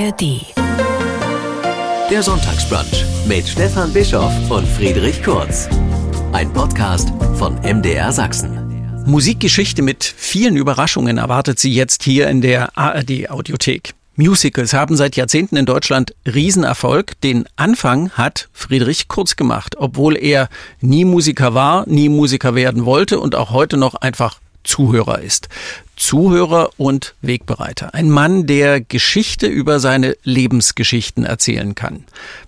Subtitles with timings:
[0.00, 0.46] ARD.
[2.10, 5.68] Der Sonntagsbrunch mit Stefan Bischoff und Friedrich Kurz.
[6.32, 9.04] Ein Podcast von MDR Sachsen.
[9.04, 13.92] Musikgeschichte mit vielen Überraschungen erwartet Sie jetzt hier in der ARD Audiothek.
[14.16, 17.20] Musicals haben seit Jahrzehnten in Deutschland Riesenerfolg.
[17.20, 20.48] Den Anfang hat Friedrich Kurz gemacht, obwohl er
[20.80, 25.48] nie Musiker war, nie Musiker werden wollte und auch heute noch einfach Zuhörer ist.
[25.96, 27.94] Zuhörer und Wegbereiter.
[27.94, 32.04] Ein Mann, der Geschichte über seine Lebensgeschichten erzählen kann.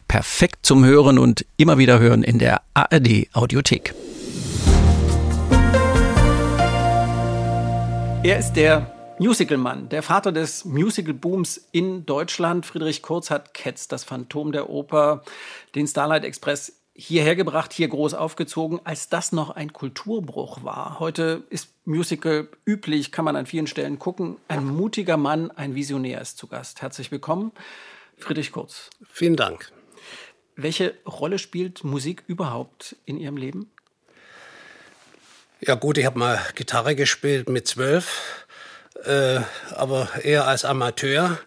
[0.08, 3.94] Perfekt zum Hören und immer wieder hören in der ARD Audiothek.
[8.24, 12.66] Er ist der Musicalmann, der Vater des Musical-Booms in Deutschland.
[12.66, 15.22] Friedrich Kurz hat Cats, das Phantom der Oper,
[15.74, 20.98] den Starlight Express hierher gebracht, hier groß aufgezogen, als das noch ein Kulturbruch war.
[20.98, 24.36] Heute ist Musical üblich, kann man an vielen Stellen gucken.
[24.48, 26.82] Ein mutiger Mann, ein Visionär ist zu Gast.
[26.82, 27.52] Herzlich willkommen,
[28.18, 28.90] Friedrich Kurz.
[29.10, 29.72] Vielen Dank.
[30.54, 33.70] Welche Rolle spielt Musik überhaupt in Ihrem Leben?
[35.60, 38.46] Ja gut, ich habe mal Gitarre gespielt mit zwölf,
[39.04, 39.40] äh,
[39.70, 41.38] aber eher als Amateur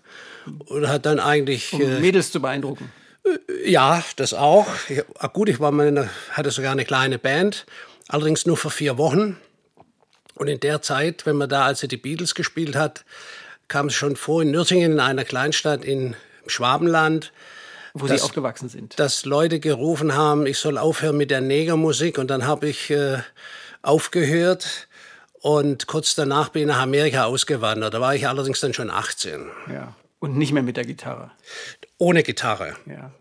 [0.65, 1.73] und hat dann eigentlich...
[1.73, 2.91] Um äh, Mädels zu beeindrucken.
[3.65, 4.67] Ja, das auch.
[4.89, 7.65] Ich, ah, gut, ich war mal eine, hatte sogar eine kleine Band,
[8.07, 9.37] allerdings nur für vier Wochen.
[10.35, 13.05] Und in der Zeit, wenn man da also die Beatles gespielt hat,
[13.67, 16.15] kam es schon vor in Nürtingen, in einer Kleinstadt in
[16.45, 17.31] Schwabenland.
[17.93, 18.99] Wo dass, Sie aufgewachsen sind.
[18.99, 22.17] Dass Leute gerufen haben, ich soll aufhören mit der Negermusik.
[22.17, 23.19] Und dann habe ich äh,
[23.81, 24.87] aufgehört.
[25.41, 27.93] Und kurz danach bin ich nach Amerika ausgewandert.
[27.93, 29.47] Da war ich allerdings dann schon 18.
[29.71, 29.95] Ja.
[30.19, 31.31] Und nicht mehr mit der Gitarre.
[31.97, 32.75] Ohne Gitarre.
[32.85, 33.11] Ja.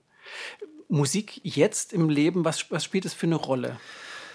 [0.89, 3.79] Musik jetzt im Leben, was, was spielt es für eine Rolle?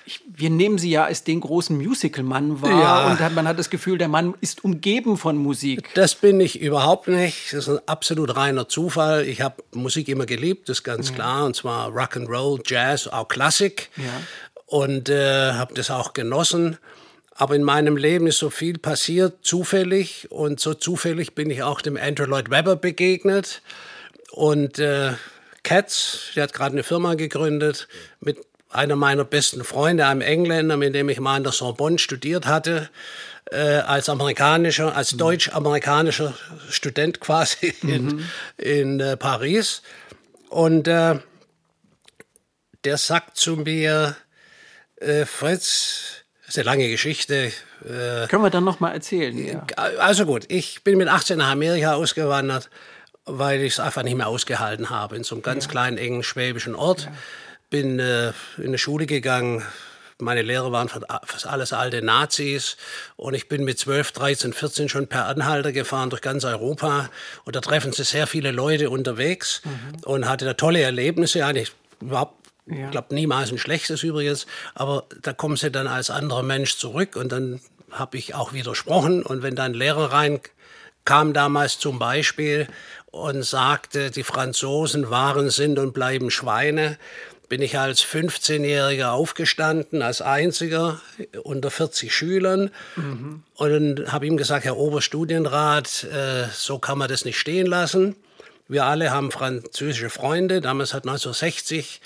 [0.06, 3.12] Ich, wir nehmen sie ja als den großen Musical-Mann wahr ja.
[3.12, 5.94] und man hat das Gefühl, der Mann ist umgeben von Musik.
[5.94, 7.54] Das bin ich überhaupt nicht.
[7.54, 9.28] Das ist ein absolut reiner Zufall.
[9.28, 11.16] Ich habe Musik immer geliebt, das ist ganz ja.
[11.16, 11.46] klar.
[11.46, 13.90] Und zwar Rock'n'Roll, Jazz, auch Klassik.
[13.97, 14.03] Ja.
[14.66, 16.78] Und äh, habe das auch genossen.
[17.36, 20.28] Aber in meinem Leben ist so viel passiert, zufällig.
[20.31, 23.62] Und so zufällig bin ich auch dem Andrew Lloyd Webber begegnet.
[24.31, 25.13] Und äh,
[25.63, 27.88] Katz, der hat gerade eine Firma gegründet
[28.19, 28.38] mit
[28.69, 32.89] einer meiner besten Freunde, einem Engländer, mit dem ich mal an der Sorbonne studiert hatte,
[33.51, 35.18] äh, als amerikanischer, als mhm.
[35.18, 36.35] deutsch-amerikanischer
[36.69, 38.25] Student quasi in, mhm.
[38.57, 39.81] in äh, Paris.
[40.50, 41.19] Und äh,
[42.84, 44.16] der sagt zu mir,
[44.97, 47.51] äh, Fritz, das ist eine lange Geschichte.
[47.84, 49.38] Äh, Können wir dann noch mal erzählen?
[49.38, 49.66] Ja.
[49.97, 52.69] Also gut, ich bin mit 18 nach Amerika ausgewandert
[53.29, 55.16] weil ich es einfach nicht mehr ausgehalten habe.
[55.16, 55.72] In so einem ganz ja.
[55.72, 57.03] kleinen, engen schwäbischen Ort.
[57.03, 57.12] Ja.
[57.69, 59.63] Bin äh, in eine Schule gegangen.
[60.17, 62.75] Meine Lehrer waren fast alles alte Nazis.
[63.16, 67.09] Und ich bin mit 12, 13, 14 schon per Anhalter gefahren durch ganz Europa.
[67.45, 70.03] Und da treffen sie sehr viele Leute unterwegs mhm.
[70.03, 71.45] und hatte da tolle Erlebnisse.
[71.45, 72.39] Eigentlich überhaupt
[72.72, 72.85] ja.
[72.85, 74.45] Ich glaube, niemals ein schlechtes übrigens,
[74.75, 79.23] aber da kommen sie dann als anderer Mensch zurück und dann habe ich auch widersprochen.
[79.23, 80.39] Und wenn dann Lehrer rein
[81.06, 82.68] kam damals zum Beispiel
[83.12, 86.97] und sagte, die Franzosen waren, sind und bleiben Schweine,
[87.47, 91.02] bin ich als 15-Jähriger aufgestanden, als einziger
[91.44, 93.44] unter 40 Schülern mhm.
[93.56, 98.16] und habe ihm gesagt, Herr Oberstudienrat, äh, so kann man das nicht stehen lassen.
[98.68, 100.62] Wir alle haben französische Freunde.
[100.62, 102.02] Damals hat 1960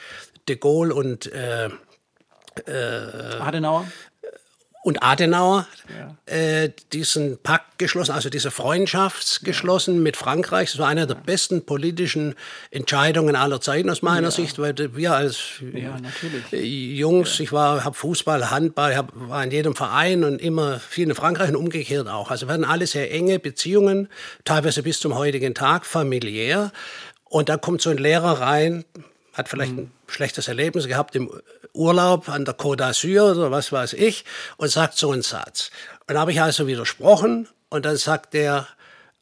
[0.48, 1.70] de Gaulle und äh,
[2.66, 3.86] äh, Adenauer
[4.84, 5.66] und Adenauer
[5.98, 6.34] ja.
[6.34, 10.02] äh, diesen Pakt geschlossen, also diese Freundschaft geschlossen ja.
[10.02, 10.72] mit Frankreich.
[10.72, 12.36] Das war eine der besten politischen
[12.70, 14.32] Entscheidungen aller Zeiten aus meiner ja.
[14.32, 15.40] Sicht, weil wir als
[16.52, 21.16] Jungs, ich war, habe Fußball, Handball, hab, war in jedem Verein und immer viel in
[21.16, 22.30] Frankreich und umgekehrt auch.
[22.30, 24.10] Also wir hatten alle sehr enge Beziehungen,
[24.44, 26.74] teilweise bis zum heutigen Tag, familiär.
[27.24, 28.84] Und da kommt so ein Lehrer rein,
[29.34, 29.80] hat vielleicht mhm.
[29.80, 31.30] ein schlechtes Erlebnis gehabt im
[31.74, 34.26] Urlaub an der Côte d'Azur oder was weiß ich
[34.58, 35.72] und sagt so einen Satz.
[36.08, 38.68] Und habe ich also widersprochen und dann sagt er,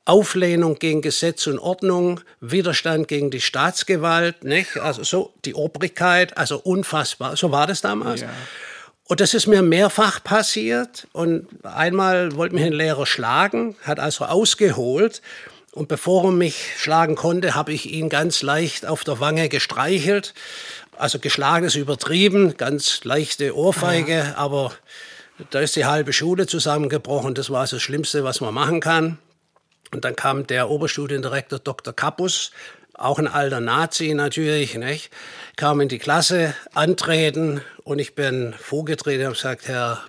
[0.06, 4.78] Auflehnung gegen Gesetz und Ordnung, Widerstand gegen die Staatsgewalt, nicht?
[4.78, 7.38] Also so die Obrigkeit, also unfassbar.
[7.38, 8.22] So war das damals.
[8.22, 8.30] Ja.
[9.06, 11.08] Und das ist mir mehrfach passiert.
[11.12, 15.22] Und einmal wollte mich ein Lehrer schlagen, hat also ausgeholt.
[15.74, 20.34] Und bevor er mich schlagen konnte, habe ich ihn ganz leicht auf der Wange gestreichelt.
[20.98, 24.36] Also geschlagen ist übertrieben, ganz leichte Ohrfeige, ja.
[24.36, 24.74] aber
[25.50, 27.36] da ist die halbe Schule zusammengebrochen.
[27.36, 29.18] Das war das Schlimmste, was man machen kann.
[29.94, 31.94] Und dann kam der Oberstudiendirektor Dr.
[31.94, 32.52] Kappus,
[32.94, 35.10] auch ein alter Nazi natürlich, nicht?
[35.56, 40.02] kam in die Klasse antreten und ich bin vorgetreten und habe gesagt, Herr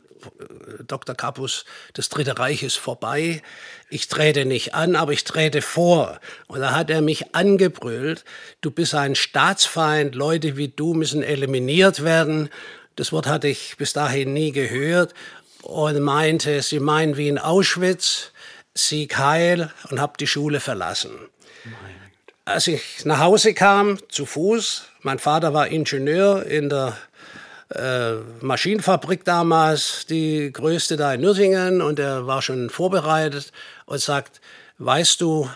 [0.87, 1.15] Dr.
[1.15, 1.65] Capus,
[1.95, 3.43] das Dritte Reich ist vorbei.
[3.91, 6.21] Ich trete nicht an, aber ich trete vor.
[6.47, 8.25] Und da hat er mich angebrüllt,
[8.61, 12.49] du bist ein Staatsfeind, Leute wie du müssen eliminiert werden.
[12.97, 15.15] Das Wort hatte ich bis dahin nie gehört
[15.63, 18.33] und meinte, sie meinen wie in Auschwitz,
[18.75, 21.13] Sieg heil und habe die Schule verlassen.
[22.45, 26.97] Als ich nach Hause kam, zu Fuß, mein Vater war Ingenieur in der
[27.75, 33.53] äh, Maschinenfabrik damals, die größte da in Nürtingen, und er war schon vorbereitet
[33.87, 34.41] und sagt,
[34.79, 35.49] weißt du,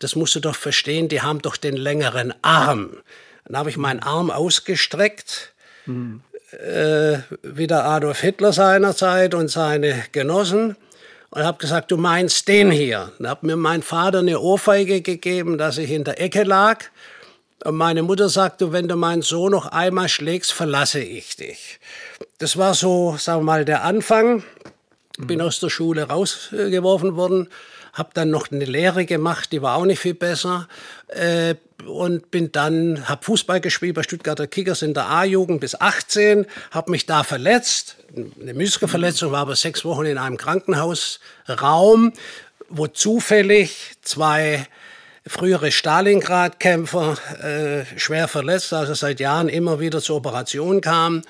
[0.00, 2.90] das musst du doch verstehen, die haben doch den längeren Arm.
[3.44, 5.52] Dann habe ich meinen Arm ausgestreckt,
[5.86, 6.22] mhm.
[6.52, 10.76] äh, wie der Adolf Hitler seinerzeit und seine Genossen
[11.30, 13.12] und habe gesagt, du meinst den hier.
[13.18, 16.84] Dann hat mir mein Vater eine Ohrfeige gegeben, dass ich in der Ecke lag.
[17.64, 21.80] Und meine Mutter sagte, wenn du meinen Sohn noch einmal schlägst, verlasse ich dich.
[22.36, 24.44] Das war so, sagen wir mal, der Anfang.
[25.16, 25.46] Bin mhm.
[25.46, 27.48] aus der Schule rausgeworfen worden,
[27.94, 30.68] habe dann noch eine Lehre gemacht, die war auch nicht viel besser.
[31.08, 31.54] Äh,
[31.86, 36.90] und bin dann, habe Fußball gespielt bei Stuttgarter Kickers in der A-Jugend bis 18, habe
[36.90, 37.96] mich da verletzt,
[38.40, 42.12] eine Muskelverletzung, war aber sechs Wochen in einem Krankenhausraum,
[42.68, 44.66] wo zufällig zwei
[45.26, 51.22] frühere Stalingrad-Kämpfer äh, schwer verletzt, also seit Jahren immer wieder zur Operation kamen.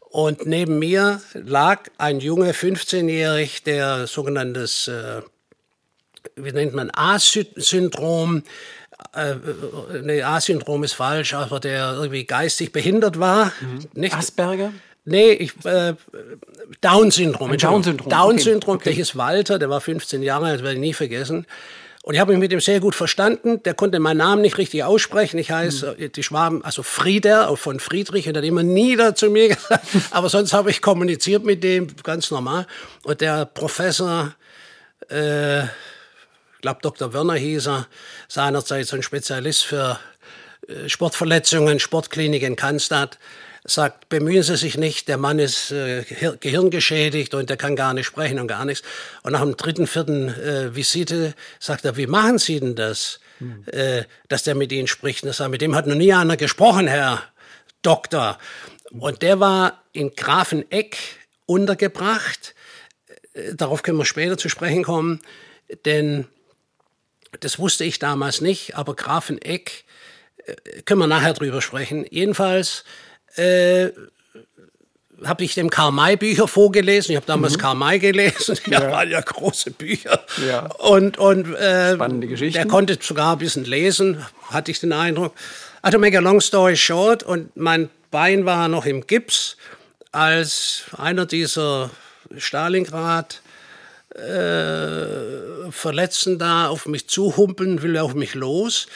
[0.00, 5.20] Und neben mir lag ein Junge, 15-jährig, der sogenanntes, äh,
[6.36, 8.42] wie nennt man, A-Syndrom,
[9.14, 9.34] äh,
[10.02, 13.52] nee, A-Syndrom ist falsch, aber der irgendwie geistig behindert war.
[13.60, 13.86] Mhm.
[13.94, 14.14] Nicht?
[14.14, 14.72] Asperger?
[15.04, 15.94] Nee, ich, äh,
[16.80, 17.56] Down-Syndrom.
[17.56, 18.10] Down-Syndrom.
[18.10, 18.84] Down-Syndrom, okay.
[18.84, 21.46] der hieß Walter, der war 15 Jahre alt, das werde ich nie vergessen.
[22.06, 23.64] Und ich habe mich mit ihm sehr gut verstanden.
[23.64, 25.38] Der konnte meinen Namen nicht richtig aussprechen.
[25.38, 26.12] Ich heiße, mhm.
[26.12, 29.84] die Schwaben, also Frieder, von Friedrich, und er hat immer nie da zu mir gesagt.
[30.12, 32.68] Aber sonst habe ich kommuniziert mit dem, ganz normal.
[33.02, 34.32] Und der Professor,
[35.10, 35.70] äh, ich
[36.60, 37.12] glaube Dr.
[37.12, 37.88] Werner hieß er,
[38.28, 39.98] seinerzeit so ein Spezialist für
[40.68, 43.18] äh, Sportverletzungen, Sportklinik in Cannstatt,
[43.66, 46.04] sagt, bemühen Sie sich nicht, der Mann ist äh,
[46.40, 48.86] gehirngeschädigt und der kann gar nicht sprechen und gar nichts.
[49.22, 53.64] Und nach dem dritten, vierten äh, Visite sagt er, wie machen Sie denn das, hm.
[53.66, 55.24] äh, dass der mit Ihnen spricht?
[55.24, 57.22] Und sagt, mit dem hat noch nie einer gesprochen, Herr
[57.82, 58.38] Doktor.
[58.90, 60.96] Und der war in Grafeneck
[61.46, 62.54] untergebracht.
[63.34, 65.20] Äh, darauf können wir später zu sprechen kommen,
[65.84, 66.26] denn
[67.40, 69.84] das wusste ich damals nicht, aber Grafeneck,
[70.44, 72.06] äh, können wir nachher drüber sprechen.
[72.08, 72.84] Jedenfalls
[73.36, 73.90] äh,
[75.24, 77.12] habe ich dem Karl May Bücher vorgelesen.
[77.12, 77.60] Ich habe damals mhm.
[77.60, 78.58] Karl May gelesen.
[78.66, 80.24] Ja, ja, waren ja große Bücher.
[80.46, 80.66] Ja.
[80.78, 82.54] Und, und äh, Spannende Geschichten.
[82.54, 85.34] Der konnte sogar ein bisschen lesen, hatte ich den Eindruck.
[85.82, 87.22] Also make a long story short.
[87.22, 89.56] Und mein Bein war noch im Gips,
[90.12, 91.90] als einer dieser
[92.36, 93.40] Stalingrad
[94.14, 98.86] äh, Verletzten da auf mich zuhumpeln will, auf mich los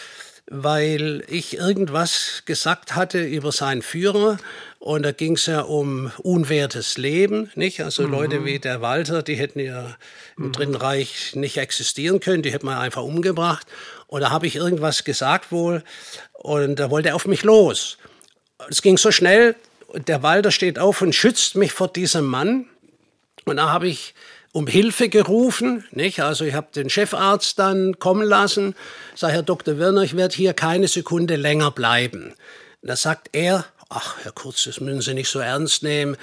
[0.50, 4.36] weil ich irgendwas gesagt hatte über seinen Führer
[4.80, 7.82] und da ging es ja um unwertes Leben, nicht?
[7.82, 8.10] Also mhm.
[8.10, 9.96] Leute wie der Walter, die hätten ja
[10.36, 10.52] im mhm.
[10.52, 13.66] Dritten Reich nicht existieren können, die hätten man einfach umgebracht.
[14.08, 15.84] Und da habe ich irgendwas gesagt wohl
[16.32, 17.96] und da wollte er auf mich los.
[18.68, 19.54] Es ging so schnell,
[19.94, 22.66] der Walter steht auf und schützt mich vor diesem Mann.
[23.44, 24.14] Und da habe ich
[24.52, 25.84] um Hilfe gerufen.
[25.92, 26.20] Nicht?
[26.20, 28.74] Also ich habe den Chefarzt dann kommen lassen,
[29.14, 29.78] sage, Herr Dr.
[29.78, 32.34] Werner, ich werde hier keine Sekunde länger bleiben.
[32.82, 36.16] Da sagt er, ach, Herr Kurz, das müssen Sie nicht so ernst nehmen.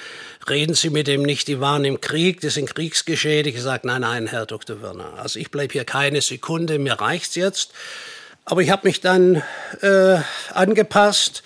[0.50, 3.58] Reden Sie mit dem nicht, die waren im Krieg, die sind kriegsgeschädigt.
[3.58, 4.82] Ich sage, nein, nein, Herr Dr.
[4.82, 7.72] Werner, also ich bleibe hier keine Sekunde, mir reicht's jetzt.
[8.46, 9.44] Aber ich habe mich dann
[9.82, 10.18] äh,
[10.54, 11.44] angepasst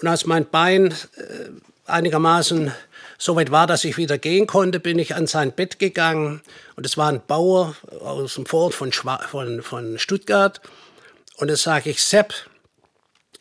[0.00, 1.50] und als mein Bein äh,
[1.86, 2.72] einigermaßen
[3.18, 6.40] soweit war, dass ich wieder gehen konnte, bin ich an sein Bett gegangen.
[6.76, 10.60] Und es war ein Bauer aus dem Vorort von, von, von Stuttgart.
[11.36, 12.32] Und da sage ich, Sepp,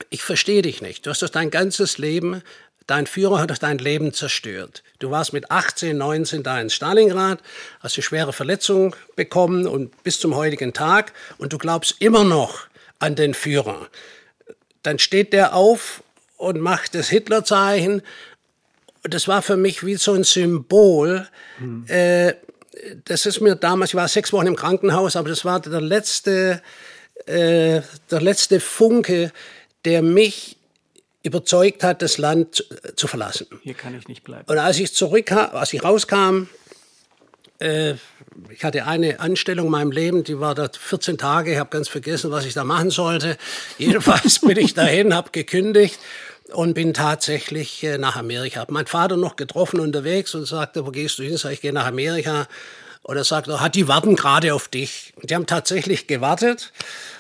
[0.09, 1.05] ich verstehe dich nicht.
[1.05, 2.43] Du hast doch dein ganzes Leben,
[2.87, 4.83] dein Führer hat doch dein Leben zerstört.
[4.99, 7.39] Du warst mit 18, 19 da in Stalingrad,
[7.79, 12.67] hast eine schwere Verletzung bekommen und bis zum heutigen Tag und du glaubst immer noch
[12.99, 13.87] an den Führer.
[14.83, 16.03] Dann steht der auf
[16.37, 18.01] und macht das Hitlerzeichen
[19.09, 21.27] das war für mich wie so ein Symbol.
[21.59, 21.85] Mhm.
[21.87, 22.33] Äh,
[23.05, 26.61] das ist mir damals, ich war sechs Wochen im Krankenhaus, aber das war der letzte,
[27.25, 29.31] äh, der letzte Funke,
[29.85, 30.57] der mich
[31.23, 32.63] überzeugt hat, das Land zu,
[32.95, 33.47] zu verlassen.
[33.61, 34.45] Hier kann ich nicht bleiben.
[34.47, 36.47] Und als ich zurückkam, als ich rauskam,
[37.59, 37.95] äh,
[38.49, 41.87] ich hatte eine Anstellung in meinem Leben, die war da 14 Tage, ich habe ganz
[41.87, 43.37] vergessen, was ich da machen sollte.
[43.77, 45.99] Jedenfalls bin ich dahin, habe gekündigt
[46.53, 48.61] und bin tatsächlich äh, nach Amerika.
[48.61, 51.37] Hab meinen Vater noch getroffen unterwegs und sagte, wo gehst du hin?
[51.37, 52.47] Sag ich, gehe nach Amerika.
[53.03, 55.13] Und er sagt, oh, die warten gerade auf dich.
[55.15, 56.73] Und die haben tatsächlich gewartet.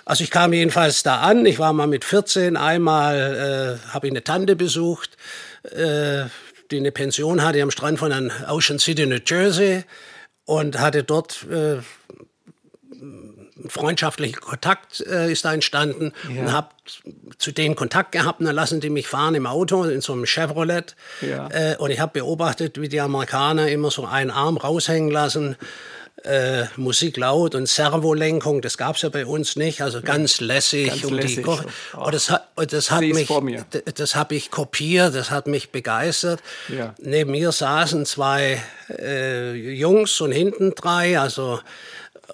[0.05, 1.45] Also ich kam jedenfalls da an.
[1.45, 5.17] Ich war mal mit 14 einmal, äh, habe ich eine Tante besucht,
[5.63, 6.25] äh,
[6.71, 9.85] die eine Pension hatte am Strand von Ocean City, New Jersey
[10.45, 11.77] und hatte dort äh,
[13.67, 16.41] freundschaftlichen Kontakt äh, ist da entstanden ja.
[16.41, 16.69] und habe
[17.37, 20.25] zu denen Kontakt gehabt und dann lassen die mich fahren im Auto in so einem
[20.25, 21.49] Chevrolet ja.
[21.49, 25.55] äh, und ich habe beobachtet, wie die Amerikaner immer so einen Arm raushängen lassen.
[26.23, 30.89] Äh, Musik laut und Servolenkung, das gab es ja bei uns nicht, also ganz lässig.
[30.89, 31.45] Ganz um lässig.
[31.45, 31.59] Die, oh.
[31.93, 33.29] und das, das hat mich,
[33.93, 36.41] das habe ich kopiert, das hat mich begeistert.
[36.69, 36.95] Ja.
[36.97, 38.59] Neben mir saßen zwei
[38.89, 41.59] äh, Jungs und hinten drei, also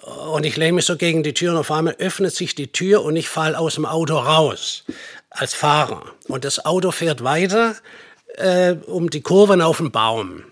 [0.02, 3.04] und ich lehne mich so gegen die Tür und auf einmal öffnet sich die Tür
[3.04, 4.84] und ich falle aus dem Auto raus
[5.30, 6.02] als Fahrer.
[6.28, 7.76] Und das Auto fährt weiter
[8.36, 10.44] äh, um die Kurven auf den Baum.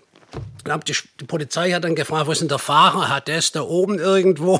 [0.65, 3.09] Die, die, Polizei hat dann gefragt, wo ist denn der Fahrer?
[3.09, 4.59] Hat der ist da oben irgendwo?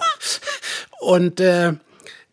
[0.99, 1.73] Und äh,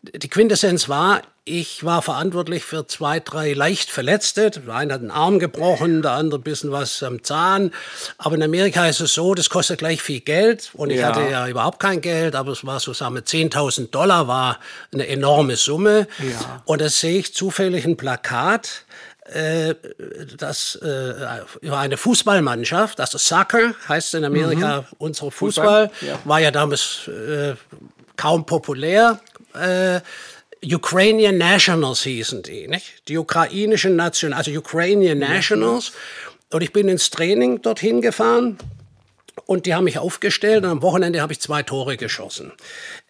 [0.01, 4.51] die Quintessenz war, ich war verantwortlich für zwei, drei leicht Verletzte.
[4.51, 7.71] Der eine hat einen Arm gebrochen, der andere ein bisschen was am Zahn.
[8.19, 10.69] Aber in Amerika ist es so, das kostet gleich viel Geld.
[10.73, 11.07] Und ich ja.
[11.07, 14.59] hatte ja überhaupt kein Geld, aber es war so, sagen wir, 10.000 Dollar war
[14.93, 16.07] eine enorme Summe.
[16.19, 16.61] Ja.
[16.65, 18.85] Und da sehe ich zufällig ein Plakat,
[19.25, 19.73] äh,
[20.37, 21.13] das äh,
[21.61, 24.85] über eine Fußballmannschaft, also Soccer heißt in Amerika mhm.
[24.97, 26.19] unsere Fußball, Fußball ja.
[26.25, 27.55] war ja damals äh,
[28.15, 29.19] kaum populär.
[29.53, 30.01] Äh,
[30.63, 33.07] Ukrainian Nationals hießen die, nicht?
[33.07, 35.91] Die ukrainischen National, also Ukrainian Nationals.
[36.51, 38.57] Und ich bin ins Training dorthin gefahren.
[39.45, 42.51] Und die haben mich aufgestellt und am Wochenende habe ich zwei Tore geschossen.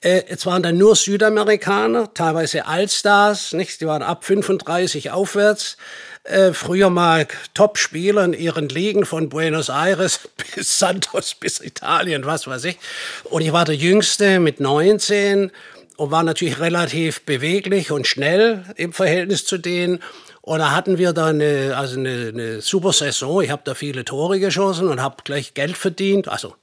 [0.01, 3.81] Äh, jetzt waren da nur Südamerikaner, teilweise Allstars, nicht?
[3.81, 5.77] Die waren ab 35 aufwärts.
[6.23, 10.19] Äh, früher mal Top-Spieler in ihren Ligen von Buenos Aires
[10.55, 12.77] bis Santos bis Italien, was weiß ich.
[13.25, 15.51] Und ich war der Jüngste mit 19
[15.97, 19.99] und war natürlich relativ beweglich und schnell im Verhältnis zu denen.
[20.41, 23.41] Und da hatten wir da eine, also eine, eine super Saison.
[23.41, 26.27] Ich habe da viele Tore geschossen und habe gleich Geld verdient.
[26.27, 26.55] Also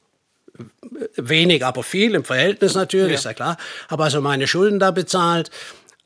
[1.15, 3.19] wenig, aber viel im Verhältnis natürlich, ja.
[3.19, 3.57] ist ja klar.
[3.89, 5.51] Habe also meine Schulden da bezahlt.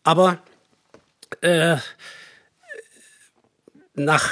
[0.05, 0.39] Aber
[1.41, 1.77] äh,
[3.95, 4.31] nach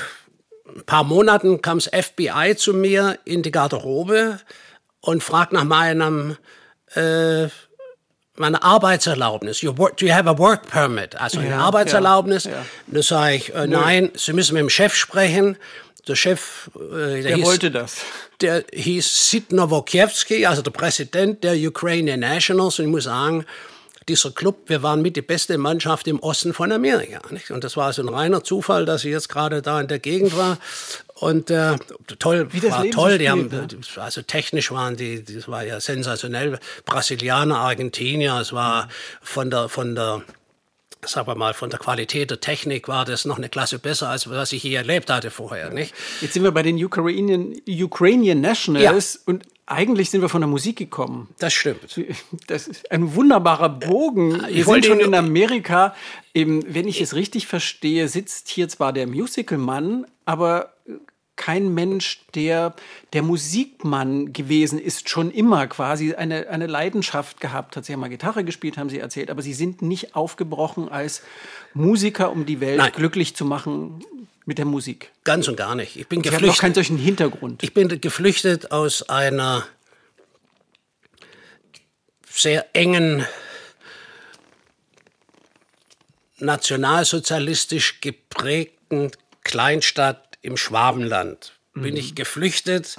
[0.66, 4.38] ein paar Monaten kam das FBI zu mir in die Garderobe
[5.00, 6.36] und fragt nach meinem
[6.94, 7.48] äh,
[8.40, 9.60] meine Arbeitserlaubnis.
[9.60, 11.14] You work, do you have a work permit?
[11.20, 12.44] Also eine ja, Arbeitserlaubnis.
[12.44, 12.66] Ja, ja.
[12.88, 15.56] Da sage ich, äh, nein, Sie müssen mit dem Chef sprechen.
[16.08, 17.98] Der Chef, äh, der, der hieß, wollte das.
[18.40, 22.78] Der hieß Sid Nowokiewski, also der Präsident der Ukrainian Nationals.
[22.78, 23.44] Und ich muss sagen,
[24.08, 27.20] dieser Club, wir waren mit die beste Mannschaft im Osten von Amerika.
[27.30, 27.50] Nicht?
[27.50, 30.36] Und das war so ein reiner Zufall, dass ich jetzt gerade da in der Gegend
[30.36, 30.58] war.
[31.20, 31.76] Und äh,
[32.18, 33.18] toll, Wie das war Leben toll.
[33.18, 33.50] Die haben,
[33.96, 36.58] also technisch waren die, das war ja sensationell.
[36.86, 38.88] Brasilianer, Argentinier, es war
[39.20, 40.22] von der, von der,
[41.04, 44.30] sagen wir mal, von der Qualität der Technik war das noch eine Klasse besser, als
[44.30, 45.94] was ich hier erlebt hatte vorher, nicht?
[46.22, 49.20] Jetzt sind wir bei den Ukrainian, Ukrainian Nationals ja.
[49.26, 51.28] und eigentlich sind wir von der Musik gekommen.
[51.38, 52.00] Das stimmt.
[52.48, 54.42] Das ist ein wunderbarer Bogen.
[54.48, 55.94] Wir sind schon in Amerika.
[56.34, 60.72] Eben, wenn ich es richtig verstehe, sitzt hier zwar der Musicalmann, aber
[61.40, 62.74] kein Mensch, der
[63.14, 67.86] der Musikmann gewesen ist, schon immer quasi eine, eine Leidenschaft gehabt hat.
[67.86, 71.22] Sie haben mal Gitarre gespielt, haben Sie erzählt, aber Sie sind nicht aufgebrochen als
[71.72, 72.92] Musiker, um die Welt Nein.
[72.92, 74.04] glücklich zu machen
[74.44, 75.12] mit der Musik.
[75.24, 75.96] Ganz und gar nicht.
[75.96, 76.46] Ich bin und geflüchtet.
[76.46, 77.62] Ich habe keinen solchen Hintergrund.
[77.62, 79.66] Ich bin geflüchtet aus einer
[82.28, 83.24] sehr engen
[86.36, 89.10] nationalsozialistisch geprägten
[89.42, 91.52] Kleinstadt im Schwabenland.
[91.74, 91.82] Mhm.
[91.82, 92.96] Bin ich geflüchtet.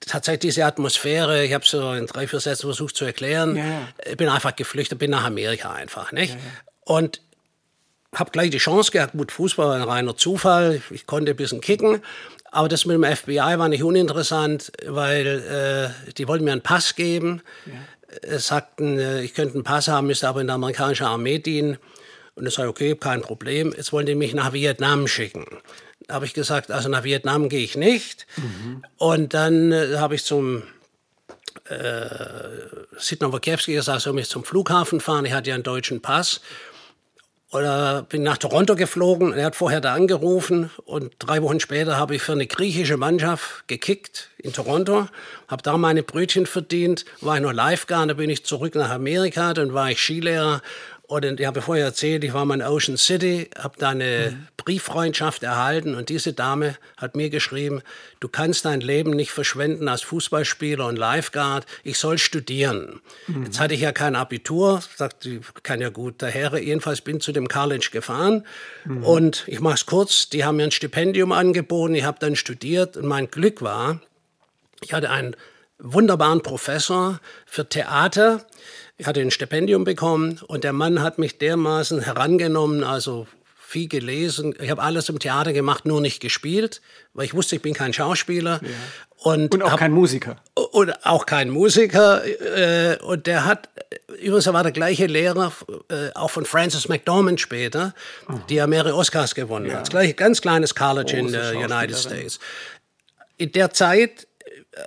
[0.00, 3.56] Tatsächlich diese Atmosphäre, ich habe es so in drei, vier Sätzen versucht zu erklären.
[3.56, 3.64] Ja,
[4.06, 4.14] ja.
[4.16, 6.12] Bin einfach geflüchtet, bin nach Amerika einfach.
[6.12, 6.34] Nicht?
[6.34, 6.40] Ja,
[6.84, 7.22] Und
[8.14, 11.60] habe gleich die Chance gehabt, gut, Fußball war ein reiner Zufall, ich konnte ein bisschen
[11.60, 12.02] kicken,
[12.50, 16.94] aber das mit dem FBI war nicht uninteressant, weil äh, die wollten mir einen Pass
[16.94, 18.38] geben, ja.
[18.38, 21.76] sagten, äh, ich könnte einen Pass haben, müsste aber in der amerikanischen Armee dienen.
[22.34, 25.44] Und ich sage, okay, kein Problem, jetzt wollen die mich nach Vietnam schicken
[26.08, 28.26] habe ich gesagt, also nach Vietnam gehe ich nicht.
[28.36, 28.82] Mhm.
[28.96, 30.62] Und dann äh, habe ich zum
[31.68, 32.06] äh,
[32.96, 35.24] Sidney Wokiewski gesagt, soll mich zum Flughafen fahren.
[35.24, 36.40] Ich hatte ja einen deutschen Pass.
[37.50, 39.32] Oder bin nach Toronto geflogen.
[39.32, 43.66] Er hat vorher da angerufen und drei Wochen später habe ich für eine griechische Mannschaft
[43.68, 45.08] gekickt in Toronto,
[45.48, 49.54] habe da meine Brötchen verdient, war ich noch Lifeguard, dann bin ich zurück nach Amerika,
[49.54, 50.60] dann war ich Skilehrer
[51.08, 54.48] Und ich habe vorher erzählt, ich war mal in Ocean City, habe da eine mhm.
[54.58, 57.80] Brieffreundschaft erhalten und diese Dame hat mir geschrieben,
[58.20, 63.00] du kannst dein Leben nicht verschwenden als Fußballspieler und Lifeguard, ich soll studieren.
[63.26, 63.46] Mhm.
[63.46, 67.32] Jetzt hatte ich ja kein Abitur, sagte, ich kann ja gut daher, jedenfalls bin zu
[67.32, 68.44] dem College gefahren
[68.84, 69.02] mhm.
[69.02, 72.98] und ich mache es kurz, die haben mir ein Stipendium angeboten, ich habe dann studiert
[72.98, 74.02] und mein Glück war,
[74.82, 75.34] ich hatte einen
[75.78, 78.44] wunderbaren Professor für Theater,
[78.96, 83.26] ich hatte ein Stipendium bekommen und der Mann hat mich dermaßen herangenommen, also
[83.68, 84.54] viel gelesen.
[84.60, 86.80] Ich habe alles im Theater gemacht, nur nicht gespielt,
[87.12, 88.60] weil ich wusste, ich bin kein Schauspieler.
[88.62, 88.68] Ja.
[89.18, 90.36] Und, und, auch hab, kein Musiker.
[90.54, 92.22] Und auch kein Musiker.
[92.24, 93.68] Äh, und der hat,
[94.20, 95.52] übrigens, er war der gleiche Lehrer,
[95.90, 97.94] äh, auch von Francis McDormand später,
[98.28, 98.34] oh.
[98.48, 99.74] die ja mehrere Oscars gewonnen ja.
[99.74, 99.82] hat.
[99.82, 102.40] Das gleiche, ganz kleines College Große in den United States.
[103.36, 104.26] In der Zeit
[104.72, 104.82] äh,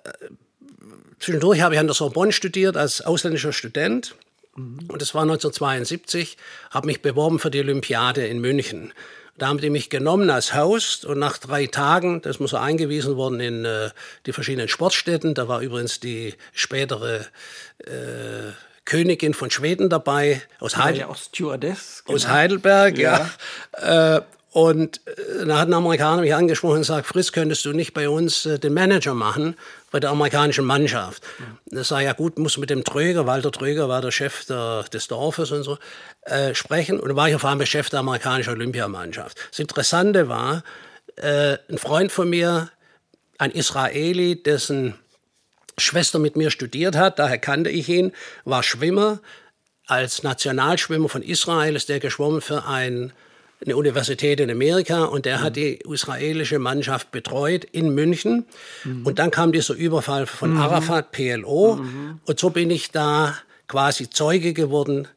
[1.22, 4.16] Zwischendurch habe ich an der Sorbonne studiert als ausländischer Student.
[4.56, 6.36] Und das war 1972,
[6.72, 8.92] habe mich beworben für die Olympiade in München.
[9.38, 13.16] Da haben die mich genommen als Host und nach drei Tagen, das muss so eingewiesen
[13.16, 13.92] worden in äh,
[14.26, 15.34] die verschiedenen Sportstätten.
[15.34, 17.26] Da war übrigens die spätere
[17.80, 18.52] äh,
[18.84, 22.16] Königin von Schweden dabei aus, Heidel ja, Stewardess, genau.
[22.16, 22.98] aus Heidelberg.
[22.98, 23.30] Ja.
[23.80, 24.18] ja.
[24.18, 27.94] Äh, und äh, da hat ein Amerikaner mich angesprochen und gesagt, Fritz, könntest du nicht
[27.94, 29.56] bei uns äh, den Manager machen
[29.92, 31.24] bei der amerikanischen Mannschaft?
[31.40, 31.78] Ja.
[31.78, 35.08] Das sei ja gut, muss mit dem Tröger, Walter Tröger war der Chef der, des
[35.08, 35.78] Dorfes und so,
[36.24, 37.00] äh, sprechen.
[37.00, 39.38] Und dann war ich auf einmal Chef der amerikanischen Olympiamannschaft.
[39.52, 40.64] Das Interessante war,
[41.16, 42.70] äh, ein Freund von mir,
[43.38, 44.96] ein Israeli, dessen
[45.78, 48.12] Schwester mit mir studiert hat, daher kannte ich ihn,
[48.44, 49.22] war Schwimmer.
[49.88, 53.14] Als Nationalschwimmer von Israel ist der geschwommen für ein
[53.64, 55.42] eine Universität in Amerika und der mhm.
[55.44, 58.46] hat die israelische Mannschaft betreut in München.
[58.84, 59.06] Mhm.
[59.06, 60.62] Und dann kam dieser Überfall von mhm.
[60.62, 61.76] Arafat, PLO.
[61.76, 62.20] Mhm.
[62.26, 63.36] Und so bin ich da
[63.68, 65.08] quasi Zeuge geworden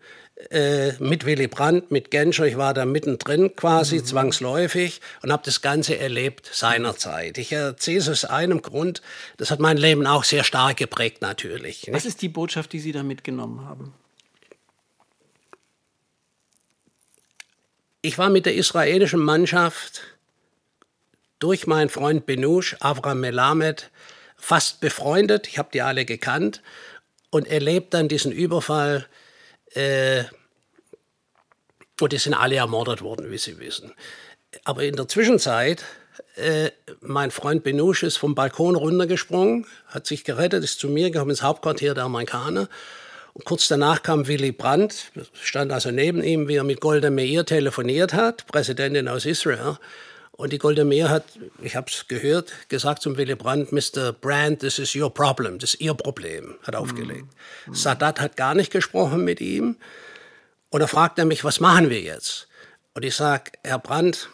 [0.51, 2.47] äh, mit Willy Brandt, mit Genscher.
[2.47, 4.05] Ich war da mittendrin quasi mhm.
[4.05, 7.39] zwangsläufig und habe das Ganze erlebt seinerzeit.
[7.39, 9.01] Ich erzähle es aus einem Grund,
[9.39, 11.89] das hat mein Leben auch sehr stark geprägt natürlich.
[11.91, 13.95] Was ist die Botschaft, die Sie da mitgenommen haben?
[18.05, 20.03] Ich war mit der israelischen Mannschaft
[21.38, 23.90] durch meinen Freund Benush, Avram Melamed,
[24.37, 25.49] fast befreundet.
[25.49, 26.61] Ich habe die alle gekannt
[27.31, 29.07] und erlebt dann diesen Überfall.
[29.73, 30.25] Äh,
[31.99, 33.95] und die sind alle ermordet worden, wie Sie wissen.
[34.64, 35.83] Aber in der Zwischenzeit,
[36.37, 41.31] äh, mein Freund Benush ist vom Balkon runtergesprungen, hat sich gerettet, ist zu mir gekommen
[41.31, 42.69] ins Hauptquartier der Amerikaner
[43.35, 45.11] und kurz danach kam Willy Brandt,
[45.42, 49.77] stand also neben ihm, wie er mit Golda Meir telefoniert hat, Präsidentin aus Israel.
[50.31, 51.25] Und die Golda Meir hat,
[51.61, 54.12] ich habe es gehört, gesagt zum Willy Brandt, Mr.
[54.12, 57.27] Brandt, this is your problem, das ist Ihr Problem, hat aufgelegt.
[57.66, 57.75] Mhm.
[57.75, 59.77] Sadat hat gar nicht gesprochen mit ihm.
[60.70, 62.49] Und er fragt er mich, was machen wir jetzt?
[62.94, 64.29] Und ich sage, Herr Brandt,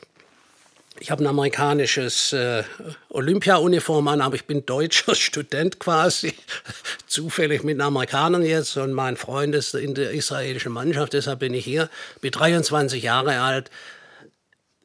[1.01, 2.63] ich habe ein amerikanisches äh,
[3.09, 6.35] Olympia-Uniform an, aber ich bin deutscher Student quasi,
[7.07, 11.65] zufällig mit Amerikanern jetzt und mein Freund ist in der israelischen Mannschaft, deshalb bin ich
[11.65, 11.89] hier,
[12.21, 13.71] bin 23 Jahre alt.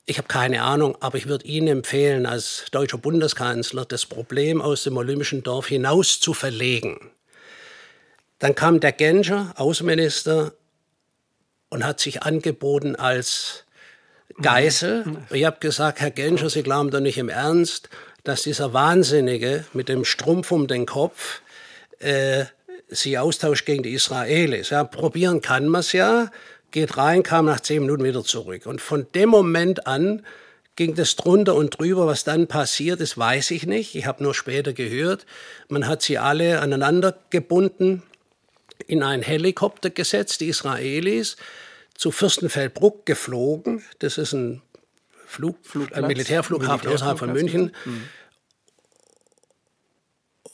[0.06, 4.84] Ich habe keine Ahnung, aber ich würde Ihnen empfehlen, als deutscher Bundeskanzler das Problem aus
[4.84, 7.12] dem olympischen Dorf hinaus zu verlegen.
[8.40, 10.54] Dann kam der Genscher, Außenminister,
[11.70, 13.65] und hat sich angeboten als
[14.42, 15.06] Geisel.
[15.32, 17.90] Ich habe gesagt, Herr Genscher, Sie glauben doch nicht im Ernst,
[18.24, 21.42] dass dieser Wahnsinnige mit dem Strumpf um den Kopf
[22.00, 22.46] äh,
[22.90, 24.72] sie austauscht gegen die Israelis.
[24.72, 26.32] Ja, probieren kann man es ja,
[26.72, 28.66] geht rein, kam nach zehn Minuten wieder zurück.
[28.66, 30.26] Und von dem Moment an
[30.76, 32.06] ging das drunter und drüber.
[32.06, 33.96] Was dann passiert ist, weiß ich nicht.
[33.96, 35.26] Ich habe nur später gehört.
[35.70, 38.04] Man hat sie alle aneinander gebunden,
[38.88, 41.38] in einen Helikopter gesetzt, die Israelis
[41.96, 43.84] zu Fürstenfeldbruck geflogen.
[44.00, 44.62] Das ist ein,
[45.26, 45.58] Flug,
[45.94, 47.76] ein Militärflughafen außerhalb von München.
[47.86, 48.10] Mhm.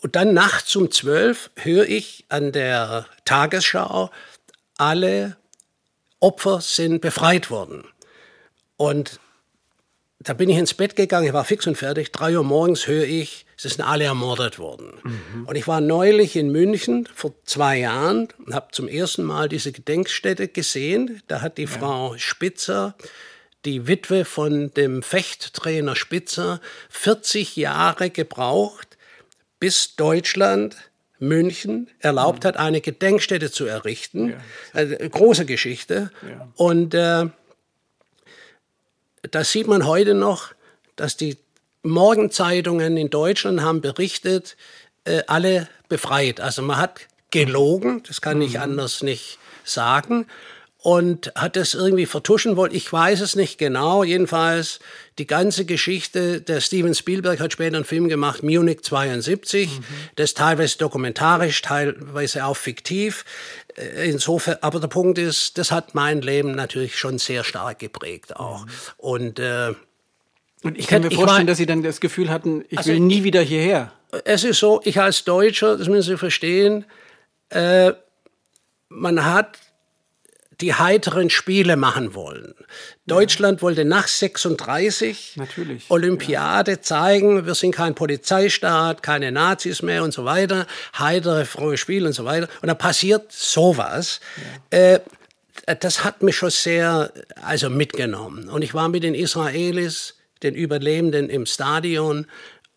[0.02, 4.10] Und dann nachts um zwölf höre ich an der Tagesschau,
[4.78, 5.38] alle
[6.20, 7.84] Opfer sind befreit worden.
[8.78, 9.20] Und
[10.20, 12.12] da bin ich ins Bett gegangen, ich war fix und fertig.
[12.12, 14.94] Drei Uhr morgens höre ich, sie sind alle ermordet worden.
[15.04, 15.46] Mhm.
[15.46, 19.72] Und ich war neulich in München vor zwei Jahren und habe zum ersten Mal diese
[19.72, 21.22] Gedenkstätte gesehen.
[21.28, 21.70] Da hat die ja.
[21.70, 22.96] Frau Spitzer,
[23.66, 28.98] die Witwe von dem Fechttrainer Spitzer, 40 Jahre gebraucht,
[29.60, 30.76] bis Deutschland
[31.20, 32.48] München erlaubt mhm.
[32.48, 34.30] hat, eine Gedenkstätte zu errichten.
[34.30, 34.38] Ja.
[34.74, 36.10] Also, große Geschichte.
[36.28, 36.52] Ja.
[36.56, 37.28] Und äh,
[39.30, 40.52] das sieht man heute noch,
[40.96, 41.38] dass die
[41.84, 44.58] Morgenzeitungen in Deutschland haben berichtet,
[45.04, 46.40] äh, alle befreit.
[46.40, 48.62] Also man hat gelogen, das kann ich mhm.
[48.62, 50.28] anders nicht sagen.
[50.84, 52.74] und hat das irgendwie vertuschen wollen.
[52.74, 54.04] Ich weiß es nicht genau.
[54.04, 54.80] Jedenfalls
[55.20, 59.70] die ganze Geschichte, der Steven Spielberg hat später einen Film gemacht, Munich 72.
[59.70, 59.84] Mhm.
[60.16, 63.26] Das ist teilweise dokumentarisch, teilweise auch fiktiv.
[63.76, 68.36] Äh, insofern, aber der Punkt ist, das hat mein Leben natürlich schon sehr stark geprägt
[68.38, 68.66] auch.
[68.66, 68.72] Mhm.
[68.98, 69.74] Und, äh,
[70.64, 73.24] und ich kann mir vorstellen, dass Sie dann das Gefühl hatten, ich also will nie
[73.24, 73.94] wieder hierher.
[74.26, 76.86] Es ist so, ich als Deutscher, das müssen Sie verstehen,
[77.50, 77.94] äh,
[78.90, 79.58] man hat
[80.62, 82.54] die heiteren Spiele machen wollen.
[83.08, 86.82] Deutschland wollte nach 36 Natürlich, Olympiade ja.
[86.82, 92.14] zeigen, wir sind kein Polizeistaat, keine Nazis mehr und so weiter, heitere, frohe Spiele und
[92.14, 92.48] so weiter.
[92.62, 94.20] Und da passiert sowas.
[94.72, 94.78] Ja.
[94.78, 95.00] Äh,
[95.80, 98.50] das hat mich schon sehr also mitgenommen.
[98.50, 102.28] Und ich war mit den Israelis, den Überlebenden im Stadion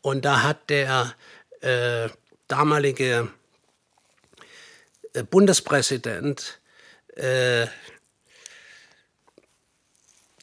[0.02, 1.14] und da hat der
[1.60, 2.08] äh,
[2.48, 3.28] damalige
[5.12, 6.60] äh, Bundespräsident
[7.16, 7.66] äh,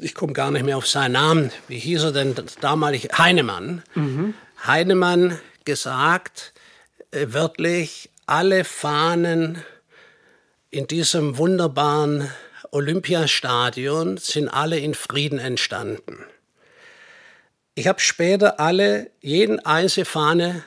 [0.02, 3.10] ich komme gar nicht mehr auf seinen Namen, wie hieß er denn damalig?
[3.18, 3.84] Heinemann.
[3.94, 4.34] Mhm.
[4.66, 6.54] Heinemann gesagt,
[7.12, 9.64] äh, wörtlich, alle Fahnen
[10.70, 12.32] in diesem wunderbaren
[12.72, 16.26] Olympiastadion sind alle in Frieden entstanden.
[17.76, 20.64] Ich habe später alle, jeden einzelne Fahne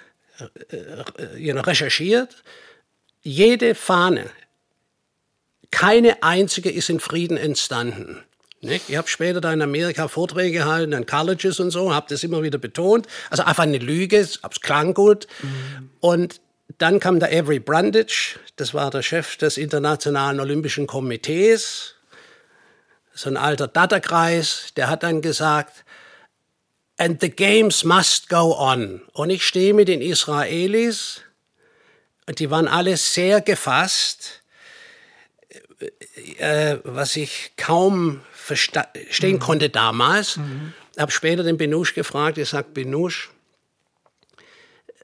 [0.71, 2.43] äh, äh, recherchiert.
[3.23, 4.31] Jede Fahne
[5.75, 8.23] keine einzige ist in Frieden entstanden.
[8.61, 8.89] Nicht?
[8.89, 12.43] Ich habe später da in Amerika Vorträge gehalten an Colleges und so, habe das immer
[12.43, 13.09] wieder betont.
[13.29, 15.27] Also einfach eine Lüge, es klang gut.
[15.43, 15.91] Mhm.
[16.01, 16.41] Und
[16.79, 21.97] dann kam der Avery Brundage, das war der Chef des Internationalen Olympischen Komitees,
[23.13, 25.84] so ein alter Datterkreis, der hat dann gesagt,
[26.97, 29.03] and the games must go on.
[29.13, 31.21] Und ich stehe mit den Israelis,
[32.27, 34.43] und die waren alle sehr gefasst,
[36.39, 39.41] äh, was ich kaum verstehen mhm.
[39.41, 40.39] konnte damals.
[40.39, 40.73] Mhm.
[40.97, 43.31] Habe später den Benusch gefragt, ich sage, Benusch,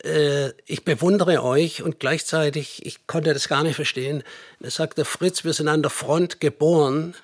[0.02, 4.22] äh, ich bewundere euch und gleichzeitig, ich konnte das gar nicht verstehen.
[4.60, 7.14] Da sagte Fritz, wir sind an der Front geboren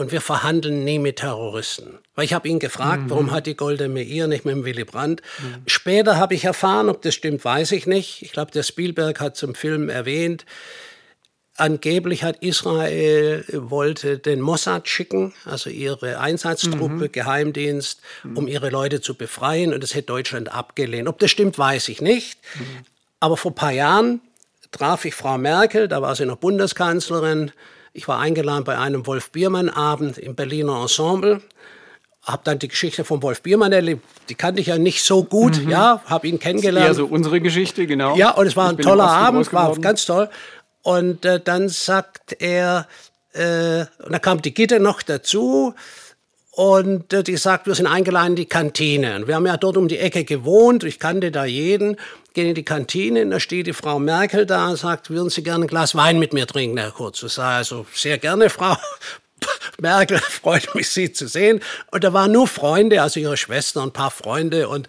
[0.00, 1.98] und wir verhandeln nie mit Terroristen.
[2.14, 3.10] Weil ich habe ihn gefragt, mhm.
[3.10, 5.20] warum hat die Golde Meir nicht mit dem Willy Brandt?
[5.38, 5.62] Mhm.
[5.66, 8.22] Später habe ich erfahren, ob das stimmt, weiß ich nicht.
[8.22, 10.46] Ich glaube, der Spielberg hat zum Film erwähnt,
[11.56, 17.12] Angeblich hat Israel wollte den Mossad schicken, also ihre Einsatztruppe, mhm.
[17.12, 18.00] Geheimdienst,
[18.34, 19.74] um ihre Leute zu befreien.
[19.74, 21.06] Und das hätte Deutschland abgelehnt.
[21.06, 22.38] Ob das stimmt, weiß ich nicht.
[22.54, 22.86] Mhm.
[23.18, 24.22] Aber vor ein paar Jahren
[24.70, 27.52] traf ich Frau Merkel, da war sie noch Bundeskanzlerin.
[27.92, 31.42] Ich war eingeladen bei einem Wolf-Biermann-Abend im Berliner Ensemble
[32.22, 34.04] habe dann die Geschichte von Wolf Biermann erlebt.
[34.28, 35.70] Die kannte ich ja nicht so gut, mhm.
[35.70, 36.88] ja, habe ihn kennengelernt.
[36.88, 38.16] Ja, so unsere Geschichte, genau.
[38.16, 40.28] Ja, und es war ein toller Abend, war ganz toll.
[40.82, 42.86] Und äh, dann sagt er,
[43.32, 45.74] äh, und da kam die Gitte noch dazu.
[46.60, 49.16] Und äh, die sagt, wir sind eingeladen in die Kantine.
[49.16, 50.84] Und wir haben ja dort um die Ecke gewohnt.
[50.84, 51.96] Ich kannte da jeden.
[52.34, 53.26] Gehen in die Kantine.
[53.26, 56.34] Da steht die Frau Merkel da und sagt, würden Sie gerne ein Glas Wein mit
[56.34, 57.22] mir trinken, Herr Kurz?
[57.22, 58.76] Ich sage, also sehr gerne, Frau
[59.80, 61.62] Merkel, freut mich, Sie zu sehen.
[61.92, 64.86] Und da waren nur Freunde, also ihre Schwester und ein paar Freunde und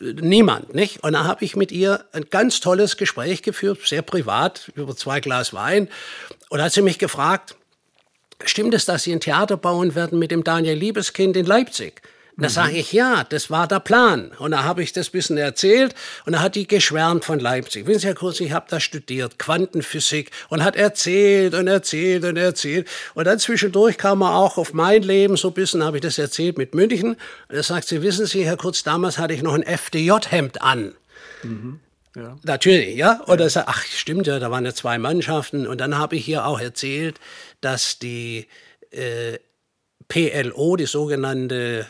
[0.00, 1.04] äh, niemand, nicht?
[1.04, 5.20] Und da habe ich mit ihr ein ganz tolles Gespräch geführt, sehr privat, über zwei
[5.20, 5.90] Glas Wein.
[6.48, 7.54] Und da hat sie mich gefragt,
[8.44, 12.02] stimmt es, dass Sie ein Theater bauen werden mit dem Daniel Liebeskind in Leipzig?
[12.38, 12.52] Da mhm.
[12.52, 14.32] sage ich, ja, das war der Plan.
[14.38, 17.86] Und da habe ich das bisschen erzählt und da hat die geschwärmt von Leipzig.
[17.86, 22.38] Wissen Sie, Herr Kurz, ich habe da studiert, Quantenphysik und hat erzählt und erzählt und
[22.38, 22.88] erzählt.
[23.14, 26.16] Und dann zwischendurch kam er auch auf mein Leben, so ein bisschen habe ich das
[26.16, 27.16] erzählt mit München.
[27.48, 30.94] Und er sagt sie, wissen Sie, Herr Kurz, damals hatte ich noch ein FDJ-Hemd an.
[31.42, 31.80] Mhm.
[32.14, 32.38] Ja.
[32.42, 33.22] Natürlich, ja.
[33.22, 35.66] Und er sagt, ach, stimmt ja, da waren ja zwei Mannschaften.
[35.66, 37.18] Und dann habe ich hier auch erzählt,
[37.60, 38.46] dass die
[38.90, 39.38] äh,
[40.08, 41.86] PLO, die sogenannte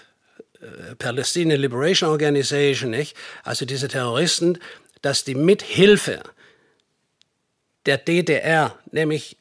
[0.60, 3.16] äh, Palestinian Liberation Organization, nicht?
[3.42, 4.58] also diese Terroristen,
[5.00, 6.22] dass die mit Hilfe
[7.86, 9.36] der DDR, nämlich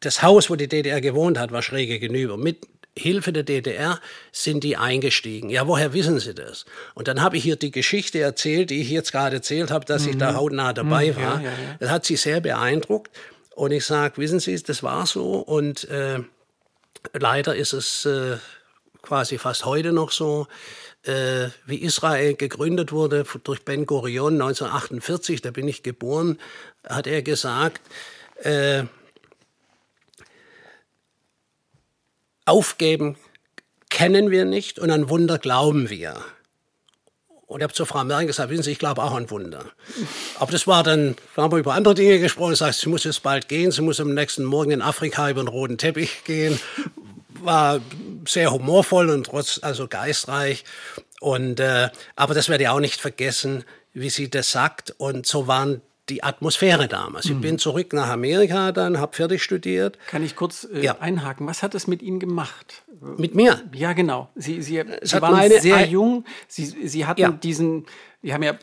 [0.00, 2.66] das Haus, wo die DDR gewohnt hat, war schräge gegenüber, mit
[2.98, 4.00] Hilfe der DDR
[4.32, 5.50] sind die eingestiegen.
[5.50, 6.64] Ja, woher wissen Sie das?
[6.94, 10.04] Und dann habe ich hier die Geschichte erzählt, die ich jetzt gerade erzählt habe, dass
[10.04, 10.10] mhm.
[10.10, 10.36] ich da mhm.
[10.36, 11.40] hautnah dabei mhm, war.
[11.40, 11.76] Ja, ja, ja.
[11.80, 13.10] Das hat sie sehr beeindruckt.
[13.54, 15.38] Und ich sage, wissen Sie, das war so.
[15.38, 16.20] Und äh,
[17.12, 18.36] leider ist es äh,
[19.02, 20.46] quasi fast heute noch so,
[21.02, 26.38] äh, wie Israel gegründet wurde durch Ben Gurion 1948, da bin ich geboren,
[26.86, 27.80] hat er gesagt,
[32.48, 33.16] aufgeben
[33.90, 36.16] kennen wir nicht und an Wunder glauben wir.
[37.46, 39.64] Und ich habe zur Frau Merkel gesagt, wissen Sie, ich glaube auch an Wunder.
[40.38, 42.50] Aber das war dann, da haben wir über andere Dinge gesprochen.
[42.50, 45.42] Das heißt, sie muss jetzt bald gehen, sie muss am nächsten Morgen in Afrika über
[45.42, 46.60] den roten Teppich gehen.
[47.40, 47.80] War
[48.26, 50.64] sehr humorvoll und trotz, also geistreich.
[51.20, 54.94] Und, äh, aber das werde ich auch nicht vergessen, wie sie das sagt.
[54.98, 57.26] Und so waren die Atmosphäre damals.
[57.26, 59.98] Ich bin zurück nach Amerika dann, habe fertig studiert.
[60.06, 60.98] Kann ich kurz äh, Ja.
[61.00, 61.46] einhaken?
[61.46, 62.82] Was hat es mit Ihnen gemacht?
[63.00, 63.62] Mit mir.
[63.74, 64.28] Ja, genau.
[64.34, 66.24] Sie, Sie, Sie waren meine- sehr jung.
[66.48, 67.30] Sie, Sie hatten Ja.
[67.30, 67.86] diesen,
[68.22, 68.58] Sie haben ja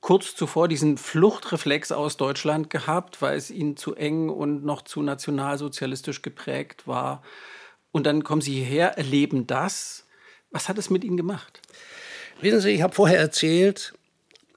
[0.00, 5.02] kurz zuvor diesen Fluchtreflex aus Deutschland gehabt, weil es Ihnen zu eng und noch zu
[5.02, 7.22] nationalsozialistisch geprägt war.
[7.90, 10.06] Und dann kommen Sie hierher, erleben das.
[10.52, 11.60] Was hat es mit Ihnen gemacht?
[12.40, 13.94] Wissen Sie, ich habe vorher erzählt,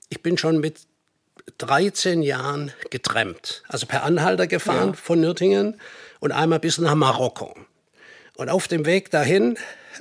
[0.09, 0.81] ich bin schon mit
[1.57, 3.63] 13 Jahren getrennt.
[3.67, 4.93] Also per Anhalter gefahren Ja.
[4.93, 5.79] von Nürtingen
[6.19, 7.55] und einmal bis nach Marokko.
[8.35, 9.57] Und auf dem Weg dahin,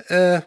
[0.07, 0.41] äh,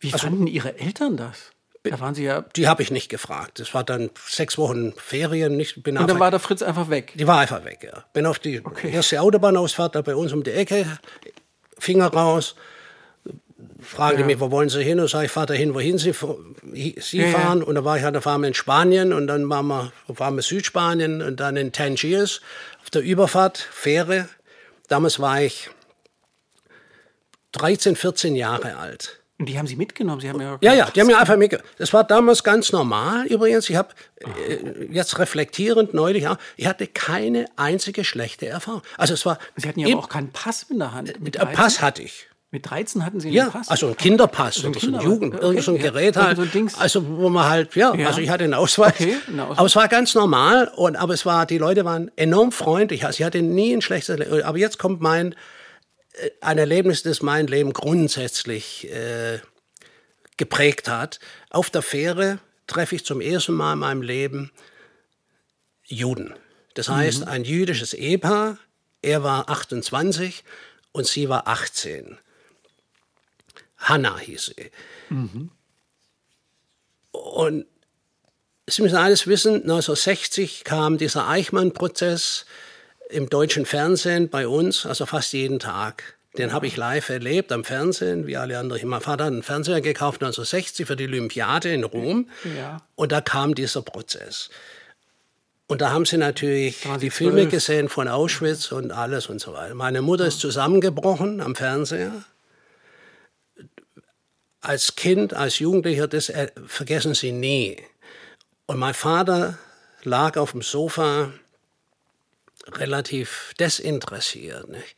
[0.00, 1.50] Wie Also fanden Ihre Eltern das?
[1.82, 2.44] Da waren Sie ja.
[2.56, 3.58] die habe ich nicht gefragt.
[3.58, 5.56] Das war dann sechs Wochen Ferien.
[5.56, 7.12] Nicht, bin Und dann war der Fritz einfach weg.
[7.16, 7.80] die war einfach weg.
[7.82, 8.04] Ja.
[8.12, 10.86] Bin auf die erste Autobahnausfahrt da bei uns um die Ecke,
[11.78, 12.54] Finger raus.
[13.80, 15.00] Fragen die mich, wo wollen Sie hin?
[15.00, 16.12] Und sage ich, fahre dahin, wohin Sie,
[16.72, 17.30] Sie Ja, ja.
[17.38, 17.62] fahren.
[17.62, 20.36] Und dann war ich halt, da fahren wir in Spanien und dann waren wir, waren
[20.36, 22.40] wir Südspanien und dann in Tangiers
[22.82, 24.28] auf der Überfahrt, Fähre.
[24.88, 25.70] Damals war ich
[27.52, 29.16] 13, 14 Jahre alt.
[29.38, 30.20] Und die haben Sie mitgenommen.
[30.20, 30.58] Sie haben ja.
[30.60, 31.62] Ja, ja, die haben mir einfach mitge...
[31.78, 33.70] Das war damals ganz normal übrigens.
[33.70, 38.82] Ich habe äh, jetzt reflektierend neulich auch, ich hatte keine einzige schlechte Erfahrung.
[38.98, 39.38] Also es war...
[39.56, 41.18] Sie hatten ja aber auch keinen Pass in der Hand.
[41.22, 42.28] Mit Äh, Pass hatte ich.
[42.52, 43.68] Mit 13 hatten Sie einen Ja, Pass?
[43.68, 45.04] also ein Kinderpass Also ein oder so ein Kinderpass.
[45.06, 45.82] Jugend, Okay, irgend so ein ja.
[45.82, 46.36] Gerät halt.
[46.36, 46.80] So.
[46.80, 48.08] Also wo man halt, ja, Ja.
[48.08, 48.92] also ich hatte einen Ausweis.
[48.94, 49.58] Okay, einen Ausweis.
[49.58, 53.04] Aber es war ganz normal und aber es war, die Leute waren enorm freundlich.
[53.06, 54.42] Also ich hatte nie ein schlechtes Erlebnis.
[54.42, 55.34] Aber jetzt kommt mein
[56.14, 59.38] äh, ein Erlebnis, das mein Leben grundsätzlich äh,
[60.36, 61.20] geprägt hat.
[61.50, 64.50] Auf der Fähre treffe ich zum ersten Mal in meinem Leben
[65.84, 66.34] Juden.
[66.74, 68.58] Das heißt, ein jüdisches Ehepaar.
[69.02, 70.42] Er war 28
[70.92, 72.18] und sie war 18.
[73.80, 74.70] Hanna hieß sie.
[77.10, 77.66] Und
[78.70, 82.46] Sie müssen alles wissen, 1960 kam dieser Eichmann-Prozess
[83.08, 86.14] im deutschen Fernsehen bei uns, also fast jeden Tag.
[86.38, 88.88] Den habe ich live erlebt am Fernsehen, wie alle anderen.
[88.88, 92.28] Mein Vater hat einen Fernseher gekauft 1960 für die Olympiade in Rom.
[92.56, 92.82] Ja.
[92.94, 94.50] Und da kam dieser Prozess.
[95.66, 99.74] Und da haben sie natürlich die Filme gesehen von Auschwitz und alles und so weiter.
[99.74, 102.24] Meine Mutter ist zusammengebrochen am Fernseher.
[104.60, 107.82] Als Kind, als Jugendlicher, das äh, vergessen sie nie.
[108.66, 109.58] Und mein Vater
[110.02, 111.32] lag auf dem Sofa
[112.68, 114.68] relativ desinteressiert.
[114.68, 114.96] Nicht?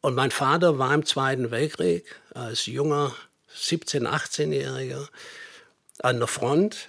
[0.00, 3.14] Und mein Vater war im Zweiten Weltkrieg als junger
[3.56, 5.08] 17-, 18-Jähriger
[6.00, 6.88] an der Front.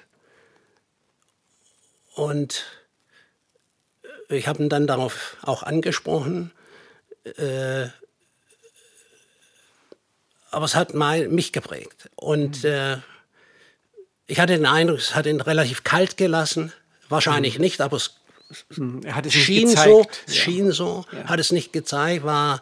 [2.15, 2.65] Und
[4.27, 6.51] ich habe ihn dann darauf auch angesprochen.
[7.37, 7.87] Äh,
[10.55, 12.09] aber es hat mein, mich geprägt.
[12.15, 12.97] Und äh,
[14.27, 16.71] ich hatte den Eindruck, es hat ihn relativ kalt gelassen.
[17.09, 18.15] Wahrscheinlich nicht, aber es
[19.11, 20.33] hat es schien so, Ja.
[20.33, 22.61] schien so, hat es nicht gezeigt, war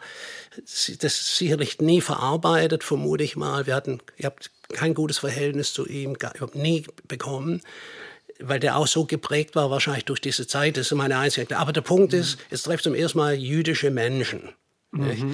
[1.00, 3.66] das sicherlich nie verarbeitet, vermute ich mal.
[3.66, 7.60] Wir hatten, ihr habt kein gutes Verhältnis zu ihm, gar- nie bekommen,
[8.40, 10.76] weil der auch so geprägt war, wahrscheinlich durch diese Zeit.
[10.76, 11.56] Das ist meine einzige.
[11.58, 12.20] Aber der Punkt Mhm.
[12.20, 14.50] ist, es trifft zum ersten Mal jüdische Menschen.
[14.92, 15.24] nicht?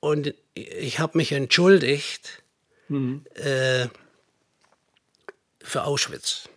[0.00, 2.42] Und ich habe mich entschuldigt
[2.88, 3.24] Mhm.
[3.34, 3.88] äh,
[5.62, 6.48] für Auschwitz.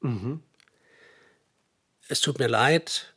[0.00, 0.42] Mhm.
[2.08, 3.14] Es tut mir leid,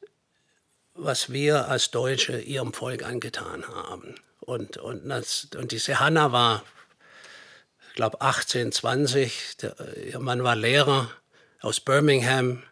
[0.93, 4.15] was wir als Deutsche ihrem Volk angetan haben.
[4.39, 6.63] Und, und, das, und diese Hanna war,
[7.89, 9.57] ich glaube, 18, 20.
[9.57, 11.11] Der, ihr Mann war Lehrer
[11.61, 12.63] aus Birmingham,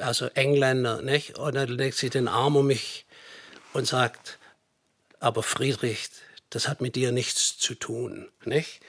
[0.00, 1.02] also Engländer.
[1.02, 1.38] Nicht?
[1.38, 3.06] Und dann legt sie den Arm um mich
[3.72, 4.38] und sagt,
[5.20, 6.08] aber Friedrich,
[6.50, 8.28] das hat mit dir nichts zu tun.
[8.44, 8.80] Nicht?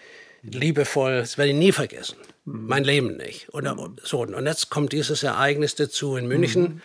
[0.42, 2.18] Liebevoll, das werde ich nie vergessen.
[2.46, 3.50] Mein Leben nicht.
[3.50, 3.70] Und,
[4.04, 6.82] so, und jetzt kommt dieses Ereignis dazu in München.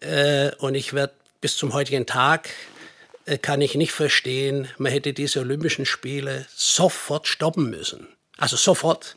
[0.00, 2.50] Äh, und ich werde bis zum heutigen Tag
[3.24, 8.06] äh, kann ich nicht verstehen, man hätte diese Olympischen Spiele sofort stoppen müssen.
[8.36, 9.16] Also sofort.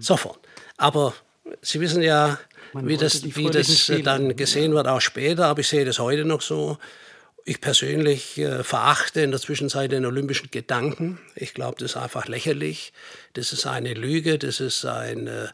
[0.00, 0.40] Sofort.
[0.76, 1.14] Aber
[1.60, 2.38] Sie wissen ja,
[2.72, 5.98] Man wie das, wie das äh, dann gesehen wird, auch später, aber ich sehe das
[5.98, 6.78] heute noch so.
[7.44, 11.18] Ich persönlich äh, verachte in der Zwischenzeit den olympischen Gedanken.
[11.34, 12.92] Ich glaube, das ist einfach lächerlich.
[13.32, 14.38] Das ist eine Lüge.
[14.38, 15.48] Das ist ein, äh,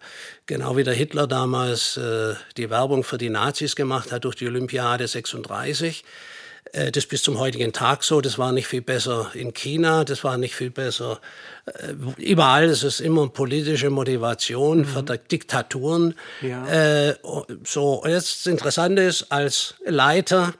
[0.46, 4.46] genau wie der Hitler damals äh, die Werbung für die Nazis gemacht hat durch die
[4.46, 6.04] Olympiade 36.
[6.72, 8.20] Äh, das ist bis zum heutigen Tag so.
[8.20, 11.20] Das war nicht viel besser in China, das war nicht viel besser.
[11.66, 14.84] Äh, überall ist es immer politische Motivation mhm.
[14.84, 16.14] für Diktaturen.
[16.42, 16.66] Ja.
[17.08, 17.16] Äh,
[17.64, 20.54] so, jetzt das Interessante ist, als Leiter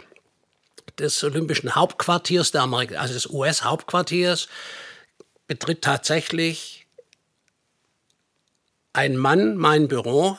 [0.99, 4.49] des Olympischen Hauptquartiers, der Amerik also des US-Hauptquartiers,
[5.47, 6.87] betritt tatsächlich
[8.93, 10.39] ein Mann mein Büro,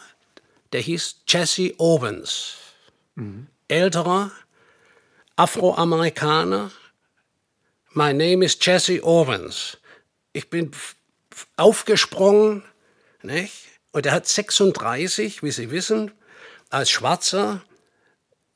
[0.73, 2.55] der hieß Jesse Owens.
[3.15, 3.47] Mhm.
[3.67, 4.31] Älterer
[5.35, 6.71] Afroamerikaner.
[7.93, 9.77] My name is Jesse Owens.
[10.33, 10.71] Ich bin
[11.55, 12.63] aufgesprungen,
[13.21, 13.53] nicht?
[13.91, 16.11] Und er hat 36, wie Sie wissen,
[16.69, 17.63] als Schwarzer.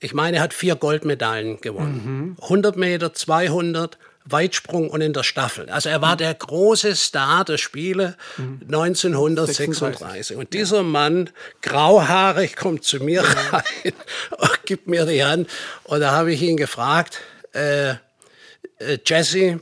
[0.03, 2.35] Ich meine, er hat vier Goldmedaillen gewonnen.
[2.37, 2.43] Mhm.
[2.43, 5.69] 100 Meter, 200, Weitsprung und in der Staffel.
[5.69, 6.19] Also er war mhm.
[6.19, 8.59] der große Star der Spiele mhm.
[8.63, 9.97] 1936.
[9.97, 10.37] 36.
[10.37, 11.29] Und dieser Mann,
[11.61, 13.93] grauhaarig, kommt zu mir rein
[14.37, 15.49] und gibt mir die Hand.
[15.83, 17.19] Und da habe ich ihn gefragt,
[17.53, 19.59] äh, äh, Jesse,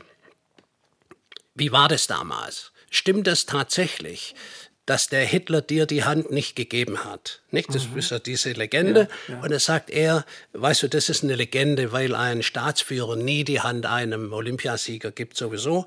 [1.55, 2.71] wie war das damals?
[2.89, 4.35] Stimmt das tatsächlich?
[4.85, 7.41] Dass der Hitler dir die Hand nicht gegeben hat.
[7.51, 7.73] Nicht?
[7.73, 7.99] Das mhm.
[7.99, 9.07] ist ja diese Legende.
[9.27, 9.41] Ja, ja.
[9.41, 13.61] Und da sagt er, weißt du, das ist eine Legende, weil ein Staatsführer nie die
[13.61, 15.85] Hand einem Olympiasieger gibt sowieso.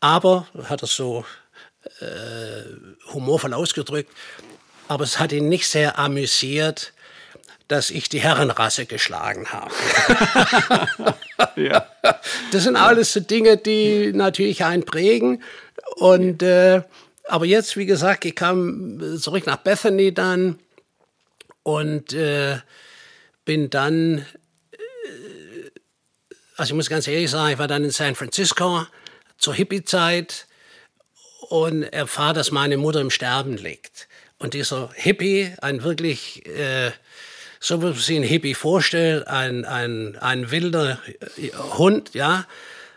[0.00, 1.24] Aber, hat er so
[2.00, 4.12] äh, humorvoll ausgedrückt,
[4.88, 6.92] aber es hat ihn nicht sehr amüsiert,
[7.68, 9.72] dass ich die Herrenrasse geschlagen habe.
[11.56, 11.86] ja.
[12.50, 15.44] Das sind alles so Dinge, die natürlich einen prägen.
[15.96, 16.82] Und äh,
[17.30, 20.58] aber jetzt, wie gesagt, ich kam zurück nach Bethany dann
[21.62, 22.58] und äh,
[23.44, 24.26] bin dann,
[24.72, 25.70] äh,
[26.56, 28.84] also ich muss ganz ehrlich sagen, ich war dann in San Francisco
[29.38, 30.46] zur Hippie-Zeit
[31.48, 34.08] und erfahre, dass meine Mutter im Sterben liegt.
[34.38, 36.90] Und dieser Hippie, ein wirklich, äh,
[37.60, 40.98] so wie man sich einen Hippie vorstellt, ein, ein, ein wilder
[41.78, 42.46] Hund, ja,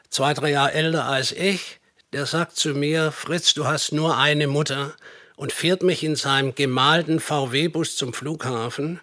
[0.10, 1.80] zwei, drei Jahre älter als ich,
[2.13, 4.95] der sagt zu mir, Fritz, du hast nur eine Mutter
[5.36, 8.99] und fährt mich in seinem gemalten VW-Bus zum Flughafen,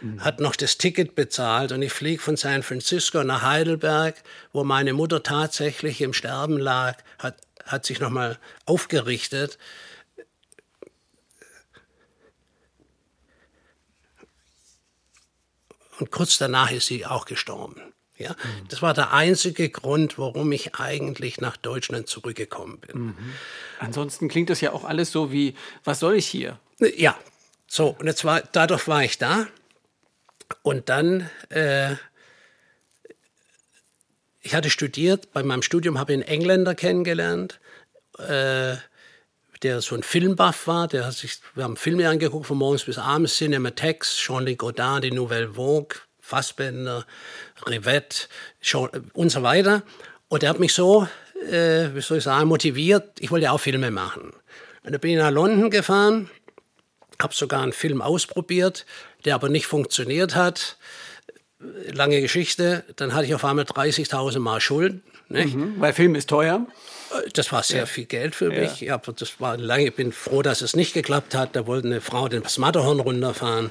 [0.00, 0.24] mhm.
[0.24, 4.16] hat noch das Ticket bezahlt und ich fliege von San Francisco nach Heidelberg,
[4.52, 9.56] wo meine Mutter tatsächlich im Sterben lag, hat, hat sich nochmal aufgerichtet.
[16.00, 17.80] Und kurz danach ist sie auch gestorben.
[18.18, 18.68] Ja, mhm.
[18.68, 23.00] das war der einzige Grund, warum ich eigentlich nach Deutschland zurückgekommen bin.
[23.00, 23.32] Mhm.
[23.78, 25.54] Ansonsten klingt das ja auch alles so wie,
[25.84, 26.58] was soll ich hier?
[26.96, 27.16] Ja,
[27.68, 29.46] so, und jetzt war, dadurch war ich da.
[30.62, 31.94] Und dann, äh,
[34.40, 37.60] ich hatte studiert, bei meinem Studium habe ich einen Engländer kennengelernt,
[38.18, 38.76] äh,
[39.62, 40.88] der so ein Filmbuff war.
[40.88, 45.10] Der hat sich, wir haben Filme angeguckt von morgens bis abends, Cinematex, Jean-Luc Godard, die
[45.10, 47.06] Nouvelle Vogue, Fassbender,
[47.66, 48.28] Rivette
[49.14, 49.82] und so weiter.
[50.28, 51.08] Und er hat mich so,
[51.50, 53.18] äh, wie soll ich sagen, motiviert.
[53.18, 54.34] Ich wollte auch Filme machen.
[54.84, 56.28] Und da bin ich nach London gefahren,
[57.20, 58.84] habe sogar einen Film ausprobiert,
[59.24, 60.76] der aber nicht funktioniert hat.
[61.92, 62.84] Lange Geschichte.
[62.96, 65.02] Dann hatte ich auf einmal 30.000 Mal Schulden.
[65.30, 66.66] Mhm, weil Film ist teuer.
[67.32, 67.86] Das war sehr ja.
[67.86, 68.82] viel Geld für mich.
[68.82, 68.94] Ja.
[68.94, 69.86] aber das war lange.
[69.88, 71.56] Ich bin froh, dass es nicht geklappt hat.
[71.56, 73.70] Da wollte eine Frau das Matterhorn runterfahren.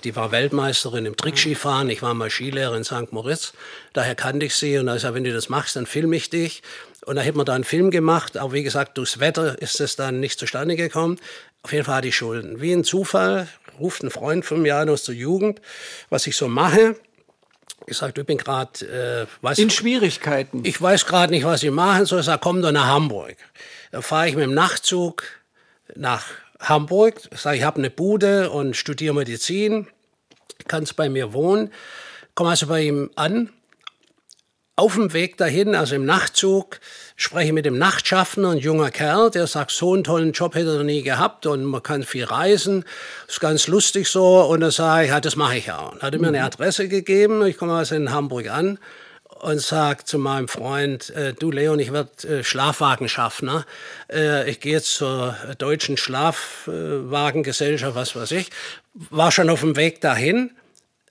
[0.00, 1.90] Die war Weltmeisterin im Trickskifahren.
[1.90, 3.12] Ich war mal Skilehrer in St.
[3.12, 3.52] Moritz.
[3.92, 4.78] Daher kannte ich sie.
[4.78, 6.62] Und da ist ja, wenn du das machst, dann filme ich dich.
[7.04, 8.36] Und da hätten wir da einen Film gemacht.
[8.36, 11.18] Aber wie gesagt, durchs Wetter ist es dann nicht zustande gekommen.
[11.62, 12.60] Auf jeden Fall hatte ich Schulden.
[12.60, 15.60] Wie ein Zufall ruft ein Freund von mir an aus der Jugend,
[16.08, 16.96] was ich so mache.
[17.86, 19.26] Ich sage, ich bin gerade...
[19.42, 20.64] Äh, In Schwierigkeiten.
[20.64, 22.20] Ich weiß gerade nicht, was ich machen soll.
[22.20, 23.36] Ich sage, komm doch nach Hamburg.
[23.90, 25.24] Da fahre ich mit dem Nachtzug
[25.94, 26.26] nach
[26.60, 29.88] Hamburg, sage ich habe eine Bude und studiere Medizin,
[30.68, 31.72] kannst bei mir wohnen,
[32.34, 33.50] komme also bei ihm an.
[34.76, 36.80] Auf dem Weg dahin, also im Nachtzug,
[37.14, 40.78] spreche ich mit dem Nachtschaffner, ein junger Kerl, der sagt, so einen tollen Job hätte
[40.78, 42.84] er nie gehabt und man kann viel reisen,
[43.28, 44.40] ist ganz lustig so.
[44.44, 46.00] Und er ich, ja, das mache ich auch.
[46.00, 46.44] Hat mir eine.
[46.44, 48.78] Adresse gegeben, ich komme also in Hamburg an
[49.40, 53.64] und sage zu meinem Freund, äh, du Leon, ich werde äh, Schlafwagenschaffner.
[54.10, 58.50] Äh, ich gehe jetzt zur deutschen Schlafwagengesellschaft, was weiß ich.
[58.94, 60.50] War schon auf dem Weg dahin,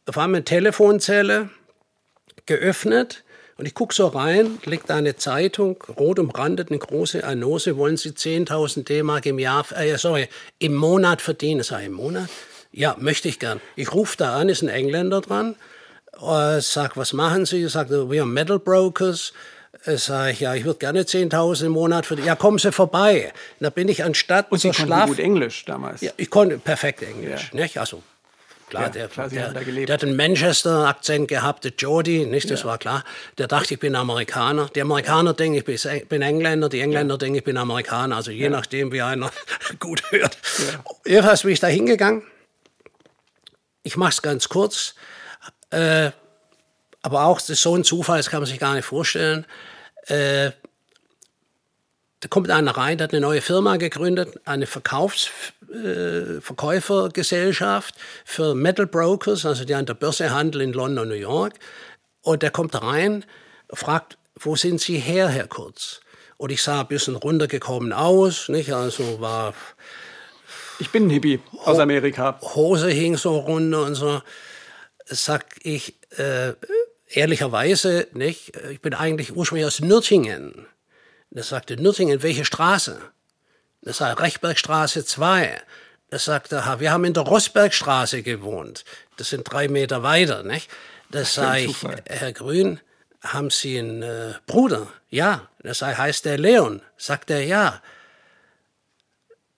[0.06, 1.50] war mit Telefonzelle
[2.46, 3.24] geöffnet
[3.58, 8.12] und ich gucke so rein, liegt eine Zeitung, rot umrandet, eine große Annose, wollen Sie
[8.12, 11.64] 10.000 D-Mark im Jahr, äh, sorry, im Monat verdienen?
[11.64, 12.30] Sag ich, im Monat?
[12.72, 13.60] Ja, möchte ich gern.
[13.76, 15.56] Ich rufe da an, ist ein Engländer dran
[16.22, 17.64] äh, sag, was machen Sie?
[17.66, 19.34] Ich sage, wir Metal Brokers.
[19.86, 22.24] Äh, sag ich, ja, ich würde gerne 10.000 im Monat für die.
[22.24, 23.32] Ja, kommen Sie vorbei.
[23.60, 26.02] Da bin ich anstatt Und Sie konnten Schlaf gut Englisch damals?
[26.02, 27.52] Ja, ich konnte perfekt Englisch.
[27.54, 27.60] Ja.
[27.62, 27.78] Nicht?
[27.78, 28.02] Also
[28.70, 32.66] klar, Ja, der, klar, der, der hat einen Manchester-Akzent gehabt, der Jody, nicht, das Ja.
[32.68, 33.04] war klar.
[33.38, 34.70] Der dachte, ich bin Amerikaner.
[34.76, 38.16] Die Amerikaner denken, ich bin- bin Engländer, die Engländer denken, ich bin Amerikaner.
[38.18, 39.32] Also je nachdem, wie einer
[39.80, 40.38] gut hört.
[41.06, 42.24] Jedenfalls bin ich da hingegangen.
[43.84, 44.94] Ich mache es ganz kurz.
[45.72, 46.12] Äh,
[47.02, 49.46] aber auch, das ist so ein Zufall, das kann man sich gar nicht vorstellen.
[50.08, 50.52] Äh,
[52.22, 55.30] da kommt einer rein, der hat eine neue Firma gegründet, eine Verkaufs
[55.72, 57.96] äh, Verkäufergesellschaft
[58.26, 61.54] für Metal Brokers, also die an der Börse handeln in London und New York.
[62.22, 63.24] Und der kommt da rein,
[63.72, 66.02] fragt, wo sind Sie her, Herr Kurz?
[66.38, 68.74] Und ich sah ein bisschen runtergekommen aus, nicht?
[68.74, 69.54] Also war
[70.80, 72.40] Ich bin ein Hippie aus Amerika.
[72.42, 74.22] Hose hing so runter und so.
[75.12, 76.54] Sag ich äh,
[77.08, 78.56] ehrlicherweise, nicht?
[78.72, 80.68] Ich bin eigentlich ursprünglich aus Nürtingen.
[81.32, 83.02] Das sagte Nürtingen, welche Straße?
[83.82, 85.62] Das sei Rechbergstraße 2.
[86.10, 88.84] Das sagte, ha, wir haben in der Rossbergstraße gewohnt.
[89.18, 90.70] Das sind drei Meter weiter, nicht?
[91.12, 91.78] Das sei ich.
[92.08, 92.80] Herr Grün,
[93.22, 94.88] haben Sie einen äh, Bruder?
[95.10, 95.50] Ja.
[95.62, 96.82] Das sei, heißt der Leon?
[96.98, 97.82] Sagt er, ja.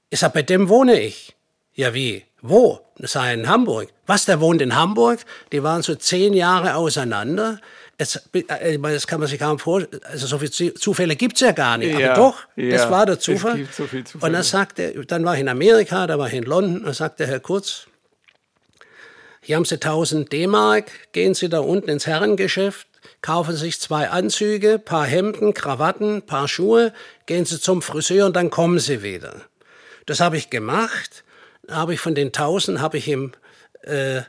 [0.09, 1.35] Ich sag, bei dem wohne ich.
[1.73, 2.25] Ja, wie?
[2.41, 2.79] Wo?
[2.97, 3.89] Das sei in Hamburg.
[4.07, 5.19] Was, der wohnt in Hamburg?
[5.51, 7.59] Die waren so zehn Jahre auseinander.
[7.97, 10.01] Es, äh, das kann man sich kaum vorstellen.
[10.05, 11.97] Also so viele Zu- Zufälle gibt's ja gar nicht.
[11.99, 13.57] Ja, Aber doch, ja, das war der es Zufall.
[13.57, 13.83] gibt so
[14.21, 17.27] Und dann sagte, dann war ich in Amerika, da war ich in London, dann sagte
[17.27, 17.85] Herr Kurz,
[19.41, 22.87] hier haben Sie 1000 D-Mark, gehen Sie da unten ins Herrengeschäft,
[23.21, 26.93] kaufen sich zwei Anzüge, paar Hemden, Krawatten, paar Schuhe,
[27.25, 29.41] gehen Sie zum Friseur und dann kommen Sie wieder.
[30.05, 31.23] Das habe ich gemacht.
[31.69, 33.33] Habe ich von den 1000 habe ich ihm
[33.83, 34.21] äh,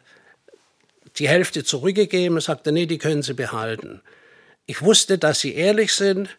[1.16, 4.02] die Hälfte zurückgegeben und sagte, nee, die können Sie behalten.
[4.66, 6.36] Ich wusste, dass Sie ehrlich sind.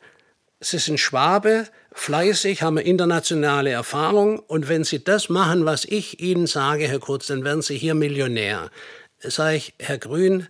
[0.60, 4.40] Sie sind Schwabe, fleißig, haben eine internationale Erfahrung.
[4.40, 7.96] Und wenn Sie das machen, was ich Ihnen sage, Herr Kurz, dann werden Sie hier
[7.96, 8.72] Millionär.
[9.20, 10.48] Sage ich, Herr Grün,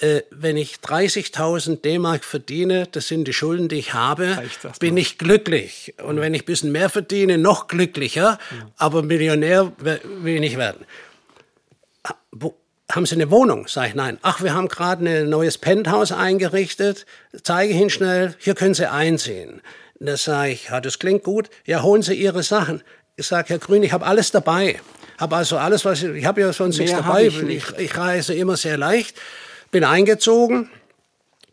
[0.00, 4.96] äh, wenn ich 30.000 D-Mark verdiene, das sind die Schulden, die ich habe, das bin
[4.96, 5.94] ich glücklich.
[6.02, 8.38] Und wenn ich ein bisschen mehr verdiene, noch glücklicher.
[8.76, 10.84] Aber Millionär will ich nicht werden.
[12.30, 12.54] Wo,
[12.90, 13.66] haben Sie eine Wohnung?
[13.68, 14.18] Sag ich, nein.
[14.22, 17.04] Ach, wir haben gerade ein neues Penthouse eingerichtet.
[17.42, 19.60] Zeige ich Ihnen schnell, hier können Sie einziehen.
[20.00, 21.50] Da sage ich, ja, das klingt gut.
[21.66, 22.82] Ja, holen Sie Ihre Sachen.
[23.16, 24.80] Ich sage, Herr Grün, ich habe alles dabei.
[25.18, 27.28] Habe also alles, was ich, ich habe ja sonst nichts Mehr dabei.
[27.28, 29.16] hab ich ich, ich reise immer sehr leicht.
[29.70, 30.70] Bin eingezogen.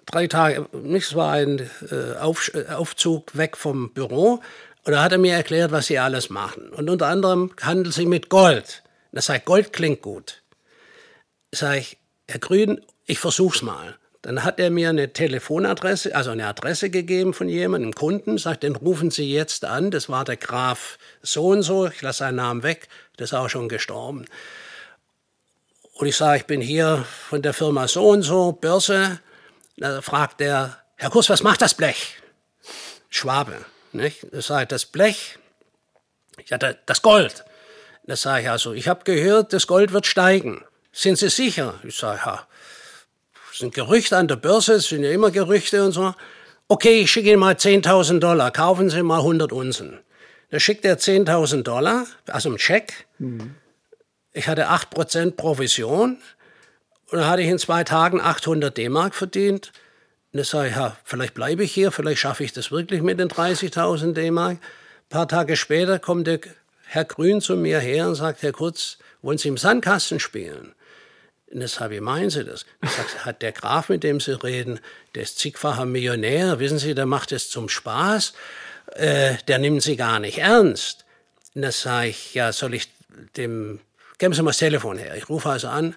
[0.06, 4.42] Drei Tage, es war ein äh, äh, Aufzug weg vom Büro.
[4.84, 6.70] Und da hat er mir erklärt, was sie alles machen.
[6.70, 8.84] Und unter anderem handeln sie mit Gold.
[9.12, 10.44] Das sagt, Gold klingt gut
[11.56, 11.98] sage ich,
[12.28, 13.96] Herr Grün, ich versuch's mal.
[14.22, 18.64] Dann hat er mir eine Telefonadresse, also eine Adresse gegeben von jemandem, einem Kunden, sagt,
[18.64, 19.92] den rufen Sie jetzt an.
[19.92, 22.88] Das war der Graf so und so, ich lasse seinen Namen weg,
[23.20, 24.26] der ist auch schon gestorben.
[25.98, 29.20] Und ich sage, ich bin hier von der Firma so und so, Börse.
[29.78, 32.18] Da fragt er, Herr Kurs, was macht das Blech?
[33.10, 34.26] Schwabe, nicht?
[34.32, 35.38] Da sage ich, das Blech,
[36.48, 37.46] ja, da- das Gold.
[38.06, 40.64] Da sage ich also, ich habe gehört, das Gold wird steigen.
[40.92, 41.80] Sind Sie sicher?
[41.84, 42.46] Ich sage, ja,
[43.50, 46.14] das sind Gerüchte an der Börse, es sind ja immer Gerüchte und so.
[46.68, 50.00] Okay, ich schicke Ihnen mal 10.000 Dollar, kaufen Sie mal 100 Unzen.
[50.52, 53.06] Da schickt er 10.000 Dollar, also einen Scheck.
[54.36, 56.18] Ich hatte 8% Provision
[57.10, 59.72] und dann hatte ich in zwei Tagen 800 D-Mark verdient.
[60.34, 63.18] Und da sage ich, ja, vielleicht bleibe ich hier, vielleicht schaffe ich das wirklich mit
[63.18, 64.58] den 30.000 D-Mark.
[64.58, 66.42] Ein paar Tage später kommt der
[66.86, 70.76] Herr Grün zu mir her und sagt, Herr Kurz, wollen Sie im Sandkasten spielen?
[71.50, 72.66] Und das habe ich, meinen Sie das?
[72.84, 74.82] Ich sag, hat der Graf, mit dem Sie reden,
[75.16, 78.34] der ist zigfacher Millionär, wissen Sie, der macht es zum Spaß,
[78.96, 81.06] äh, der nimmt Sie gar nicht ernst.
[81.54, 82.90] Und das sage ich, ja, soll ich
[83.38, 83.80] dem,
[84.18, 85.16] geben Sie mal das Telefon her.
[85.16, 85.96] Ich rufe also an,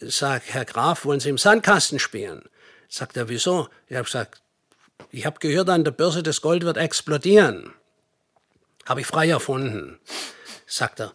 [0.00, 2.42] sage, Herr Graf, wollen Sie im Sandkasten spielen?
[2.88, 3.68] Sagt er, wieso?
[3.88, 4.42] Ich habe gesagt,
[5.10, 7.72] ich habe gehört an der Börse, das Gold wird explodieren.
[8.86, 9.98] Habe ich frei erfunden.
[10.66, 11.12] Sagt er,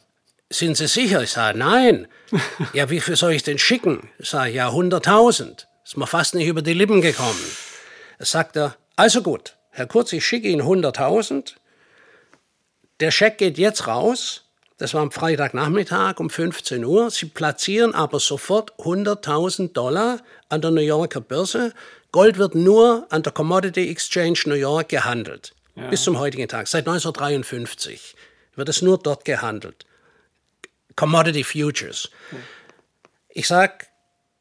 [0.49, 1.21] sind Sie sicher?
[1.23, 2.07] Ich sage, nein.
[2.73, 4.09] Ja, wie viel soll ich denn schicken?
[4.17, 5.65] Ich sage, ja, 100.000.
[5.83, 7.39] Ist mir fast nicht über die Lippen gekommen.
[8.19, 11.53] Sagt er, also gut, Herr Kurz, ich schicke Ihnen 100.000.
[12.99, 14.48] Der Scheck geht jetzt raus.
[14.79, 17.11] Das war am Freitagnachmittag um 15 Uhr.
[17.11, 21.73] Sie platzieren aber sofort 100.000 Dollar an der New Yorker Börse.
[22.13, 25.53] Gold wird nur an der Commodity Exchange New York gehandelt.
[25.89, 26.67] Bis zum heutigen Tag.
[26.67, 28.15] Seit 1953
[28.55, 29.85] wird es nur dort gehandelt.
[30.95, 32.09] Commodity Futures.
[33.29, 33.87] Ich sag,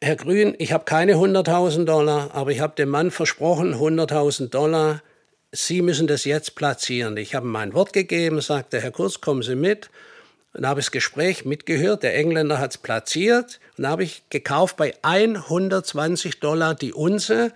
[0.00, 5.02] Herr Grün, ich habe keine 100.000 Dollar, aber ich habe dem Mann versprochen, 100.000 Dollar.
[5.50, 7.16] Sie müssen das jetzt platzieren.
[7.16, 9.90] Ich habe mein Wort gegeben, sagte Herr Kurz, kommen Sie mit.
[10.58, 14.92] Und habe das Gespräch mitgehört, der Engländer hat es platziert und habe ich gekauft bei
[15.02, 17.52] 120 Dollar die Unze.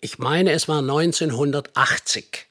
[0.00, 2.46] Ich meine, es war 1980.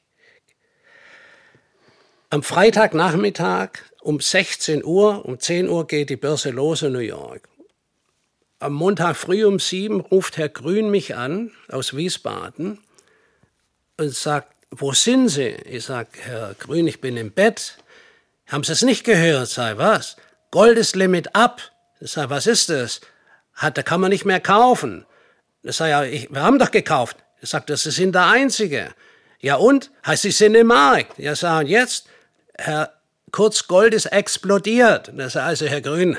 [2.31, 3.69] Am Freitagnachmittag
[4.01, 7.47] um 16 Uhr, um 10 Uhr geht die Börse los in New York.
[8.59, 12.77] Am Montag früh um 7 ruft Herr Grün mich an aus Wiesbaden
[13.95, 15.55] und sagt, wo sind Sie?
[15.63, 17.77] Ich sage, Herr Grün, ich bin im Bett.
[18.53, 19.49] Haben Sie es nicht gehört?
[19.49, 20.15] Sei was?
[20.51, 21.59] Goldeslimit ab.
[21.99, 23.01] Ich sage, was ist das?
[23.55, 25.07] Hat, da kann man nicht mehr kaufen.
[25.63, 27.17] Ich sage, ja, ich, wir haben doch gekauft.
[27.41, 28.93] Ich sage, Sie sind der Einzige.
[29.39, 29.89] Ja und?
[30.05, 31.17] Heißt, Sie sind im Markt.
[31.17, 32.05] Ja, sagen jetzt,
[32.55, 32.93] Herr
[33.31, 35.11] Kurz, Gold ist explodiert.
[35.15, 36.17] Das also, Herr Grün,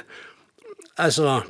[0.96, 1.44] also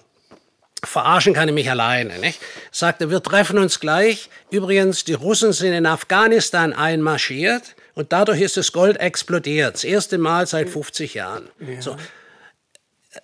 [0.84, 2.18] verarschen kann ich mich alleine.
[2.18, 2.40] Nicht?
[2.72, 4.28] Sagte, wir treffen uns gleich.
[4.50, 9.74] Übrigens, die Russen sind in Afghanistan einmarschiert und dadurch ist das Gold explodiert.
[9.74, 11.48] Das erste Mal seit 50 Jahren.
[11.60, 11.80] Ja.
[11.80, 11.96] So.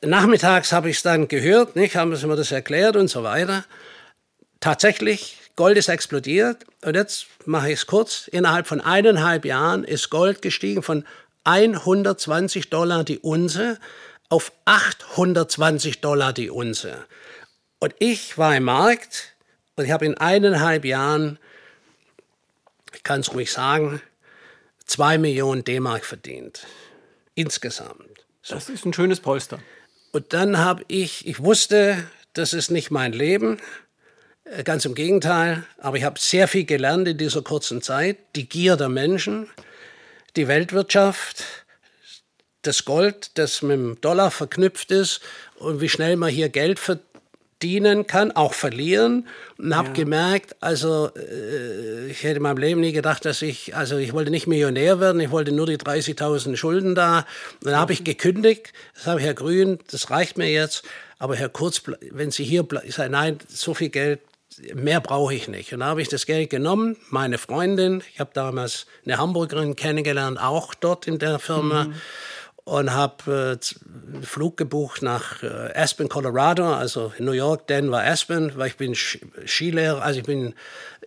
[0.03, 1.97] Nachmittags habe ich es dann gehört, nicht?
[1.97, 3.65] haben sie mir das erklärt und so weiter.
[4.61, 8.29] Tatsächlich, Gold ist explodiert und jetzt mache ich es kurz.
[8.29, 11.05] Innerhalb von eineinhalb Jahren ist Gold gestiegen von
[11.45, 13.79] 120 Dollar die Unze
[14.29, 17.05] auf 820 Dollar die Unze.
[17.81, 19.35] Und ich war im Markt
[19.77, 21.39] und ich habe in eineinhalb Jahren,
[22.95, 24.01] ich kann es ruhig sagen,
[24.91, 26.67] zwei Millionen D-Mark verdient.
[27.35, 28.27] Insgesamt.
[28.43, 28.57] So.
[28.57, 29.61] Das ist ein schönes Polster.
[30.13, 33.59] Und dann habe ich, ich wusste, das ist nicht mein Leben,
[34.45, 38.49] äh, ganz im Gegenteil, aber ich habe sehr viel gelernt in dieser kurzen Zeit, die
[38.49, 39.49] Gier der Menschen,
[40.37, 41.45] die Weltwirtschaft,
[42.63, 45.21] das Gold, das mit dem Dollar verknüpft ist
[45.57, 46.79] und wie schnell man hier Geld
[47.61, 49.29] verdienen kann, auch verlieren.
[49.59, 49.95] Und habe ja.
[49.95, 54.31] gemerkt, also äh, ich hätte in meinem Leben nie gedacht, dass ich, also ich wollte
[54.31, 57.27] nicht Millionär werden, ich wollte nur die 30.000 Schulden da.
[57.61, 60.85] Und dann habe ich gekündigt, das habe ich Herr Grün, das reicht mir jetzt.
[61.19, 64.21] Aber Herr Kurz, wenn Sie hier bleiben, ich sage, nein, so viel Geld
[64.75, 65.75] mehr brauche ich nicht.
[65.75, 70.41] Und da habe ich das Geld genommen, meine Freundin, ich habe damals eine Hamburgerin kennengelernt,
[70.41, 71.85] auch dort in der Firma.
[71.85, 71.95] Mhm.
[72.71, 78.53] Und habe äh, einen Flug gebucht nach äh, Aspen, Colorado, also New York, Denver, Aspen,
[78.55, 80.55] weil ich bin Skilehrer, also ich bin,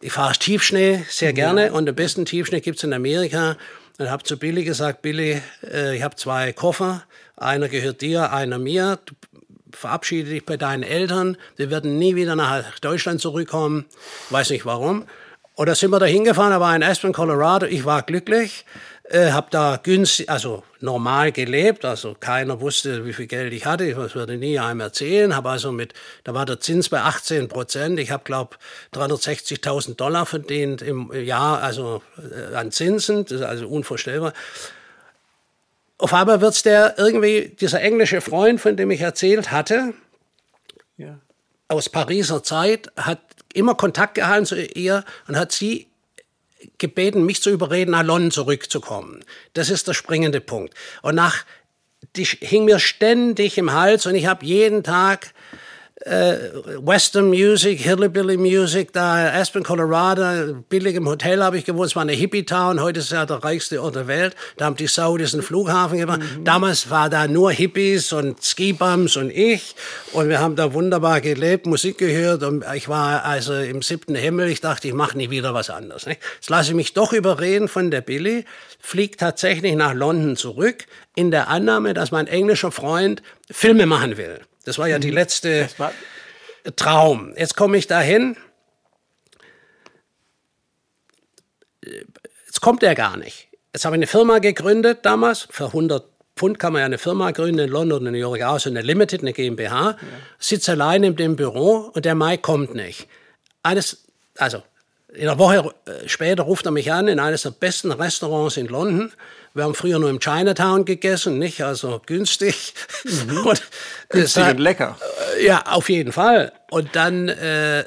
[0.01, 1.35] ich fahre Tiefschnee sehr mhm.
[1.35, 3.55] gerne und den besten Tiefschnee gibt es in Amerika.
[3.97, 5.41] Und habe zu Billy gesagt, Billy,
[5.71, 7.03] äh, ich habe zwei Koffer,
[7.37, 8.99] einer gehört dir, einer mir.
[9.05, 9.13] Du
[9.71, 13.85] verabschiede dich bei deinen Eltern, sie werden nie wieder nach Deutschland zurückkommen,
[14.31, 15.05] weiß nicht warum.
[15.55, 18.65] Oder sind wir da hingefahren, da war in Aspen, Colorado, ich war glücklich,
[19.03, 23.85] äh, habe da günstig, also normal gelebt, also keiner wusste, wie viel Geld ich hatte,
[23.85, 25.93] ich würde nie einem erzählen, habe also mit,
[26.23, 28.57] da war der Zins bei 18 Prozent, ich habe glaube
[28.93, 34.33] 360.000 Dollar verdient im Jahr, also äh, an Zinsen, das ist also unvorstellbar
[36.03, 39.93] auf einmal wird es der irgendwie, dieser englische Freund, von dem ich erzählt hatte,
[40.97, 41.17] ja.
[41.69, 43.21] aus Pariser Zeit, hat
[43.53, 45.87] immer Kontakt gehalten zu ihr und hat sie
[46.77, 49.23] gebeten, mich zu überreden, London zurückzukommen.
[49.53, 50.73] Das ist der springende Punkt.
[51.01, 51.45] Und nach,
[52.15, 55.33] die hing mir ständig im Hals und ich habe jeden Tag
[56.05, 61.87] Western Music, Hillbilly Music, da Aspen, Colorado, billig im Hotel habe ich gewohnt.
[61.87, 64.35] Es war eine Hippie-Town, heute ist es ja der reichste Ort der Welt.
[64.57, 66.19] Da haben die Saudis einen Flughafen gemacht.
[66.19, 66.43] Mhm.
[66.43, 69.75] Damals war da nur Hippies und Skibums und ich.
[70.11, 72.43] Und wir haben da wunderbar gelebt, Musik gehört.
[72.43, 74.49] Und ich war also im siebten Himmel.
[74.49, 76.05] Ich dachte, ich mache nie wieder was anderes.
[76.05, 76.19] Nicht?
[76.35, 78.43] Jetzt lasse ich mich doch überreden von der Billy,
[78.79, 80.85] fliegt tatsächlich nach London zurück,
[81.15, 84.41] in der Annahme, dass mein englischer Freund Filme machen will.
[84.65, 85.15] Das war ja die mhm.
[85.15, 85.69] letzte
[86.75, 87.33] Traum.
[87.37, 88.37] Jetzt komme ich dahin.
[92.45, 93.47] Jetzt kommt er gar nicht.
[93.73, 95.47] Jetzt habe ich eine Firma gegründet damals.
[95.49, 96.05] Für 100
[96.35, 98.81] Pfund kann man ja eine Firma gründen in London, in New York, auch so eine
[98.81, 99.91] Limited, eine GmbH.
[99.91, 99.97] Ja.
[100.39, 103.07] Sitze allein in dem Büro und der Mike kommt nicht.
[103.61, 104.05] Eines,
[104.37, 104.63] also
[105.13, 108.67] in einer Woche äh, später ruft er mich an in eines der besten Restaurants in
[108.67, 109.11] London.
[109.55, 111.61] Wir haben früher nur im Chinatown gegessen, nicht?
[111.61, 112.73] Also günstig.
[113.03, 113.37] Mhm.
[113.45, 113.61] Und
[114.09, 114.97] günstig und lecker.
[115.37, 116.51] Äh, ja, auf jeden Fall.
[116.71, 117.81] Und dann, äh,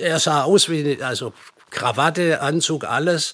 [0.00, 1.32] er sah aus wie, also
[1.70, 3.32] Krawatte, Anzug, alles.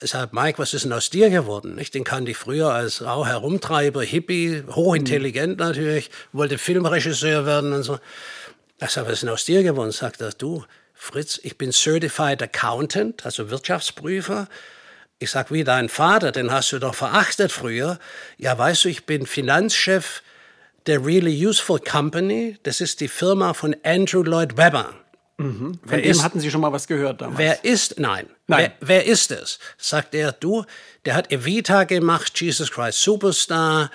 [0.00, 1.74] Sagt, Mike, was ist denn aus dir geworden?
[1.74, 1.94] Nicht?
[1.94, 5.66] Den kannte ich früher als auch Herumtreiber, Hippie, hochintelligent mhm.
[5.66, 7.98] natürlich, wollte Filmregisseur werden und so.
[8.78, 9.90] Er sagt, was ist denn aus dir geworden?
[9.90, 10.62] Sagt er, du,
[10.94, 14.46] Fritz, ich bin Certified Accountant, also Wirtschaftsprüfer.
[15.18, 17.98] Ich sag, wie dein Vater, den hast du doch verachtet früher.
[18.36, 20.22] Ja, weißt du, ich bin Finanzchef
[20.86, 22.56] der Really Useful Company.
[22.62, 24.94] Das ist die Firma von Andrew Lloyd Webber.
[25.38, 25.78] Mhm.
[25.84, 27.38] Von dem hatten Sie schon mal was gehört damals?
[27.38, 28.72] Wer ist, nein, Nein.
[28.80, 29.58] Wer, wer ist es?
[29.76, 30.64] Sagt er, du,
[31.04, 33.90] der hat Evita gemacht, Jesus Christ Superstar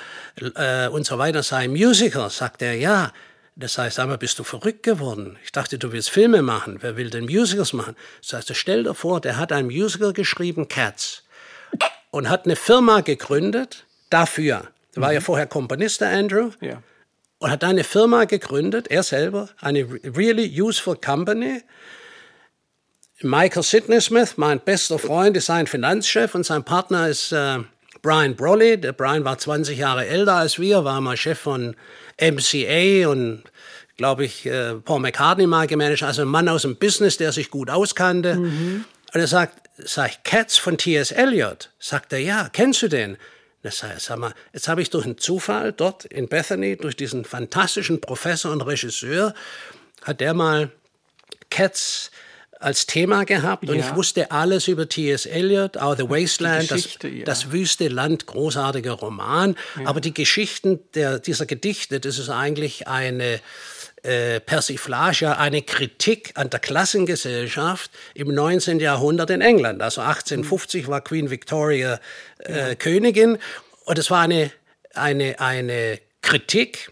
[0.55, 2.29] äh, und so weiter, sei ein Musical.
[2.29, 3.11] Sagt er, ja.
[3.55, 5.37] Das heißt, mal, bist du verrückt geworden?
[5.43, 6.77] Ich dachte, du willst Filme machen.
[6.81, 7.95] Wer will denn Musicals machen?
[8.21, 11.23] Das heißt, stell dir vor, der hat ein Musical geschrieben, Cats,
[12.09, 14.67] und hat eine Firma gegründet dafür.
[14.95, 16.81] Der war ja vorher Komponist, der Andrew Ja.
[17.39, 21.61] und hat eine Firma gegründet, er selber, eine really useful company.
[23.21, 27.59] Michael Sidney Smith, mein bester Freund, ist sein Finanzchef und sein Partner ist äh,
[28.01, 28.77] Brian Brolly.
[28.79, 31.75] Der Brian war 20 Jahre älter als wir, war mal Chef von
[32.19, 33.43] MCA und
[33.97, 37.49] glaube ich, äh, Paul McCartney mal gemanagt, also ein Mann aus dem Business, der sich
[37.49, 38.37] gut auskannte.
[39.13, 41.11] Und er sagt, sag ich, Cats von T.S.
[41.11, 41.69] Eliot.
[41.79, 43.17] Sagt er, ja, kennst du den?
[43.61, 47.23] Das heißt, sag mal, jetzt habe ich durch einen Zufall dort in Bethany, durch diesen
[47.23, 49.33] fantastischen Professor und Regisseur,
[50.01, 50.71] hat der mal
[51.49, 52.11] Cats
[52.63, 53.89] als Thema gehabt und Ja.
[53.89, 55.25] ich wusste alles über T.S.
[55.25, 57.25] Eliot, auch The Wasteland, das, ja.
[57.25, 59.55] das wüste Land, großartiger Roman.
[59.85, 63.39] Aber die Geschichten der, dieser Gedichte, das ist eigentlich eine
[64.03, 68.79] äh, Persiflage, eine Kritik an der Klassengesellschaft im 19.
[68.79, 69.81] Jahrhundert in England.
[69.81, 71.99] Also 1850 war Queen Victoria
[72.39, 73.37] äh, Königin
[73.85, 74.51] und es war eine,
[74.93, 76.91] eine, eine Kritik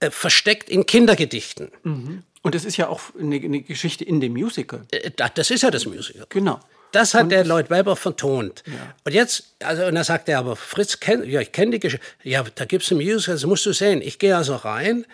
[0.00, 2.22] äh, versteckt in Kindergedichten.
[2.46, 4.86] Und das ist ja auch eine, eine Geschichte in dem Musical.
[4.92, 6.26] Äh, da- Das ist ja das Musical.
[6.28, 6.60] Genau.
[6.92, 8.62] Das hat der Lloyd Webber vertont.
[9.04, 12.06] Und jetzt, also, und dann sagt er, aber Fritz, kenn, ja, ich kenne die Geschichte.
[12.22, 14.00] Ja, da gibt es ein Musical, das musst du sehen.
[14.00, 15.04] Ich gehe also rein,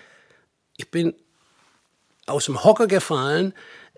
[0.76, 1.14] ich bin
[2.26, 3.52] aus dem Hocker gefallen.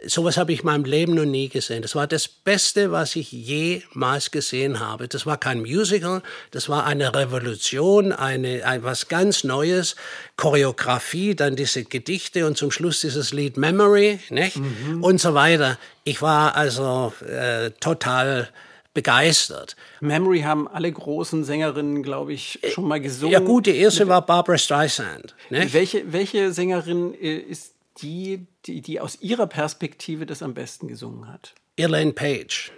[0.06, 1.82] Sowas habe ich in meinem Leben noch nie gesehen.
[1.82, 5.08] Das war das Beste, was ich jemals gesehen habe.
[5.08, 9.96] Das war kein Musical, das war eine Revolution, eine, ein, was ganz Neues.
[10.36, 14.58] Choreografie, dann diese Gedichte und zum Schluss dieses Lied Memory nicht?
[15.00, 15.78] und so weiter.
[16.02, 18.48] Ich war also äh, total
[18.94, 19.76] begeistert.
[20.00, 23.32] Memory haben alle großen Sängerinnen, glaube ich, schon mal gesungen.
[23.32, 25.34] Ja gut, die erste war Barbara Streisand.
[25.50, 25.74] Nicht?
[25.74, 31.28] Welche, welche Sängerin äh, ist die, die, die aus ihrer Perspektive das am besten gesungen
[31.32, 31.54] hat?
[31.76, 32.72] Elaine Page.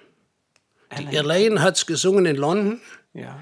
[0.98, 2.80] Die Elaine hat es gesungen in London.
[3.12, 3.38] Ja.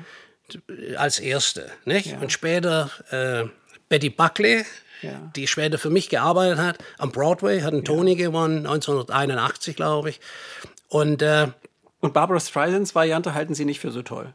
[0.96, 1.70] als erste.
[1.84, 2.16] Nicht?
[2.20, 3.48] Und später äh,
[3.88, 4.64] Betty Buckley,
[5.02, 5.30] Ja.
[5.34, 10.20] die später für mich gearbeitet hat, am Broadway, hat einen Tony gewonnen, 1981, glaube ich.
[10.88, 11.48] Und äh,
[12.00, 14.32] Und Barbara Streisands Variante halten Sie nicht für so toll.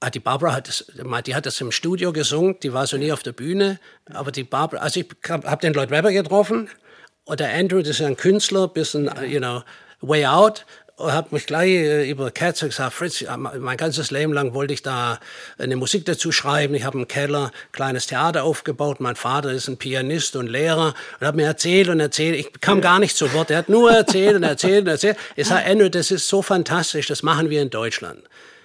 [0.00, 0.86] ah, die Barbara hat das,
[1.26, 3.78] die hat das im Studio gesungen, die war so nie auf der Bühne.
[4.06, 6.68] Aber die Barbara, also ich habe hab den Lloyd Webber getroffen
[7.28, 9.62] der Andrew, das ist ja ein Künstler, bisschen, you know,
[10.00, 10.64] way out.
[10.96, 14.74] Und hat mich gleich äh, über Cats gesagt, Fritz, ja, mein ganzes Leben lang wollte
[14.74, 15.18] ich da
[15.58, 16.74] eine Musik dazu schreiben.
[16.74, 19.00] Ich habe im Keller ein kleines Theater aufgebaut.
[19.00, 22.36] Mein Vater ist ein Pianist und Lehrer und hat mir erzählt und erzählt.
[22.36, 23.50] Ich kam gar nicht zu Wort.
[23.50, 25.16] Er hat nur erzählt und erzählt und erzählt.
[25.34, 28.18] Ich sage, Andrew, das ist so fantastisch, das machen wir in Deutschland.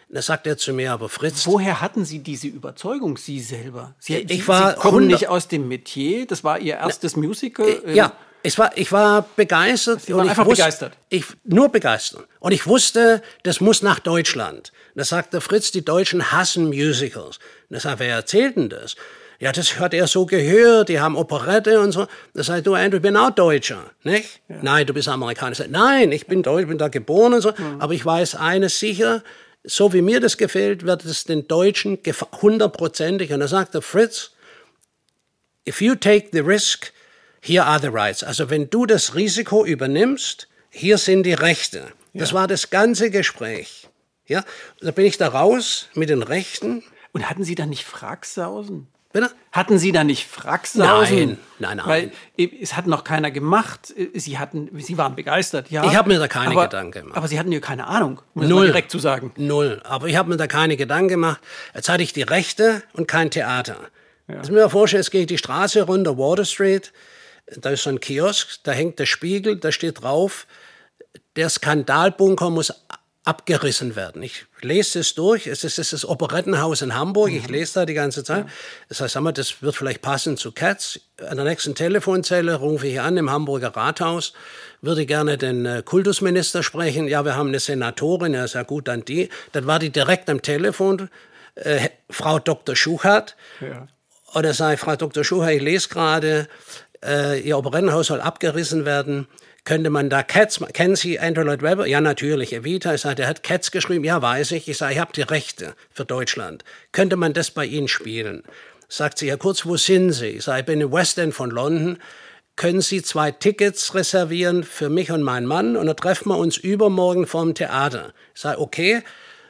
[0.09, 3.95] Und da sagt er zu mir, aber Fritz, Woher hatten Sie diese Überzeugung, Sie selber?
[3.99, 7.15] Sie, Ich Sie, war Sie kommen 100 nicht aus dem Metier, das war Ihr erstes
[7.15, 7.81] Musical.
[7.85, 8.11] ähm, Ja,
[8.43, 10.01] ich war, ich war begeistert.
[10.01, 10.93] Sie waren einfach wusste, begeistert.
[11.09, 12.27] Ich, nur begeistert.
[12.39, 14.71] Und ich wusste, das muss nach Deutschland.
[14.95, 17.37] Da sagte Fritz, die Deutschen hassen Musicals.
[17.69, 18.95] Und da sagt, wer erzählt denn das?
[19.39, 22.07] Ja, das hat er so gehört, die haben Operette und so.
[22.33, 24.41] Da sagt du, Andrew, ich bin auch Deutscher, nicht?
[24.47, 25.51] Nein, du bist Amerikaner.
[25.51, 27.53] Ich sag, Nein, ich bin Deutsch, bin da geboren und so.
[27.77, 29.23] Aber ich weiß eines sicher,
[29.63, 31.99] so wie mir das gefällt, wird es den Deutschen
[32.41, 33.31] hundertprozentig.
[33.31, 34.31] Und da sagte Fritz,
[35.67, 36.91] if you take the risk,
[37.41, 38.23] here are the rights.
[38.23, 41.87] Also wenn du das Risiko übernimmst, hier sind die Rechte.
[42.13, 43.89] Das war das ganze Gespräch.
[44.25, 44.43] Ja,
[44.81, 46.83] da bin ich da raus mit den Rechten.
[47.13, 48.87] Und hatten Sie da nicht Fracksausen?
[49.13, 49.31] Bitte?
[49.51, 51.37] Hatten Sie da nicht Fracksausen?
[51.59, 51.87] Nein, nein, nein.
[51.87, 52.11] Weil
[52.61, 53.93] es hat noch keiner gemacht.
[54.13, 55.85] Sie hatten, Sie waren begeistert, ja.
[55.85, 57.17] Ich habe mir da keine aber, Gedanken gemacht.
[57.17, 58.67] Aber Sie hatten ja keine Ahnung, um das Null.
[58.67, 59.31] direkt zu sagen.
[59.37, 59.81] Null.
[59.85, 61.39] Aber ich habe mir da keine Gedanken gemacht.
[61.73, 63.77] Jetzt hatte ich die Rechte und kein Theater.
[64.27, 66.91] Jetzt mir vorstellen, es geht die Straße runter, Water Street.
[67.55, 70.47] Da ist so ein Kiosk, da hängt der Spiegel, da steht drauf,
[71.35, 72.73] der Skandalbunker muss
[73.27, 74.23] abgerissen werden.
[74.23, 75.47] Ich lese es durch.
[75.47, 77.31] Es ist, es ist das Operettenhaus in Hamburg.
[77.33, 78.45] Ich lese da die ganze Zeit.
[78.87, 81.01] Das heißt, mal, das wird vielleicht passen zu Cats.
[81.29, 84.31] An der nächsten Telefonzelle rufe ich an im Hamburger Rathaus.
[84.81, 87.09] Würde gerne den äh, Kultusminister sprechen.
[87.09, 88.33] Ja, wir haben eine Senatorin.
[88.33, 89.27] Ja, ist ja gut, dann die.
[89.51, 91.09] Dann war die direkt am Telefon.
[91.55, 92.77] Äh, Frau Dr.
[92.77, 93.35] Schuchert.
[93.59, 93.87] Ja.
[94.35, 95.23] Oder sei Frau Dr.
[95.23, 96.47] Schucher, ich lese gerade,
[97.03, 99.27] äh, Ihr Operettenhaus soll abgerissen werden.
[99.63, 101.87] Könnte man da Cats, kennen Sie Andrew Lloyd Webber?
[101.87, 102.53] Ja, natürlich.
[102.53, 104.05] Evita, ich sage, der hat Cats geschrieben.
[104.05, 104.69] Ja, weiß ich.
[104.69, 106.63] Ich sage, ich habe die Rechte für Deutschland.
[106.93, 108.43] Könnte man das bei Ihnen spielen?
[108.87, 110.27] Sagt sie, ja kurz, wo sind Sie?
[110.27, 111.97] Ich sage, ich bin im West End von London.
[112.55, 116.57] können Sie zwei Tickets reservieren für mich und meinen Mann und dann treffen wir uns
[116.57, 118.13] übermorgen vorm Theater.
[118.33, 119.03] Ich sage, okay.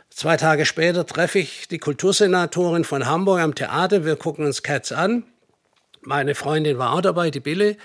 [0.09, 4.03] Zwei Tage später treffe ich die Kultursenatorin von Hamburg am Theater.
[4.03, 5.23] Wir gucken uns Cats an.
[6.07, 7.75] Meine Freundin war auch dabei, die Billy.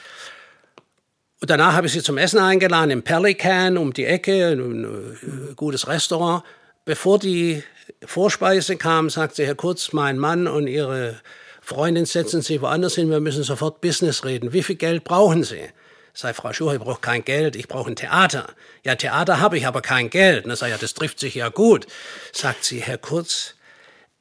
[1.40, 5.54] Und danach habe ich sie zum Essen eingeladen im Pelican um die Ecke, ein äh,
[5.56, 6.44] gutes Restaurant.
[6.84, 7.64] Bevor die
[8.06, 11.20] Vorspeise kam, sagte sie, Herr Kurz, mein Mann und Ihre
[11.60, 14.52] Freundin setzen Sie woanders hin, wir müssen sofort Business reden.
[14.52, 15.68] Wie viel Geld brauchen Sie?
[16.14, 18.46] Sei Frau Schuher, ich brauche kein Geld, ich brauche ein Theater.
[18.84, 20.46] Ja, Theater habe ich, aber kein Geld.
[20.46, 21.88] Dann sage ja, das trifft sich ja gut.
[22.30, 23.56] Sagt sie, Herr Kurz,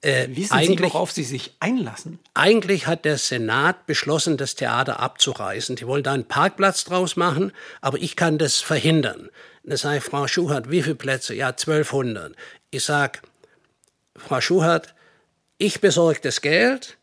[0.01, 2.19] äh, Wissen Sie, worauf Sie sich einlassen?
[2.33, 5.75] Eigentlich hat der Senat beschlossen, das Theater abzureißen.
[5.75, 9.29] Die wollen da einen Parkplatz draus machen, aber ich kann das verhindern.
[9.63, 11.35] Da sage ich, Frau Schuhart, wie viele Plätze?
[11.35, 12.35] Ja, 1200.
[12.71, 13.19] Ich sage,
[14.15, 14.95] Frau Schuhart,
[15.59, 16.97] ich besorge das Geld,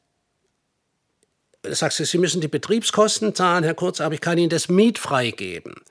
[1.63, 5.31] sagst du, Sie müssen die Betriebskosten zahlen, Herr Kurz, aber ich kann Ihnen das mietfrei
[5.31, 5.83] geben.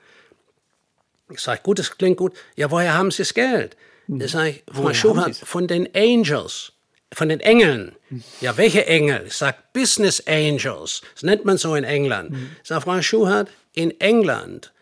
[1.30, 2.34] Ich sage, gut, das klingt gut.
[2.56, 3.76] Ja, woher haben Sie das Geld?
[4.08, 6.72] Da sage ich, Frau Schuhart, von den Angels,
[7.12, 7.96] von den Engeln.
[8.40, 9.24] Ja, welche Engel?
[9.26, 11.02] Ich sage, Business Angels.
[11.14, 12.30] Das nennt man so in England.
[12.30, 12.50] Mhm.
[12.64, 14.72] Frau Schuhart, in England,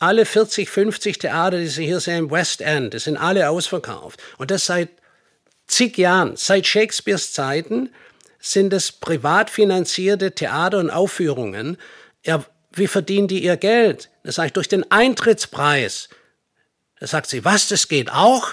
[0.00, 4.20] alle 40, 50 Theater, die Sie hier sehen im West End, die sind alle ausverkauft.
[4.38, 4.90] Und das seit
[5.66, 7.90] zig Jahren, seit Shakespeares Zeiten
[8.40, 11.76] sind es privat finanzierte Theater und Aufführungen.
[12.24, 14.10] Ja, wie verdienen die ihr Geld?
[14.22, 16.08] Das sage ich durch den Eintrittspreis.
[17.00, 18.52] Da sagt sie, was, das geht auch?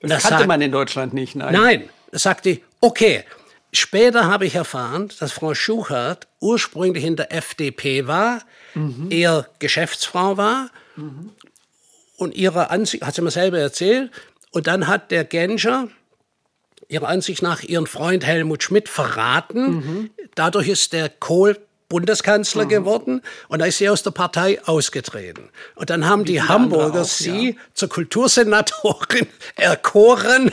[0.00, 1.52] Das, das kannte sagt, man in Deutschland nicht, nein.
[1.52, 3.24] Nein, da sagt die, okay.
[3.70, 8.40] Später habe ich erfahren, dass Frau Schuchert ursprünglich in der FDP war,
[8.74, 9.08] mhm.
[9.10, 11.32] eher Geschäftsfrau war mhm.
[12.16, 14.10] und ihre Ansicht, hat sie mir selber erzählt,
[14.52, 15.88] und dann hat der Genscher,
[16.88, 19.70] ihrer Ansicht nach ihren Freund Helmut Schmidt verraten.
[19.70, 20.10] Mhm.
[20.34, 21.58] Dadurch ist der Kohl
[21.88, 22.68] Bundeskanzler mhm.
[22.68, 25.48] geworden und da ist sie aus der Partei ausgetreten.
[25.74, 27.54] Und dann haben Wie die Hamburger auch, sie ja.
[27.74, 29.26] zur Kultursenatorin
[29.56, 30.52] erkoren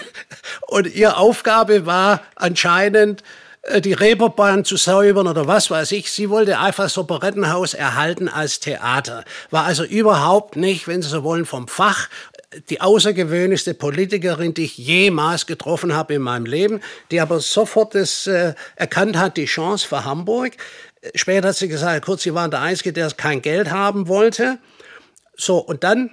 [0.68, 3.24] und ihre Aufgabe war anscheinend,
[3.64, 6.12] äh, die Reeperbahn zu säubern oder was weiß ich.
[6.12, 9.26] Sie wollte einfach das Operettenhaus erhalten als Theater.
[9.52, 12.08] War also überhaupt nicht, wenn Sie so wollen, vom Fach
[12.70, 16.82] die außergewöhnlichste Politikerin, die ich jemals getroffen habe in meinem Leben,
[17.12, 20.54] die aber sofort das, äh, erkannt hat, die Chance für Hamburg.
[21.14, 24.60] Später hat sie gesagt, kurz, sie waren der Einzige, der kein Geld haben wollte.
[25.36, 26.12] So, und dann,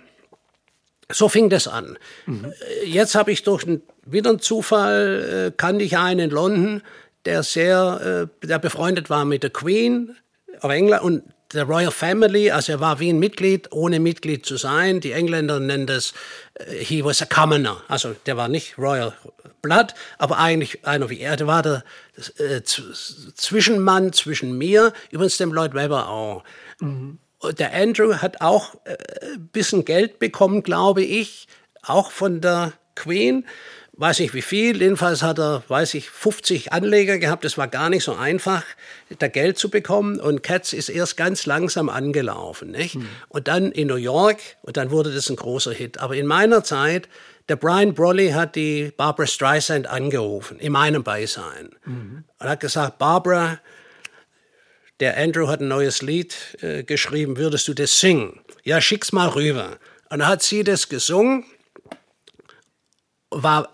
[1.11, 1.99] so fing das an.
[2.27, 2.53] Mhm.
[2.85, 6.83] Jetzt habe ich durch einen, wieder einen Zufall, äh, kannte ich einen in London,
[7.25, 10.17] der sehr, äh, der befreundet war mit der Queen
[10.61, 11.23] auf England und
[11.55, 15.01] der Royal Family, also er war wie ein Mitglied, ohne Mitglied zu sein.
[15.01, 16.15] Die Engländer nennen das,
[16.55, 17.83] äh, he was a commoner.
[17.89, 19.13] Also der war nicht Royal
[19.63, 21.37] Blood, aber eigentlich einer wie er.
[21.37, 21.85] Der war der
[22.39, 26.43] äh, Zwischenmann zwischen mir, übrigens dem Lloyd Webber auch.
[26.81, 27.19] Mhm.
[27.59, 28.97] Der Andrew hat auch äh,
[29.35, 31.47] ein bisschen Geld bekommen, glaube ich,
[31.83, 33.45] auch von der Queen
[33.95, 37.45] weiß nicht wie viel, jedenfalls hat er, weiß ich, 50 Anleger gehabt.
[37.45, 38.65] Es war gar nicht so einfach,
[39.19, 40.19] da Geld zu bekommen.
[40.19, 42.71] Und Cats ist erst ganz langsam angelaufen.
[42.71, 42.97] Nicht?
[42.97, 43.09] Mhm.
[43.29, 45.99] Und dann in New York, und dann wurde das ein großer Hit.
[45.99, 47.09] Aber in meiner Zeit,
[47.53, 51.69] der Brian Brolly hat die Barbara Streisand angerufen, in meinem Beisein.
[51.85, 52.25] Mhm.
[52.39, 53.61] Und hat gesagt, Barbara,
[55.01, 58.41] der Andrew hat ein neues Lied äh, geschrieben, würdest du das singen?
[58.65, 59.77] Ja, schick's mal rüber.
[60.09, 61.45] Und dann hat sie das gesungen,
[63.29, 63.71] war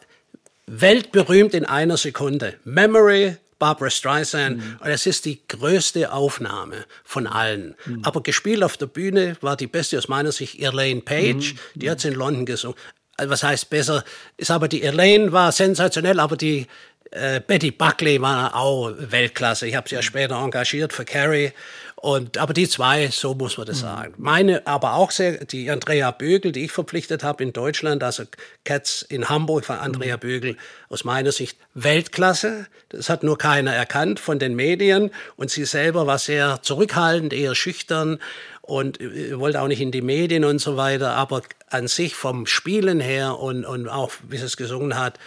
[0.66, 2.58] weltberühmt in einer Sekunde.
[2.64, 4.56] Memory, Barbara Streisand.
[4.56, 4.78] Mhm.
[4.80, 7.76] Und es ist die größte Aufnahme von allen.
[7.86, 8.02] Mhm.
[8.02, 11.54] Aber gespielt auf der Bühne war die beste aus meiner Sicht Elaine Page.
[11.54, 11.78] Mhm.
[11.78, 12.76] Die hat in London gesungen.
[13.20, 14.04] Was heißt besser?
[14.36, 16.66] Ist aber die Elaine war sensationell, aber die
[17.10, 19.66] äh, Betty Buckley war auch Weltklasse.
[19.66, 21.52] Ich habe sie ja später engagiert für Carrie.
[21.96, 23.82] Und, aber die zwei, so muss man das mhm.
[23.82, 24.14] sagen.
[24.18, 28.22] Meine, aber auch sehr, die Andrea Bögel, die ich verpflichtet habe in Deutschland, also
[28.64, 30.20] Cats in Hamburg von Andrea mhm.
[30.20, 30.56] Bögel,
[30.90, 32.66] aus meiner Sicht Weltklasse.
[32.90, 35.10] Das hat nur keiner erkannt von den Medien.
[35.36, 38.20] Und sie selber war sehr zurückhaltend, eher schüchtern
[38.68, 41.14] und äh, wollte auch nicht in die Medien und so weiter.
[41.14, 45.18] Aber an sich vom Spielen her und, und auch, wie es gesungen hat,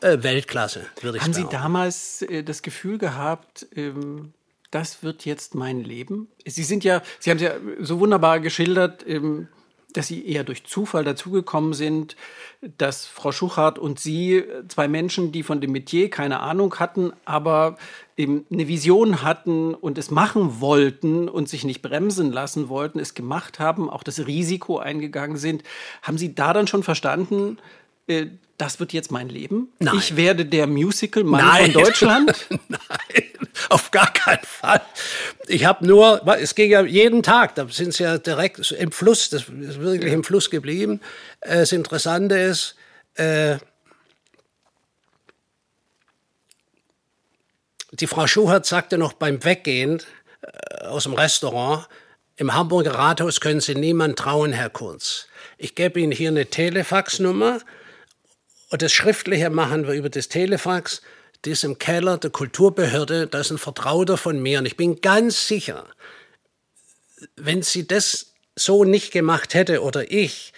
[0.00, 1.36] äh, Weltklasse, würde ich sagen.
[1.36, 4.32] Haben Sie damals äh, das Gefühl gehabt, ähm
[4.70, 6.28] das wird jetzt mein Leben.
[6.44, 9.48] Sie sind ja, Sie haben es ja so wunderbar geschildert, ähm,
[9.92, 12.14] dass Sie eher durch Zufall dazugekommen sind,
[12.60, 17.78] dass Frau Schuchart und Sie, zwei Menschen, die von dem Metier keine Ahnung hatten, aber
[18.16, 23.14] eben eine Vision hatten und es machen wollten und sich nicht bremsen lassen wollten, es
[23.14, 25.62] gemacht haben, auch das Risiko eingegangen sind.
[26.02, 27.58] Haben Sie da dann schon verstanden,
[28.08, 28.26] äh,
[28.58, 29.68] das wird jetzt mein Leben?
[29.78, 29.94] Nein.
[29.96, 32.46] Ich werde der Musical-Mann von Deutschland?
[32.68, 33.37] Nein.
[33.68, 34.80] auf gar keinen Fall.
[35.46, 39.30] Ich habe nur, es ging ja jeden Tag, da sind sie ja direkt im Fluss,
[39.30, 41.00] das ist wirklich im Fluss geblieben.
[41.40, 42.74] Äh, das Interessante ist,
[43.14, 43.58] äh,
[47.92, 50.02] die Frau Schuhert sagte noch beim Weggehen
[50.42, 51.88] äh, aus dem Restaurant,
[52.36, 55.26] im Hamburger Rathaus können Sie niemand trauen, Herr Kurz.
[55.56, 57.58] Ich gebe Ihnen hier eine Telefaxnummer
[58.70, 61.02] und das Schriftliche machen wir über das Telefax.
[61.44, 65.00] Die ist im Keller der Kulturbehörde, da ist ein Vertrauter von mir und ich bin
[65.00, 65.86] ganz sicher,
[67.36, 70.52] wenn sie das so nicht gemacht hätte oder ich,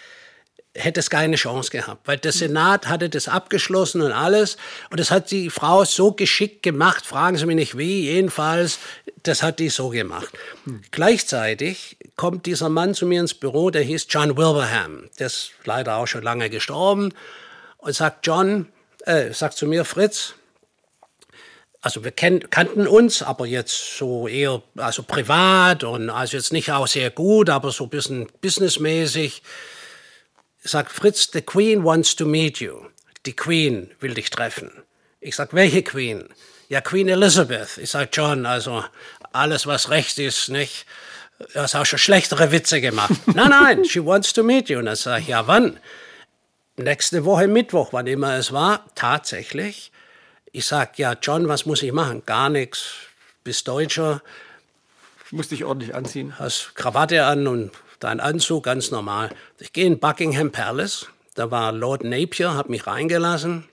[0.73, 4.57] hätte es keine Chance gehabt, weil der Senat hatte das abgeschlossen und alles.
[4.89, 8.79] Und das hat die Frau so geschickt gemacht, fragen Sie mich nicht wie, jedenfalls,
[9.23, 10.29] das hat die so gemacht.
[10.63, 10.81] Hm.
[10.91, 15.97] Gleichzeitig kommt dieser Mann zu mir ins Büro, der hieß John Wilbraham, der ist leider
[15.97, 17.13] auch schon lange gestorben,
[17.77, 18.67] und sagt, John,
[19.05, 20.35] äh, sagt zu mir, Fritz,
[21.81, 26.87] also wir kannten uns, aber jetzt so eher also privat und also jetzt nicht auch
[26.87, 29.41] sehr gut, aber so ein bisschen businessmäßig
[30.63, 32.85] sagt Fritz, the Queen wants to meet you.
[33.25, 34.71] Die Queen will dich treffen.
[35.19, 36.29] Ich sag, welche Queen?
[36.69, 37.77] Ja, Queen Elizabeth.
[37.77, 38.83] Ich sag, John, also
[39.33, 40.85] alles, was recht ist, nicht?
[41.53, 43.13] Du hast auch schon schlechtere Witze gemacht.
[43.25, 44.77] nein, nein, she wants to meet you.
[44.77, 45.79] Und dann sage ich, ja, wann?
[46.77, 49.90] Nächste Woche Mittwoch, wann immer es war, tatsächlich.
[50.53, 52.23] Ich sag, ja, John, was muss ich machen?
[52.25, 52.93] Gar nichts.
[53.45, 54.21] Bist Deutscher.
[55.31, 56.37] Musst dich ordentlich anziehen.
[56.39, 59.29] Hast Krawatte an und dein Anzug, ganz normal.
[59.59, 63.63] Ich gehe in Buckingham Palace, da war Lord Napier, hat mich reingelassen.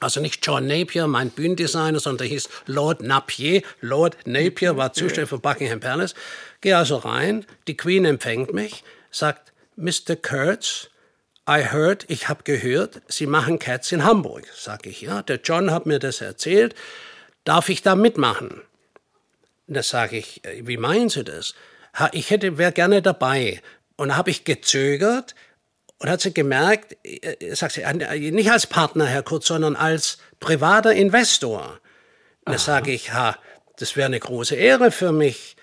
[0.00, 3.60] Also nicht John Napier, mein Bühnendesigner, sondern der hieß Lord Napier.
[3.82, 6.14] Lord Napier war zuständig für Buckingham Palace.
[6.62, 10.16] Gehe also rein, die Queen empfängt mich, sagt, Mr.
[10.16, 10.88] Kurtz,
[11.50, 14.46] I heard, ich habe gehört, Sie machen Cats in Hamburg.
[14.54, 16.76] Sag ich, ja, der John hat mir das erzählt.
[17.42, 18.62] Darf ich da mitmachen?
[19.66, 21.54] Da sage ich, äh, wie meinen Sie das?
[22.12, 23.60] ich hätte, wäre gerne dabei.
[23.96, 25.34] Und da habe ich gezögert
[25.98, 30.92] und hat sie gemerkt, äh, sagt sie, nicht als Partner, Herr Kurz, sondern als privater
[30.92, 31.80] Investor.
[32.44, 33.36] Da sage ich, ha,
[33.76, 35.56] das wäre eine große Ehre für mich,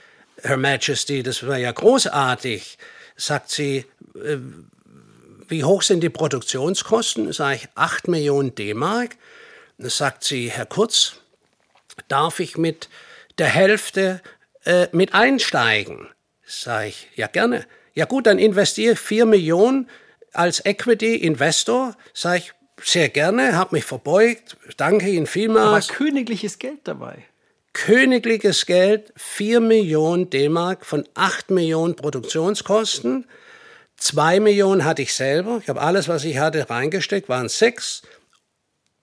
[0.44, 2.78] Her Majesty, das wäre ja großartig.
[3.16, 3.86] Sagt sie,
[4.16, 4.38] äh,
[5.48, 7.32] wie hoch sind die Produktionskosten?
[7.34, 9.16] Sage ich, 8 Millionen D-Mark.
[9.78, 11.22] Da sagt sie, Herr Kurz,
[12.08, 12.90] darf ich mit
[13.38, 14.22] der Hälfte
[14.66, 16.08] äh, mit einsteigen?
[16.46, 17.66] Sag ich, ja gerne.
[17.94, 19.90] Ja gut, dann investiere ich 4 Millionen
[20.34, 21.96] als Equity-Investor.
[22.14, 25.90] Sag ich, sehr gerne, habe mich verbeugt, danke Ihnen vielmals.
[25.90, 27.26] Aber königliches Geld dabei.
[27.74, 33.26] Königliches Geld, 4 Millionen D-Mark von 8 Millionen Produktionskosten.
[33.98, 35.60] 2 Millionen hatte ich selber.
[35.62, 38.04] Ich habe alles, was ich hatte, reingesteckt, waren sechs.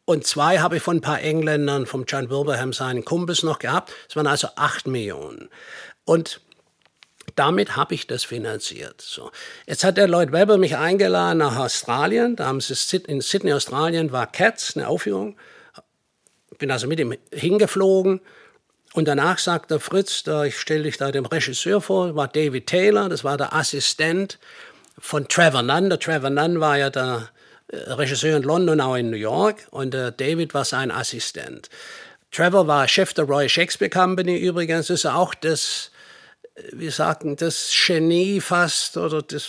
[0.05, 3.93] Und zwei habe ich von ein paar Engländern, vom John Wilbraham, seinen Kumpels noch gehabt.
[4.09, 5.49] Es waren also 8 Millionen.
[6.05, 6.41] Und
[7.37, 9.01] damit habe ich das finanziert.
[9.01, 9.31] So.
[9.67, 12.37] Jetzt hat der Lloyd Webber mich eingeladen nach Australien.
[12.37, 15.37] Da haben sie in Sydney, Australien, war Cats, eine Aufführung.
[16.59, 18.21] Bin also mit ihm hingeflogen.
[18.93, 22.69] Und danach sagt der Fritz, da, ich stelle dich da dem Regisseur vor, war David
[22.69, 24.39] Taylor, das war der Assistent
[25.05, 25.91] von Trevor Nunn.
[25.91, 27.29] Der Trevor Nunn war ja der
[27.69, 29.67] äh, Regisseur in London, auch in New York.
[29.71, 31.69] Und der David war sein Assistent.
[32.33, 34.87] Trevor war Chef der Royal Shakespeare Company übrigens.
[34.87, 35.91] Das ist auch das
[36.73, 39.49] wir sagen, das Genie fast oder das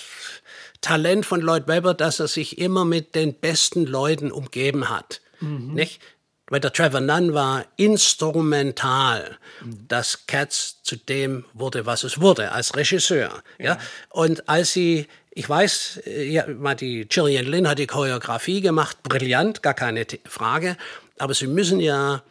[0.82, 5.22] Talent von Lloyd Webber, dass er sich immer mit den besten Leuten umgeben hat.
[5.40, 5.74] Mhm.
[5.74, 6.02] Nicht?
[6.48, 9.88] Weil der Trevor Nunn war instrumental, mhm.
[9.88, 13.44] dass Cats zu dem wurde, was es wurde, als Regisseur.
[13.58, 13.66] Ja.
[13.66, 13.78] ja?
[14.10, 15.08] Und als sie,
[15.38, 20.78] ich weiß, ja, mal die Gillian Lynn hat die Choreografie gemacht, brillant, gar keine Frage,
[21.18, 22.24] aber sie müssen ja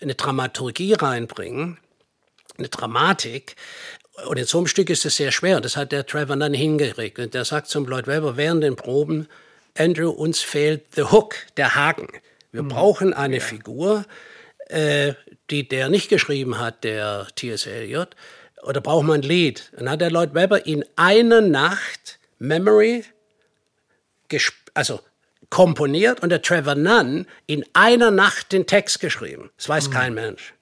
[0.00, 1.78] eine Dramaturgie reinbringen,
[2.56, 3.56] eine Dramatik.
[4.26, 5.60] Und in so einem Stück ist es sehr schwer.
[5.60, 7.18] Das hat der Trevor dann hingekriegt.
[7.18, 9.26] Und der sagt zum Lloyd Webber während den Proben,
[9.76, 12.06] Andrew, uns fehlt the hook, der Haken.
[12.52, 12.68] Wir mhm.
[12.68, 13.42] brauchen eine ja.
[13.42, 14.04] Figur,
[14.68, 15.14] äh,
[15.50, 17.66] die der nicht geschrieben hat, der T.S.
[17.66, 18.14] Eliot.
[18.62, 19.70] Oder brauchen wir ein Lied?
[19.72, 23.04] Und dann hat der Lloyd Webber in einer Nacht Memory,
[24.74, 25.00] also
[25.50, 29.50] komponiert und der Trevor Nunn in einer Nacht den Text geschrieben.
[29.56, 29.92] Das weiß mhm.
[29.92, 30.54] kein Mensch.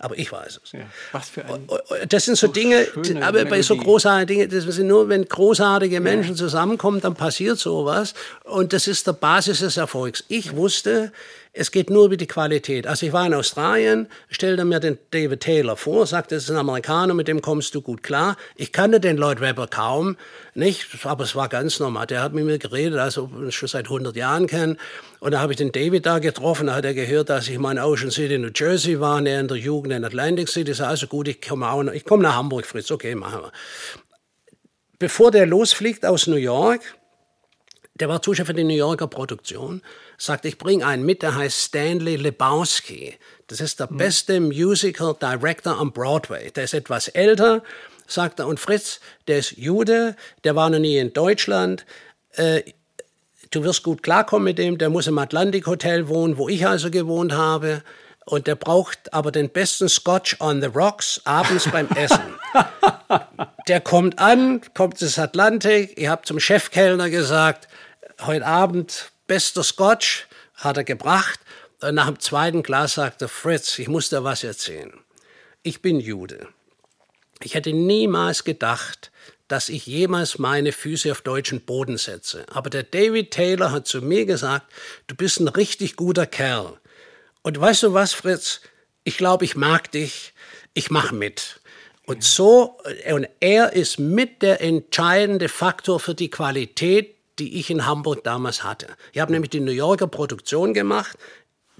[0.00, 0.72] Aber ich weiß es.
[0.72, 1.68] Ja, was für ein
[2.08, 2.86] das sind so, so Dinge,
[3.20, 6.36] aber bei so großartigen Dingen, das sind nur, wenn großartige Menschen ja.
[6.36, 8.14] zusammenkommen, dann passiert sowas.
[8.44, 10.22] Und das ist der Basis des Erfolgs.
[10.28, 11.12] Ich wusste,
[11.58, 12.86] es geht nur über die Qualität.
[12.86, 16.56] Also ich war in Australien, stellte mir den David Taylor vor, sagte, das ist ein
[16.56, 18.36] Amerikaner, mit dem kommst du gut klar.
[18.54, 20.16] Ich kannte den Lloyd Webber kaum,
[20.54, 22.06] nicht, aber es war ganz normal.
[22.06, 24.78] Der hat mit mir geredet, also schon seit 100 Jahren kennen.
[25.18, 27.72] Und da habe ich den David da getroffen, da hat er gehört, dass ich mal
[27.72, 30.70] in Ocean City, New Jersey war, in der Jugend in Atlantic City.
[30.70, 33.52] Ich sage, also gut, ich komme auch, komme nach Hamburg, Fritz, okay, machen wir.
[35.00, 36.82] Bevor der losfliegt aus New York,
[37.94, 39.82] der war Zuschauer für die New Yorker Produktion,
[40.18, 43.16] sagt, ich bringe einen mit, der heißt Stanley Lebowski.
[43.46, 43.96] Das ist der hm.
[43.96, 46.50] beste Musical Director am Broadway.
[46.50, 47.62] Der ist etwas älter,
[48.06, 48.48] sagt er.
[48.48, 51.86] Und Fritz, der ist Jude, der war noch nie in Deutschland.
[52.32, 52.62] Äh,
[53.50, 54.76] du wirst gut klarkommen mit dem.
[54.76, 57.82] Der muss im Atlantic Hotel wohnen, wo ich also gewohnt habe.
[58.26, 62.20] Und der braucht aber den besten Scotch on the Rocks abends beim Essen.
[63.68, 65.96] Der kommt an, kommt ins Atlantik.
[65.96, 67.68] Ich habe zum Chefkellner gesagt,
[68.20, 71.38] heute Abend bester Scotch hat er gebracht.
[71.80, 74.92] Und nach dem zweiten Glas sagte Fritz, ich muss dir was erzählen.
[75.62, 76.48] Ich bin Jude.
[77.40, 79.12] Ich hätte niemals gedacht,
[79.46, 82.44] dass ich jemals meine Füße auf deutschen Boden setze.
[82.52, 84.66] Aber der David Taylor hat zu mir gesagt,
[85.06, 86.78] du bist ein richtig guter Kerl.
[87.42, 88.60] Und weißt du was, Fritz?
[89.04, 90.34] Ich glaube, ich mag dich.
[90.74, 91.60] Ich mache mit.
[92.04, 92.78] Und so,
[93.10, 98.64] und er ist mit der entscheidende Faktor für die Qualität die ich in Hamburg damals
[98.64, 98.88] hatte.
[99.12, 101.16] Ich habe nämlich die New Yorker Produktion gemacht.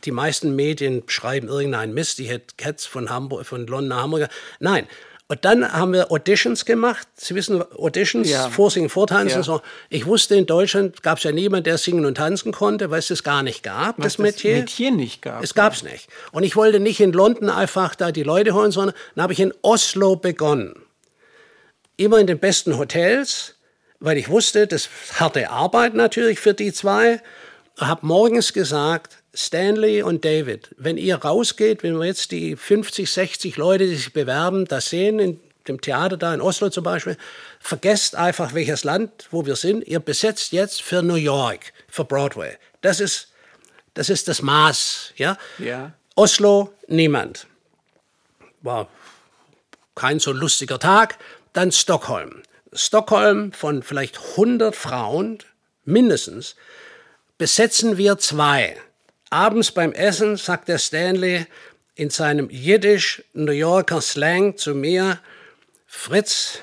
[0.05, 4.29] Die meisten Medien schreiben irgendeinen Mist, die hätte Cats von Hamburg, von London nach Hamburg.
[4.61, 4.87] Nein.
[5.31, 7.07] Und dann haben wir Auditions gemacht.
[7.15, 8.49] Sie wissen, Auditions, ja.
[8.49, 9.41] Vorsingen, Vortanzen.
[9.41, 9.43] Ja.
[9.43, 9.61] So.
[9.91, 13.09] Ich wusste, in Deutschland gab es ja niemanden, der singen und tanzen konnte, weil es
[13.09, 14.53] das gar nicht gab, Was das Metier.
[14.55, 15.45] Das Metier nicht gab.
[15.45, 16.09] Es gab es nicht.
[16.33, 19.41] Und ich wollte nicht in London einfach da die Leute holen, sondern dann habe ich
[19.41, 20.75] in Oslo begonnen.
[21.99, 23.58] Immer in den besten Hotels
[24.01, 27.21] weil ich wusste, das harte Arbeit natürlich für die zwei.
[27.79, 33.57] Habe morgens gesagt, Stanley und David, wenn ihr rausgeht, wenn wir jetzt die 50, 60
[33.57, 37.17] Leute, die sich bewerben, das sehen in dem Theater da in Oslo zum Beispiel,
[37.61, 39.87] vergesst einfach, welches Land, wo wir sind.
[39.87, 42.57] Ihr besetzt jetzt für New York, für Broadway.
[42.81, 43.29] Das ist
[43.99, 45.13] das, ist das Maß.
[45.17, 45.37] Ja?
[45.59, 45.93] ja.
[46.15, 47.49] Oslo, niemand.
[48.61, 48.89] War
[49.97, 51.19] kein so lustiger Tag.
[51.53, 52.43] Dann Stockholm.
[52.73, 55.39] Stockholm von vielleicht 100 Frauen,
[55.85, 56.57] mindestens,
[57.39, 58.77] besetzen wir zwei.
[59.31, 61.47] Abends beim Essen sagt der Stanley
[61.95, 65.19] in seinem jiddisch-New Yorker Slang zu mir,
[65.87, 66.61] Fritz,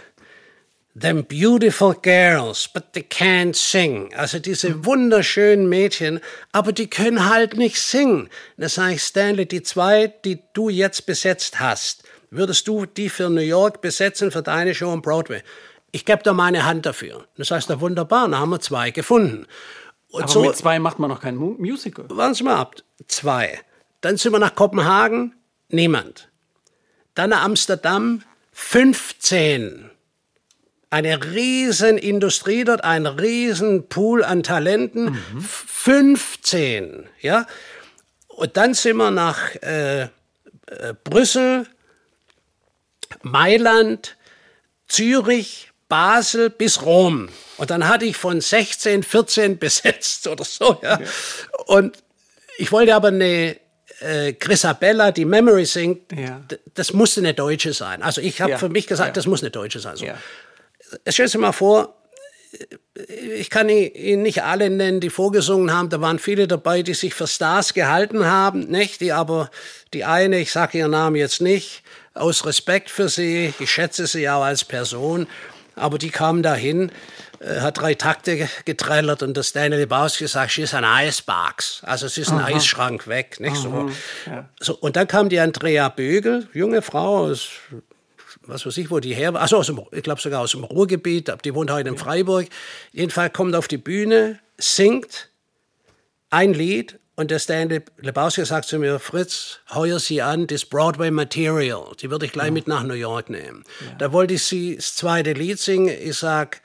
[0.95, 4.14] them beautiful girls, but they can't sing.
[4.16, 8.30] Also diese wunderschönen Mädchen, aber die können halt nicht singen.
[8.58, 13.30] Da sage ich, Stanley, die zwei, die du jetzt besetzt hast, würdest du die für
[13.30, 15.41] New York besetzen, für deine Show am Broadway?
[15.95, 17.25] Ich gebe da meine Hand dafür.
[17.37, 19.47] Das heißt, da wunderbar, da haben wir zwei gefunden.
[20.09, 22.05] Und Aber so, mit zwei macht man noch kein Musical.
[22.09, 22.75] Warten Sie mal ab,
[23.07, 23.61] zwei.
[24.01, 25.35] Dann sind wir nach Kopenhagen,
[25.69, 26.29] niemand.
[27.13, 29.89] Dann nach Amsterdam, 15.
[30.89, 35.41] Eine riesen Industrie dort, ein riesen Pool an Talenten, mhm.
[35.41, 37.07] 15.
[37.21, 37.47] Ja?
[38.27, 40.07] Und dann sind wir nach äh, äh,
[41.05, 41.67] Brüssel,
[43.21, 44.17] Mailand,
[44.87, 47.29] Zürich, Basel bis Rom.
[47.57, 50.79] Und dann hatte ich von 16, 14 besetzt oder so.
[50.81, 50.99] Ja.
[50.99, 51.07] ja.
[51.67, 51.97] Und
[52.57, 53.57] ich wollte aber eine
[53.99, 56.41] äh, Grisabella, die Memory singt, ja.
[56.73, 58.01] das musste eine Deutsche sein.
[58.01, 58.57] Also ich habe ja.
[58.57, 59.95] für mich gesagt, das muss eine Deutsche sein.
[59.95, 60.05] So.
[60.05, 60.17] Ja.
[61.07, 61.95] Stellen Sie mal vor,
[63.07, 65.89] ich kann Ihnen nicht alle nennen, die vorgesungen haben.
[65.89, 69.01] Da waren viele dabei, die sich für Stars gehalten haben, nicht?
[69.01, 69.49] Die aber,
[69.93, 71.83] die eine, ich sage ihren Namen jetzt nicht,
[72.13, 75.27] aus Respekt für sie, ich schätze sie auch als Person,
[75.76, 76.91] aber die kam dahin,
[77.39, 81.82] äh, hat drei Takte getrellert und das Daniel Baus gesagt, ist ein Eisbox.
[81.84, 82.55] Also sie ist ein Aha.
[82.55, 83.39] Eisschrank weg.
[83.39, 83.57] Nicht?
[83.57, 83.89] So.
[84.26, 84.49] Ja.
[84.59, 84.76] so.
[84.76, 87.49] Und dann kam die Andrea Bögel, junge Frau aus
[88.47, 90.63] was weiß ich, wo die her war, also aus dem, ich glaube sogar aus dem
[90.63, 92.47] Ruhrgebiet, die wohnt heute in Freiburg.
[92.91, 95.30] Jedenfalls kommt auf die Bühne, singt
[96.30, 101.11] ein Lied und der Stanley Lebowski sagt zu mir, Fritz, heuer Sie an, das Broadway
[101.11, 101.93] Material.
[102.01, 102.51] Die würde ich gleich ja.
[102.51, 103.63] mit nach New York nehmen.
[103.80, 103.95] Ja.
[103.97, 105.95] Da wollte ich sie das zweite Lied singen.
[106.01, 106.61] Ich sag,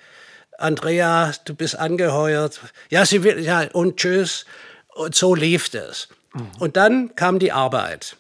[0.59, 2.61] Andrea, du bist angeheuert.
[2.91, 4.45] Ja, sie will, ja, und tschüss.
[4.95, 6.09] Und so lief es.
[6.35, 6.51] Mhm.
[6.59, 8.17] Und dann kam die Arbeit.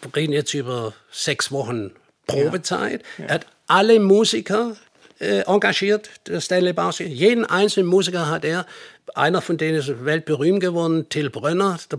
[0.00, 1.92] Wir reden jetzt über sechs Wochen
[2.26, 3.02] Probezeit.
[3.18, 3.24] Ja.
[3.26, 4.76] Er hat alle Musiker
[5.18, 7.04] äh, engagiert, der Stanley Bowski.
[7.04, 8.66] Jeden einzelnen Musiker hat er
[9.14, 11.98] einer von denen ist weltberühmt geworden, Till Brönner, der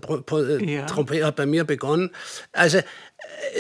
[0.59, 0.85] äh, ja.
[0.85, 2.11] Trompet hat bei mir begonnen.
[2.51, 2.83] Also äh,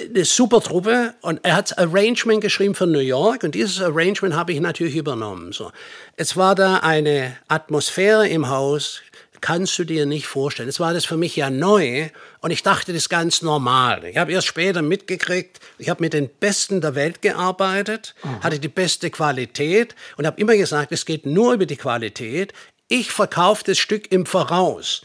[0.09, 4.53] eine super Truppe und er hat Arrangement geschrieben für New York und dieses Arrangement habe
[4.53, 5.53] ich natürlich übernommen.
[5.53, 5.71] So.
[6.15, 9.01] Es war da eine Atmosphäre im Haus,
[9.41, 10.69] kannst du dir nicht vorstellen.
[10.69, 12.09] Es war das für mich ja neu
[12.41, 14.05] und ich dachte, das ist ganz normal.
[14.05, 18.43] Ich habe erst später mitgekriegt, ich habe mit den Besten der Welt gearbeitet, mhm.
[18.43, 22.53] hatte die beste Qualität und habe immer gesagt, es geht nur über die Qualität.
[22.87, 25.01] Ich verkaufe das Stück im Voraus.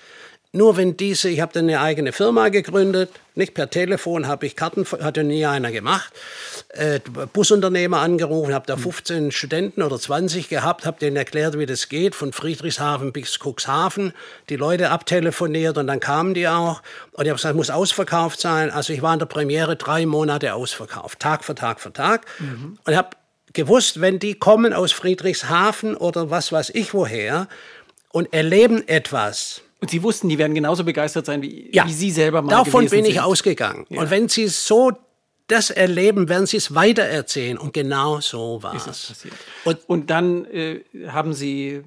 [0.55, 4.55] Nur wenn diese, ich habe dann eine eigene Firma gegründet, nicht per Telefon habe ich
[4.55, 6.13] Karten, hat ja nie einer gemacht,
[6.75, 7.01] äh,
[7.33, 9.31] Busunternehmer angerufen, habe da 15 mhm.
[9.31, 14.13] Studenten oder 20 gehabt, habe denen erklärt, wie das geht, von Friedrichshafen bis Cuxhaven,
[14.51, 16.83] die Leute abtelefoniert und dann kamen die auch.
[17.13, 18.71] Und ich habe gesagt, muss ausverkauft sein.
[18.71, 22.27] Also ich war in der Premiere drei Monate ausverkauft, Tag für Tag für Tag.
[22.39, 22.79] Mhm.
[22.85, 23.17] Und habe
[23.53, 27.49] gewusst, wenn die kommen aus Friedrichshafen oder was weiß ich woher
[28.11, 32.13] und erleben etwas, und Sie wussten, die werden genauso begeistert sein, wie, ja, wie Sie
[32.13, 33.25] selber mal Davon bin ich sind.
[33.25, 33.85] ausgegangen.
[33.89, 34.01] Ja.
[34.01, 34.93] Und wenn Sie so
[35.49, 37.59] das erleben, werden Sie es weitererzählen.
[37.59, 39.27] Und genau so war es.
[39.65, 41.83] Und, und dann äh, haben Sie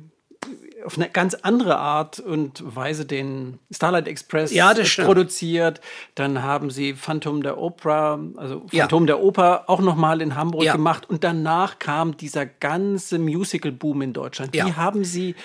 [0.85, 4.73] auf eine ganz andere Art und Weise den Starlight Express ja,
[5.03, 5.81] produziert.
[6.13, 9.07] Dann haben sie Phantom der Opera, also Phantom ja.
[9.07, 10.73] der Oper auch nochmal in Hamburg ja.
[10.73, 11.09] gemacht.
[11.09, 14.53] Und danach kam dieser ganze Musical-Boom in Deutschland.
[14.53, 15.35] Wie haben Sie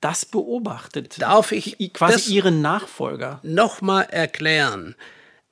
[0.00, 1.20] das beobachtet?
[1.20, 4.96] Darf ich quasi Ihren Nachfolger nochmal erklären?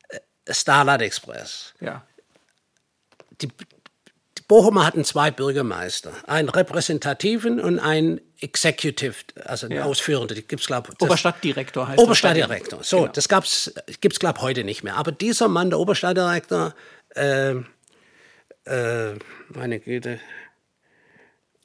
[0.09, 0.19] Äh,
[0.53, 1.75] Starlight Express.
[1.81, 2.05] Ja.
[3.41, 9.85] Die, die Bochumer hatten zwei Bürgermeister, einen repräsentativen und einen Executive, also einen ja.
[9.85, 10.37] ausführenden.
[10.37, 12.85] Die gibt's glaube Oberstadtdirektor heißt Oberstadtdirektor.
[12.85, 13.13] So, genau.
[13.13, 14.97] das gab's gibt's glaube heute nicht mehr.
[14.97, 16.75] Aber dieser Mann, der Oberstadtdirektor,
[17.17, 17.55] äh,
[18.65, 19.15] äh,
[19.49, 20.21] meine Güte.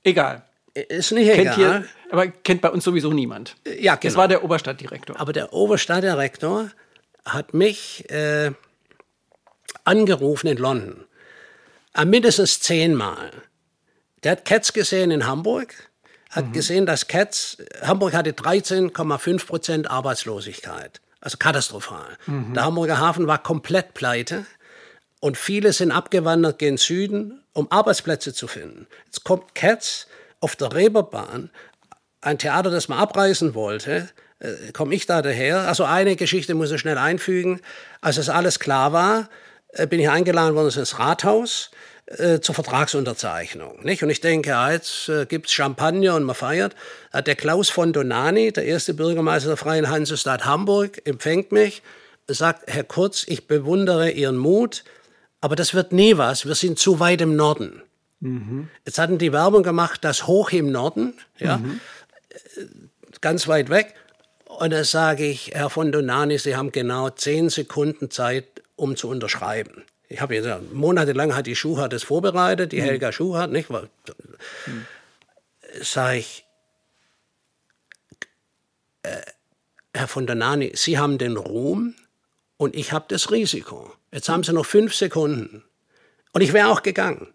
[0.03, 0.43] Egal.
[0.73, 1.55] Ist nicht kennt egal.
[1.55, 3.55] Hier, aber kennt bei uns sowieso niemand.
[3.65, 4.09] Ja, genau.
[4.09, 5.19] Das war der Oberstadtdirektor.
[5.19, 6.71] Aber der Oberstadtdirektor
[7.25, 8.51] hat mich äh,
[9.83, 11.05] angerufen in London.
[11.93, 13.31] Äh, mindestens zehnmal.
[14.23, 15.91] Der hat Cats gesehen in Hamburg,
[16.33, 16.51] hat mhm.
[16.53, 21.01] gesehen, dass Cats, Hamburg hatte 13,5 Prozent Arbeitslosigkeit.
[21.21, 22.17] Also katastrophal.
[22.25, 22.53] Mhm.
[22.53, 24.45] Der Hamburger Hafen war komplett pleite.
[25.19, 28.87] Und viele sind abgewandert gen Süden, um Arbeitsplätze zu finden.
[29.05, 30.07] Jetzt kommt Cats,
[30.41, 31.49] auf der Reeperbahn
[32.19, 34.09] ein Theater, das man abreißen wollte,
[34.39, 35.67] äh, komme ich da daher.
[35.67, 37.61] Also eine Geschichte muss ich schnell einfügen.
[38.01, 39.29] Als es alles klar war,
[39.69, 41.71] äh, bin ich eingeladen worden ins Rathaus
[42.05, 43.83] äh, zur Vertragsunterzeichnung.
[43.83, 44.03] Nicht?
[44.03, 46.75] Und ich denke, ja, jetzt äh, gibt's Champagner und man feiert.
[47.11, 51.81] Hat der Klaus von Donani, der erste Bürgermeister der Freien Hansestadt Hamburg, empfängt mich,
[52.27, 54.83] sagt, Herr Kurz, ich bewundere Ihren Mut,
[55.39, 57.81] aber das wird nie was, wir sind zu weit im Norden.
[58.19, 58.69] Mhm.
[58.85, 61.79] Jetzt hatten die Werbung gemacht, das hoch im Norden, ja, mhm.
[63.21, 63.93] ganz weit weg.
[64.45, 68.45] Und da sage ich, Herr von Donani, Sie haben genau zehn Sekunden Zeit,
[68.75, 69.83] um zu unterschreiben.
[70.13, 72.85] Ich habe jetzt monatelang hat die Schuhart das vorbereitet, die mhm.
[72.85, 73.71] Helga Schuhart, nicht?
[73.71, 74.85] Mhm.
[75.81, 76.45] Sage ich,
[79.01, 79.21] äh,
[79.91, 81.95] Herr von Donani, Sie haben den Ruhm
[82.57, 83.91] und ich habe das Risiko.
[84.11, 85.63] Jetzt haben Sie noch fünf Sekunden.
[86.31, 87.33] Und ich wäre auch gegangen.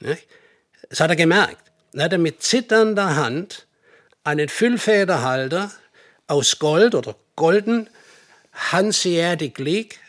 [0.00, 0.26] Nicht?
[0.90, 1.72] Das hat er gemerkt.
[1.92, 3.66] Dann hat er mit zitternder Hand
[4.24, 5.70] einen Füllfederhalter
[6.26, 7.88] aus Gold oder golden
[8.52, 10.00] Hanseatic League,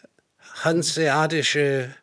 [0.66, 1.96] Hanseatische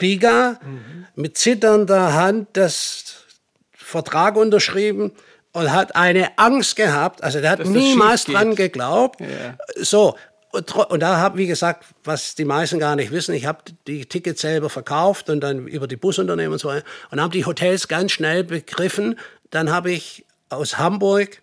[0.00, 1.06] Liga, mhm.
[1.14, 3.24] mit zitternder Hand das
[3.72, 5.12] Vertrag unterschrieben
[5.52, 7.22] und hat eine Angst gehabt.
[7.22, 9.20] Also der hat Dass niemals dran geglaubt.
[9.20, 9.56] Ja.
[9.76, 10.16] So,
[10.52, 14.40] und da habe, wie gesagt, was die meisten gar nicht wissen, ich habe die Tickets
[14.40, 16.84] selber verkauft und dann über die Busunternehmen und so weiter.
[17.10, 19.18] Und haben die Hotels ganz schnell begriffen.
[19.50, 21.42] Dann habe ich aus Hamburg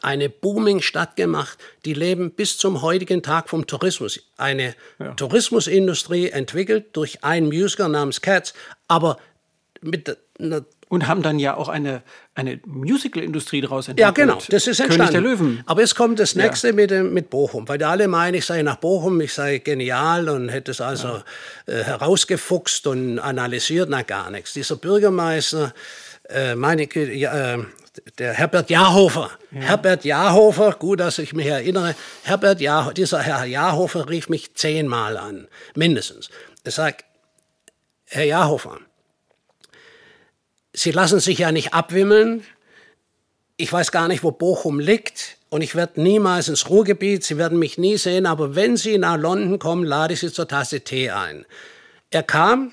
[0.00, 1.58] eine Booming-Stadt gemacht.
[1.84, 4.20] Die leben bis zum heutigen Tag vom Tourismus.
[4.36, 5.14] Eine ja.
[5.14, 8.54] Tourismusindustrie entwickelt durch einen Musiker namens Cats,
[8.88, 9.18] aber
[9.80, 12.02] mit einer und haben dann ja auch eine,
[12.34, 14.18] eine Musical-Industrie daraus entwickelt.
[14.18, 14.98] Ja, genau, das ist entstanden.
[14.98, 15.62] König der Löwen.
[15.64, 16.74] Aber jetzt kommt das nächste ja.
[16.74, 20.70] mit, mit Bochum, weil alle meinen, ich sei nach Bochum, ich sei genial und hätte
[20.70, 21.24] es also ja.
[21.64, 24.52] äh, herausgefuchst und analysiert, na gar nichts.
[24.52, 25.72] Dieser Bürgermeister,
[26.28, 27.58] äh, meine, äh,
[28.18, 29.30] der Herbert Jahrhofer.
[29.50, 29.60] Ja.
[29.60, 35.16] Herbert Jahrhofer, gut, dass ich mich erinnere, Herbert Jahrhofer, dieser Herr Jahrhofer rief mich zehnmal
[35.16, 36.30] an, mindestens.
[36.64, 37.04] Er sagt,
[38.06, 38.78] Herr Jahrhofer,
[40.74, 42.44] Sie lassen sich ja nicht abwimmeln.
[43.58, 45.36] Ich weiß gar nicht, wo Bochum liegt.
[45.50, 49.18] Und ich werde niemals ins Ruhrgebiet, Sie werden mich nie sehen, aber wenn Sie nach
[49.18, 51.44] London kommen, lade ich Sie zur Tasse Tee ein.
[52.10, 52.72] Er kam,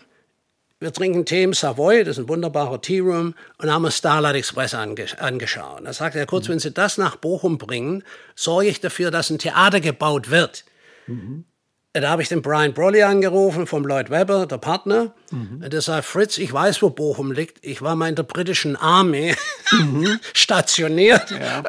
[0.80, 4.36] wir trinken Tee im Savoy, das ist ein wunderbarer Tea Room, und haben uns Starlight
[4.36, 5.82] Express ange angeschaut.
[5.84, 6.54] Da sagte er kurz, mhm.
[6.54, 8.04] wenn Sie das nach Bochum bringen,
[8.36, 10.64] sorge ich dafür, dass ein Theater gebaut wird.
[11.08, 11.46] Mhm.
[11.92, 15.14] Da habe ich den Brian Brolly angerufen vom Lloyd Webber, der Partner.
[15.32, 15.68] Mhm.
[15.70, 17.66] Der sagt, Fritz, ich weiß, wo Bochum liegt.
[17.66, 19.36] Ich war mal in der britischen Armee
[19.72, 20.20] mhm.
[20.34, 21.32] stationiert.
[21.32, 21.64] Ja.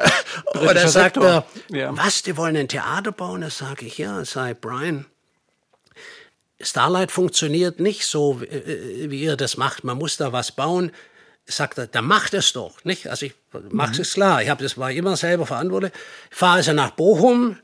[0.53, 1.97] Und er sagt er, ja.
[1.97, 3.41] was, die wollen ein Theater bauen?
[3.41, 4.23] Da sage ich, ja.
[4.23, 5.07] Sei Brian,
[6.61, 9.83] Starlight funktioniert nicht so, wie ihr das macht.
[9.83, 10.91] Man muss da was bauen.
[11.45, 13.07] Sagt er, dann macht es doch, nicht?
[13.07, 13.33] Also ich
[13.69, 14.01] mache mhm.
[14.01, 14.41] es klar.
[14.41, 15.91] Ich habe das war immer selber verantwortlich.
[16.29, 17.57] Ich fahre also nach Bochum,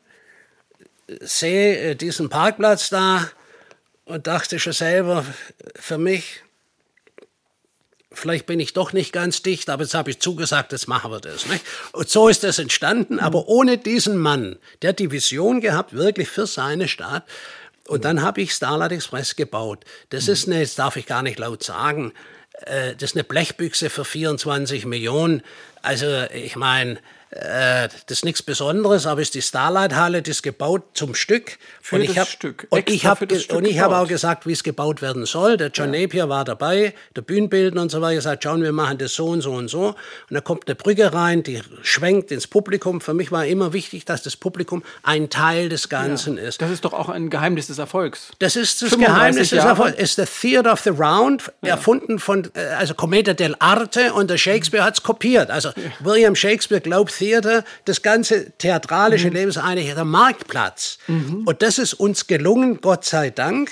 [1.21, 3.29] sehe äh, diesen Parkplatz da
[4.05, 5.25] und dachte schon selber
[5.75, 6.43] für mich,
[8.11, 11.19] vielleicht bin ich doch nicht ganz dicht, aber jetzt habe ich zugesagt, jetzt machen wir
[11.19, 11.45] das.
[11.45, 11.63] Nicht?
[11.93, 13.19] Und so ist das entstanden, mhm.
[13.19, 17.23] aber ohne diesen Mann, der die Vision gehabt, wirklich für seine Stadt.
[17.87, 19.85] Und dann habe ich Starlight Express gebaut.
[20.09, 22.13] Das ist eine, jetzt darf ich gar nicht laut sagen,
[22.65, 25.41] äh, das ist eine Blechbüchse für 24 Millionen.
[25.81, 26.99] Also ich meine,
[27.29, 31.57] äh, das ist nichts Besonderes, aber es ist die Starlight-Halle, die ist gebaut zum Stück.
[31.81, 32.67] Für und das hab, Stück.
[32.69, 35.57] Und ich habe hab auch gesagt, wie es gebaut werden soll.
[35.57, 36.01] Der John ja.
[36.01, 38.15] Napier war dabei, der Bühnenbildner und so weiter.
[38.15, 39.87] gesagt, John, wir machen das so und so und so.
[39.87, 39.95] Und
[40.29, 43.01] da kommt eine Brücke rein, die schwenkt ins Publikum.
[43.01, 46.43] Für mich war immer wichtig, dass das Publikum ein Teil des Ganzen ja.
[46.43, 46.61] ist.
[46.61, 48.31] Das ist doch auch ein Geheimnis des Erfolgs.
[48.39, 49.97] Das ist das Geheimnis des Erfolgs.
[49.97, 51.71] Es ist der Theater of the Round, ja.
[51.71, 55.51] erfunden von, äh, also Commedia dell'arte und der Shakespeare hat es kopiert.
[55.51, 59.33] Also William Shakespeare glaubt Theater, das ganze theatralische mhm.
[59.33, 60.99] Leben ist eigentlich der Marktplatz.
[61.07, 61.43] Mhm.
[61.45, 63.71] Und das ist uns gelungen, Gott sei Dank.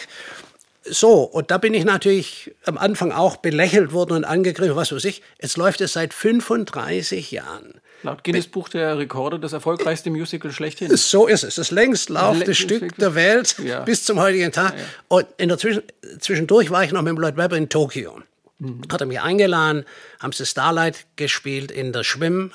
[0.88, 5.06] So, und da bin ich natürlich am Anfang auch belächelt worden und angegriffen, was weiß
[5.06, 5.24] ich.
[5.42, 7.82] Jetzt läuft es seit 35 Jahren.
[8.04, 10.96] Laut Guinness Buch der Rekorde das erfolgreichste Musical schlechthin.
[10.96, 11.56] So ist es.
[11.56, 13.80] Das längst laufende Stück der Welt ja.
[13.82, 14.74] bis zum heutigen Tag.
[14.74, 14.86] Ja, ja.
[15.08, 15.82] Und in der Zwischen
[16.20, 18.20] zwischendurch war ich noch mit dem Lloyd Webber in Tokio.
[18.60, 18.82] Mhm.
[18.92, 19.86] Hat er mich eingeladen,
[20.20, 22.52] haben sie Starlight gespielt in der Schwimm-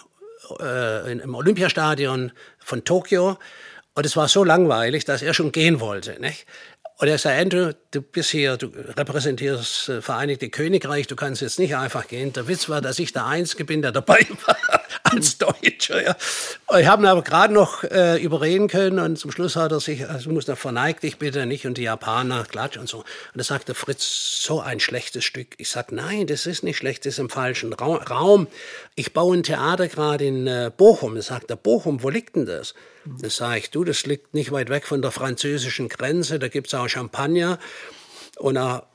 [0.61, 3.39] äh, im Olympiastadion von Tokio.
[3.95, 6.21] Und es war so langweilig, dass er schon gehen wollte.
[6.21, 6.47] Nicht?
[6.99, 11.43] Und er sagt, Andrew, du bist hier, du repräsentierst das äh, Vereinigte Königreich, du kannst
[11.43, 12.33] jetzt nicht einfach gehen.
[12.33, 16.03] Der Witz war, dass ich der Einzige bin, der dabei war als Deutscher.
[16.03, 16.17] Ja.
[16.79, 20.09] Ich habe ihn aber gerade noch äh, überreden können und zum Schluss hat er sich,
[20.09, 22.99] also muss er verneigt dich bitte nicht und die Japaner klatsch und so.
[22.99, 25.55] Und da sagte Fritz, so ein schlechtes Stück.
[25.59, 28.47] Ich sag, nein, das ist nicht schlecht, das ist im falschen Raum.
[28.95, 31.15] Ich baue ein Theater gerade in äh, Bochum.
[31.15, 32.75] Da sagt er, Bochum, wo liegt denn das?
[33.05, 36.67] Da sage ich, du, das liegt nicht weit weg von der französischen Grenze, da gibt
[36.67, 37.59] es auch Champagner.
[38.41, 38.87] Und da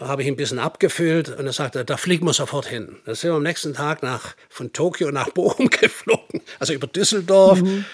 [0.00, 2.96] habe ich ein bisschen abgefüllt und er sagte, da fliegen wir sofort hin.
[3.06, 7.62] Da sind wir am nächsten Tag nach, von Tokio nach Bochum geflogen, also über Düsseldorf.
[7.62, 7.84] Mhm.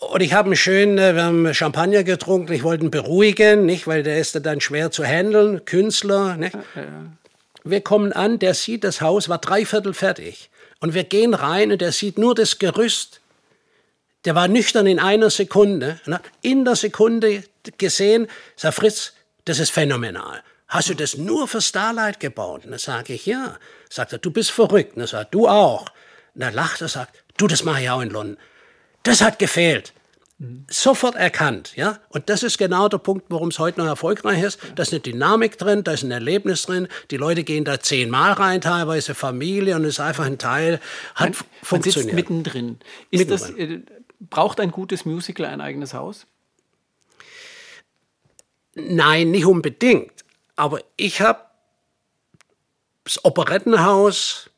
[0.00, 4.02] Und ich habe schön, äh, wir haben Champagner getrunken, ich wollte ihn beruhigen, nicht, weil
[4.02, 6.36] der ist dann schwer zu handeln, Künstler.
[6.36, 6.54] Nicht?
[6.54, 7.06] Ja, ja.
[7.64, 10.50] Wir kommen an, der sieht das Haus, war dreiviertel fertig.
[10.78, 13.20] Und wir gehen rein und der sieht nur das Gerüst
[14.26, 16.00] der war nüchtern in einer Sekunde,
[16.42, 17.44] in der Sekunde
[17.78, 19.12] gesehen, sagt Fritz,
[19.46, 20.42] das ist phänomenal.
[20.68, 22.64] Hast du das nur für Starlight gebaut?
[22.64, 23.56] Und dann sage ich, ja.
[23.88, 24.94] Sagt er, du bist verrückt.
[24.94, 25.82] Und dann sagt du auch.
[26.34, 28.36] Und dann lacht er, sagt, du, das mache ich auch in London.
[29.04, 29.92] Das hat gefehlt.
[30.68, 31.98] Sofort erkannt, ja.
[32.10, 34.58] Und das ist genau der Punkt, warum es heute noch erfolgreich ist.
[34.74, 36.88] Da ist eine Dynamik drin, da ist ein Erlebnis drin.
[37.10, 40.80] Die Leute gehen da zehnmal rein, teilweise Familie, und es ist einfach ein Teil,
[41.14, 41.84] hat man, funktioniert.
[41.96, 42.78] Man sitzt mittendrin.
[43.10, 43.84] Ist mittendrin.
[43.86, 46.26] das, äh, Braucht ein gutes Musical ein eigenes Haus?
[48.76, 50.12] Nein, nicht unbedingt.
[50.54, 51.40] Aber ich habe
[53.04, 54.50] das Operettenhaus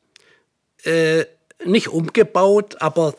[0.83, 1.25] äh,
[1.65, 3.15] nicht umgebaut, aber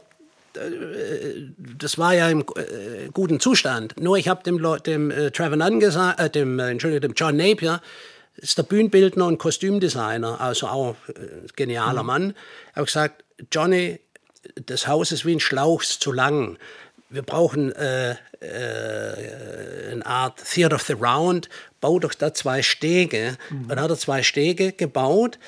[0.55, 3.99] äh, das war ja im äh, guten Zustand.
[3.99, 7.37] Nur ich habe dem, dem äh, Trevor Nunn gesagt, äh, dem, äh, Entschuldigung, dem John
[7.37, 7.81] Napier,
[8.37, 12.07] ist der Bühnenbildner und Kostümdesigner, also auch ein genialer mhm.
[12.07, 12.35] Mann,
[12.75, 14.01] habe gesagt, Johnny,
[14.67, 16.59] das Haus ist wie ein Schlauch, ist zu lang.
[17.11, 21.49] Wir brauchen äh, äh, eine Art Theater of the Round.
[21.81, 23.37] Bau doch da zwei Stege.
[23.51, 23.69] Mhm.
[23.69, 25.39] Dann hat er zwei Stege gebaut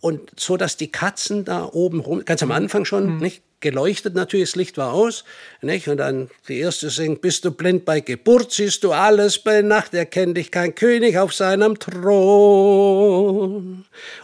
[0.00, 3.18] und so, dass die Katzen da oben rum, ganz am Anfang schon, mhm.
[3.18, 5.24] nicht geleuchtet natürlich, das Licht war aus.
[5.62, 5.88] Nicht?
[5.88, 9.94] Und dann die erste singt, bist du blind bei Geburt, siehst du alles bei Nacht,
[9.94, 13.06] erkennt dich kein König auf seinem Thron.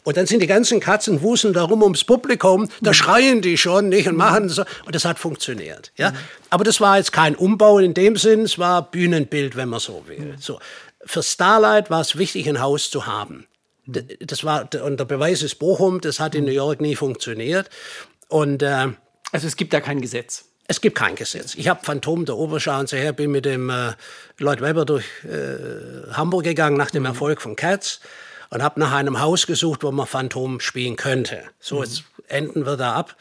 [0.04, 2.94] Und dann sind die ganzen Katzen wuseln da rum ums Publikum, da mhm.
[2.94, 4.64] schreien die schon nicht und machen so.
[4.84, 5.92] Und das hat funktioniert.
[5.96, 6.10] Ja?
[6.10, 6.16] Mhm.
[6.50, 10.04] Aber das war jetzt kein Umbau in dem Sinn, es war Bühnenbild, wenn man so
[10.06, 10.18] will.
[10.18, 10.38] Mhm.
[10.38, 10.58] So.
[11.04, 13.46] Für Starlight war es wichtig, ein Haus zu haben.
[13.86, 17.68] Das war, und der Beweis ist Bochum, das hat in New York nie funktioniert.
[18.28, 18.88] Und äh,
[19.32, 20.44] also es gibt da kein Gesetz.
[20.68, 21.54] Es gibt kein Gesetz.
[21.56, 23.92] Ich habe Phantom der Oberschau und so her, bin mit dem äh,
[24.38, 27.08] Lloyd Webber durch äh, Hamburg gegangen nach dem mhm.
[27.08, 28.00] Erfolg von Cats
[28.50, 31.42] und habe nach einem Haus gesucht, wo man Phantom spielen könnte.
[31.58, 31.82] So, mhm.
[31.82, 33.16] jetzt enden wir da ab.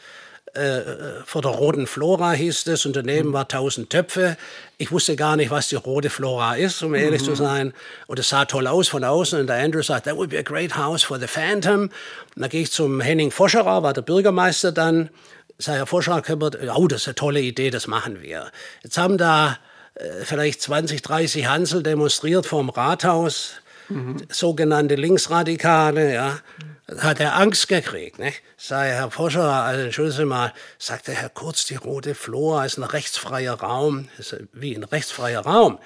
[0.54, 4.36] äh, vor der roten Flora hieß es und daneben war tausend Töpfe.
[4.76, 7.26] Ich wusste gar nicht, was die rote Flora ist, um ehrlich mhm.
[7.26, 7.72] zu sein.
[8.06, 9.40] Und es sah toll aus von außen.
[9.40, 11.82] Und der Andrew sagt, that would be a great house for the Phantom.
[11.82, 11.90] Und
[12.36, 15.08] dann gehe ich zum Henning Foscherer, war der Bürgermeister dann.
[15.58, 16.22] Sag, Herr Foscherer,
[16.76, 18.50] oh, das ist eine tolle Idee, das machen wir.
[18.82, 19.58] Jetzt haben da
[19.94, 23.54] äh, vielleicht 20, 30 Hansel demonstriert vor dem Rathaus,
[23.88, 24.16] mhm.
[24.28, 26.38] sogenannte Linksradikale, ja
[26.98, 28.18] hat er Angst gekriegt.
[28.18, 28.42] Nicht?
[28.56, 32.84] Sei Herr Forscher, also entschuldigen Sie mal, sagte Herr Kurz, die rote Flora ist ein
[32.84, 34.08] rechtsfreier Raum.
[34.18, 35.78] Ist wie ein rechtsfreier Raum.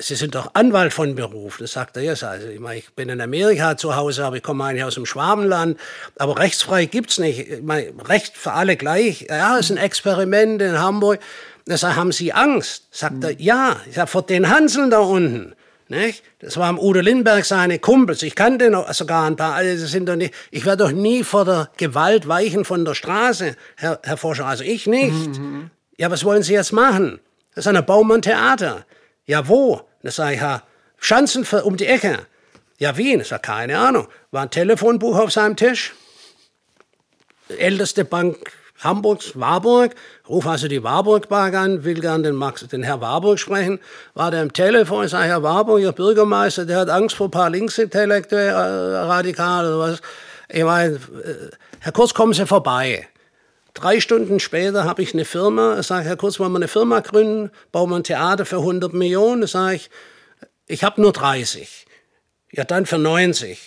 [0.00, 1.58] Sie sind doch Anwalt von Beruf.
[1.58, 2.24] Das sagt er jetzt.
[2.24, 5.06] Also ich, meine, ich bin in Amerika zu Hause, aber ich komme eigentlich aus dem
[5.06, 5.78] Schwabenland.
[6.18, 7.48] Aber rechtsfrei gibt's nicht.
[7.48, 9.26] Ich meine, Recht für alle gleich.
[9.28, 11.20] Ja, ist ein Experiment in Hamburg.
[11.66, 12.88] Da sagt, haben Sie Angst?
[12.90, 13.76] Sagt er, ja.
[13.88, 15.54] Ich sag, vor den Hanseln da unten.
[15.88, 16.24] Nicht?
[16.40, 18.22] Das waren Udo Lindbergh seine Kumpels.
[18.22, 19.54] Ich kannte noch sogar ein paar.
[19.54, 23.54] Also sind doch nicht, ich werde doch nie vor der Gewalt weichen von der Straße,
[23.76, 24.46] Herr, Herr Forscher.
[24.46, 25.38] Also ich nicht.
[25.38, 25.70] Mhm.
[25.98, 27.20] Ja, was wollen Sie jetzt machen?
[27.54, 28.84] Das ist ein Baumann Theater.
[29.26, 29.82] Ja, wo?
[30.02, 30.62] Das sage ich, ja,
[30.98, 32.26] Schanzen um die Ecke.
[32.78, 33.20] Ja, Wien.
[33.20, 34.08] Das war keine Ahnung.
[34.30, 35.94] War ein Telefonbuch auf seinem Tisch.
[37.48, 39.94] Älteste Bank Hamburgs, Warburg,
[40.28, 43.78] ruf also die Warburg Bank an, will gern den, Max, den Herr Warburg sprechen,
[44.14, 47.30] war der im Telefon, ich sage, Herr Warburg, Ihr Bürgermeister, der hat Angst vor ein
[47.30, 50.02] paar Linksintellektuelle, äh, radikal oder was.
[50.48, 50.98] Ich meine, äh,
[51.80, 53.08] Herr Kurz, kommen Sie vorbei.
[53.74, 57.00] Drei Stunden später habe ich eine Firma, ich sage, Herr Kurz, wollen wir eine Firma
[57.00, 59.90] gründen, bauen wir ein Theater für 100 Millionen, ich sage ich,
[60.66, 61.84] ich habe nur 30.
[62.52, 63.60] Ja, dann für 90.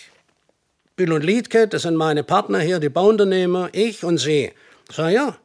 [0.96, 4.50] Bill und Liedke, das sind meine Partner hier, die Bauunternehmer, ich und Sie.
[4.90, 5.36] Sag ja.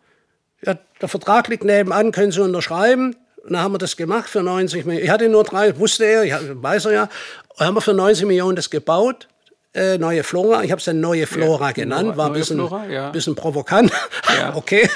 [0.65, 3.15] ja, der Vertrag liegt nebenan, können Sie unterschreiben.
[3.44, 5.03] Und dann haben wir das gemacht für 90 Millionen.
[5.06, 7.10] Ich hatte nur drei, wusste er, ich, weiß er ja.
[7.49, 9.27] Und haben wir für 90 Millionen das gebaut.
[9.74, 12.86] Äh, neue Flora, ich habe es dann neue Flora ja, genannt, war ein bisschen, Flora,
[12.88, 13.10] ja.
[13.10, 13.91] bisschen provokant.
[14.38, 14.56] Ja.
[14.56, 14.90] okay.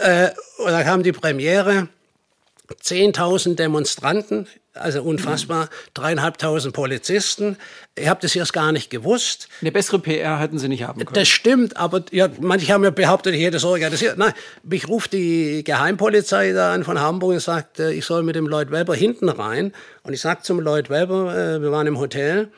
[0.00, 1.88] Äh, und dann kam die Premiere.
[2.82, 7.56] 10.000 Demonstranten, also unfassbar, dreieinhalbtausend Polizisten.
[7.96, 9.48] Ich habe das erst gar nicht gewusst.
[9.60, 11.14] Eine bessere PR hätten Sie nicht haben können.
[11.14, 14.18] Das stimmt, aber ja, manche haben ja behauptet, ich hätte es organisiert.
[14.18, 14.32] Nein,
[14.62, 18.46] mich ruft die Geheimpolizei da an von Hamburg und sagt, äh, ich soll mit dem
[18.46, 19.72] Lloyd Webber hinten rein.
[20.04, 22.52] Und ich sage zum Lloyd Webber, äh, wir waren im Hotel,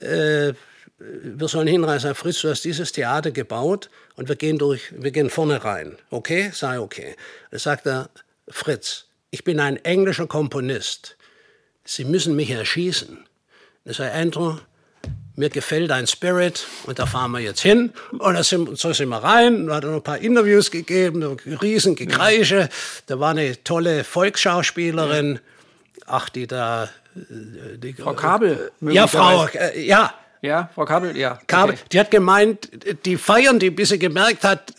[0.00, 0.52] äh,
[0.98, 5.10] wir sollen hinreisen, Herr Fritz, du hast dieses Theater gebaut und wir gehen durch, wir
[5.10, 5.96] gehen vorne rein.
[6.10, 6.50] Okay?
[6.54, 7.16] Sei okay.
[7.50, 8.08] Da sagt er,
[8.48, 11.16] Fritz, ich bin ein englischer Komponist.
[11.84, 13.26] Sie müssen mich erschießen.
[13.84, 14.56] Ich sage, Andrew,
[15.36, 17.92] mir gefällt dein Spirit und da fahren wir jetzt hin.
[18.12, 21.22] Und da sind, so sind wir rein, da hat er noch ein paar Interviews gegeben,
[21.60, 22.70] riesen Gekreische.
[23.06, 25.40] Da war eine tolle Volksschauspielerin,
[26.06, 26.84] ach, die da...
[27.14, 28.72] Äh, die, Frau Kabel.
[28.80, 30.14] Ja, Frau, äh, ja.
[30.42, 31.38] Ja, Frau Kabel, ja.
[31.46, 31.84] Kabel, okay.
[31.92, 32.70] Die hat gemeint,
[33.04, 34.72] die feiern die, bis sie gemerkt hat,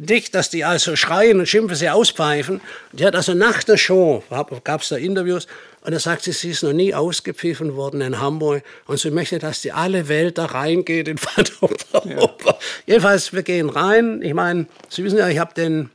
[0.00, 2.60] nicht, dass die also schreien und schimpfen, sie auspfeifen.
[2.92, 4.24] Die hat also nach der Show,
[4.64, 5.46] gab es da Interviews,
[5.82, 9.38] und da sagt sie, sie ist noch nie ausgepfiffen worden in Hamburg und sie möchte,
[9.38, 11.16] dass die alle Welt da reingeht in
[11.62, 12.02] Europa.
[12.06, 12.56] Ja.
[12.86, 14.20] Jedenfalls, wir gehen rein.
[14.22, 15.90] Ich meine, Sie wissen ja, ich habe den,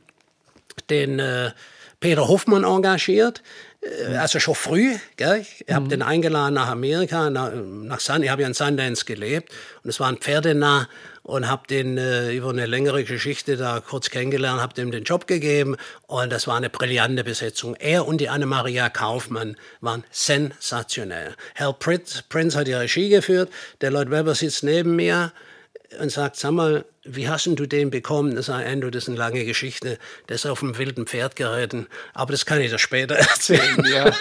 [0.88, 1.50] den äh,
[2.00, 3.42] Peter Hoffmann engagiert.
[3.84, 5.40] Äh, also schon früh, gell?
[5.40, 5.90] ich habe mhm.
[5.90, 9.52] den eingeladen nach Amerika, nach, nach Sun, ich habe ja in Sundance gelebt
[9.82, 10.88] und es war ein Pferdenah
[11.22, 15.26] und habe den äh, über eine längere Geschichte da kurz kennengelernt, habe dem den Job
[15.26, 17.74] gegeben und das war eine brillante Besetzung.
[17.76, 21.34] Er und die Anne-Maria Kaufmann waren sensationell.
[21.54, 23.50] Hal Prince, Prince hat die Regie geführt,
[23.80, 25.32] der Lloyd Webber sitzt neben mir
[26.00, 28.34] und sagt, sag mal, wie hast du den bekommen?
[28.34, 29.98] Das sagt Andrew, das ist eine lange Geschichte.
[30.28, 31.86] Der ist auf einem wilden Pferd geritten.
[32.14, 33.84] Aber das kann ich dir später erzählen.
[33.84, 34.12] Ja.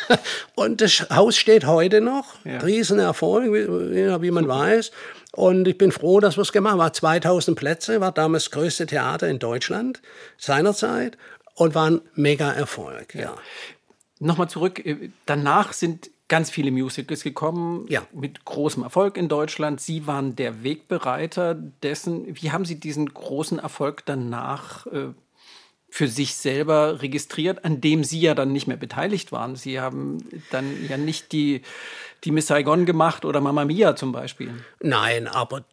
[0.55, 2.35] Und das Haus steht heute noch.
[2.43, 2.59] Ja.
[2.59, 4.91] Riesenerfolg, wie, wie man weiß.
[5.31, 6.79] Und ich bin froh, dass wir es gemacht haben.
[6.79, 10.01] War 2000 Plätze, war damals das größte Theater in Deutschland
[10.37, 11.17] seinerzeit
[11.55, 13.15] und war ein mega Erfolg.
[13.15, 13.21] Ja.
[13.21, 13.35] ja.
[14.19, 14.85] Nochmal zurück.
[14.85, 18.01] Äh, danach sind ganz viele Musicals gekommen, ja.
[18.11, 19.79] mit großem Erfolg in Deutschland.
[19.79, 22.25] Sie waren der Wegbereiter dessen.
[22.41, 25.09] Wie haben Sie diesen großen Erfolg danach äh,
[25.89, 29.55] für sich selber registriert, an dem Sie ja dann nicht mehr beteiligt waren?
[29.55, 31.61] Sie haben dann ja nicht die,
[32.23, 34.55] die Miss Saigon gemacht oder Mamma Mia zum Beispiel.
[34.81, 35.63] Nein, aber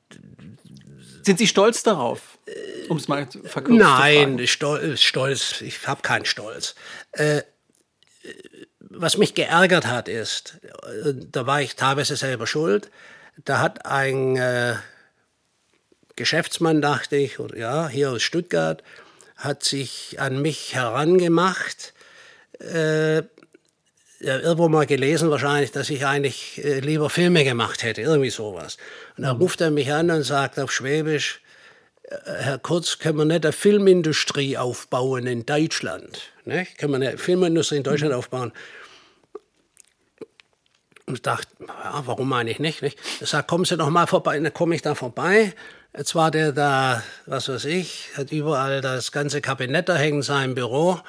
[1.23, 2.39] sind Sie stolz darauf,
[2.91, 6.75] um es mal verkürzt Nein, zu Stolz, Stolz, ich habe keinen Stolz.
[7.13, 7.45] Äh,
[8.91, 10.59] was mich geärgert hat, ist,
[11.33, 12.91] da war ich teilweise selber schuld,
[13.45, 14.75] da hat ein äh,
[16.17, 18.83] Geschäftsmann, dachte ich, oder, ja, hier aus Stuttgart,
[19.37, 21.95] hat sich an mich herangemacht,
[22.61, 23.19] äh,
[24.23, 28.77] ja, irgendwo mal gelesen wahrscheinlich, dass ich eigentlich äh, lieber Filme gemacht hätte, irgendwie sowas.
[29.17, 31.41] Und dann ruft er mich an und sagt auf Schwäbisch,
[32.25, 36.33] Herr Kurz, können wir nicht eine Filmindustrie aufbauen in Deutschland?
[36.45, 36.67] Ne?
[36.77, 38.53] Können wir eine Filmindustrie in Deutschland aufbauen?
[41.11, 42.83] Und dachte, ja, warum meine ich nicht?
[42.83, 42.99] nicht?
[43.21, 44.39] Ich sage, kommen Sie doch mal vorbei.
[44.39, 45.55] Dann komme ich da vorbei.
[45.97, 50.55] Jetzt war der da, was weiß ich, hat überall das ganze Kabinett da hängen, sein
[50.55, 51.01] Büro.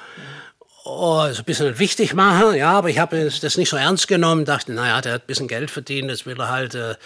[0.84, 4.44] Oh, so ein bisschen wichtig machen, ja, aber ich habe das nicht so ernst genommen.
[4.44, 6.96] Dachte, naja, der hat ein bisschen Geld verdient, das will er halt, äh,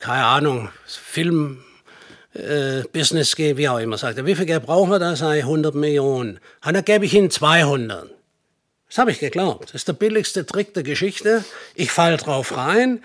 [0.00, 1.64] keine Ahnung, Film,
[2.34, 3.96] äh, Business gehen, wie auch immer.
[3.96, 5.16] Sagt er, wie viel Geld brauchen wir da?
[5.16, 6.40] Sag ich, 100 Millionen.
[6.62, 8.10] Und dann gebe ich Ihnen 200.
[8.94, 9.70] Das habe ich geglaubt.
[9.70, 11.44] Das ist der billigste Trick der Geschichte.
[11.74, 13.02] Ich fall drauf rein.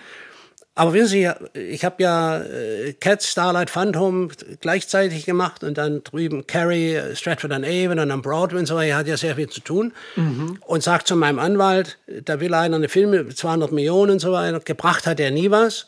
[0.76, 4.30] Aber wissen Sie, ich habe ja äh, Cat, Starlight, Phantom
[4.62, 8.98] gleichzeitig gemacht und dann drüben Carrie, Stratford on Avon und dann Broadway und so weiter.
[8.98, 9.92] Hat ja sehr viel zu tun.
[10.16, 10.60] Mhm.
[10.64, 14.60] Und sagt zu meinem Anwalt, da will einer eine Filme, 200 Millionen und so weiter.
[14.60, 15.88] Gebracht hat er nie was.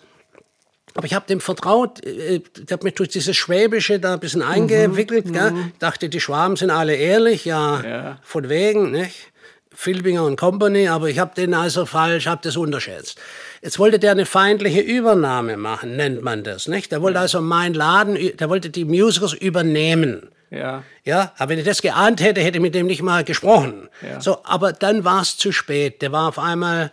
[0.95, 5.27] Aber ich habe dem vertraut, ich habe mich durch dieses Schwäbische da ein bisschen eingewickelt.
[5.27, 5.51] Mhm, gell?
[5.51, 5.71] Mhm.
[5.77, 8.19] dachte, die Schwaben sind alle ehrlich, ja, ja.
[8.23, 9.30] von wegen, nicht?
[9.73, 13.19] Filbinger und Company, aber ich habe den also falsch, habe das unterschätzt.
[13.61, 16.91] Jetzt wollte der eine feindliche Übernahme machen, nennt man das, nicht?
[16.91, 20.29] Der wollte also meinen Laden, der wollte die Musicals übernehmen.
[20.49, 20.83] Ja.
[21.05, 23.87] Ja, aber wenn ich das geahnt hätte, hätte ich mit dem nicht mal gesprochen.
[24.01, 24.19] Ja.
[24.19, 26.01] So, aber dann war es zu spät.
[26.01, 26.91] Der war auf einmal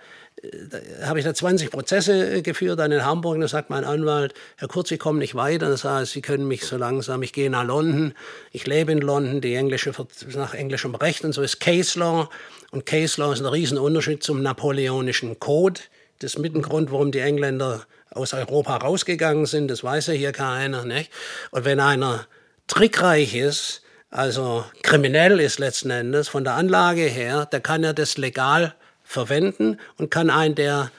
[1.03, 3.35] habe ich da 20 Prozesse äh, geführt dann in Hamburg.
[3.35, 5.69] Und da sagt mein Anwalt, Herr Kurz, ich komme nicht weiter.
[5.69, 8.15] Das heißt, Sie können mich so langsam, ich gehe nach London.
[8.53, 9.93] Ich lebe in London, die englische,
[10.35, 12.29] nach englischem Recht und so ist Case Law.
[12.71, 15.81] Und Case Law ist ein Riesenunterschied zum napoleonischen Code.
[16.19, 19.69] Das ist mit ein Grund, warum die Engländer aus Europa rausgegangen sind.
[19.69, 20.85] Das weiß ja hier keiner.
[20.85, 21.11] Nicht?
[21.51, 22.27] Und wenn einer
[22.67, 28.17] trickreich ist, also kriminell ist letzten Endes von der Anlage her, der kann ja das
[28.17, 28.75] legal
[29.05, 30.91] verwenden und kann einen, der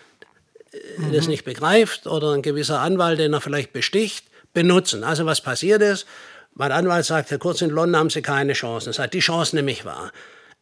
[0.97, 1.13] mhm.
[1.13, 5.03] das nicht begreift oder ein gewisser Anwalt, den er vielleicht besticht, benutzen.
[5.03, 6.07] Also was passiert ist,
[6.53, 8.89] mein Anwalt sagt, Herr Kurz, in London haben Sie keine Chance.
[8.89, 10.11] Er sagt, die Chance nehme ich wahr.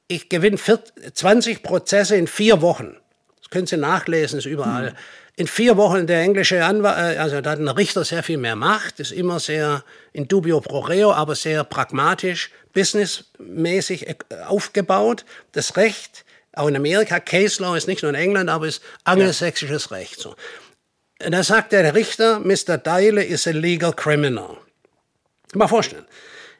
[0.07, 2.95] Ich gewinne 20 Prozesse in vier Wochen.
[3.39, 4.91] Das können Sie nachlesen, ist überall.
[4.91, 4.95] Mhm.
[5.35, 8.55] In vier Wochen der englische Anwalt, äh, also da hat ein Richter sehr viel mehr
[8.55, 14.15] Macht, ist immer sehr in dubio pro reo, aber sehr pragmatisch, businessmäßig äh,
[14.47, 15.25] aufgebaut.
[15.51, 16.25] Das Recht
[16.57, 19.97] auch in Amerika, Case Law ist nicht nur in England, aber ist angelsächsisches ja.
[19.97, 20.19] Recht.
[20.19, 20.35] So.
[21.23, 22.77] Und da sagt der Richter, Mr.
[22.77, 24.57] Dyle is a legal criminal.
[25.53, 26.05] Mal vorstellen.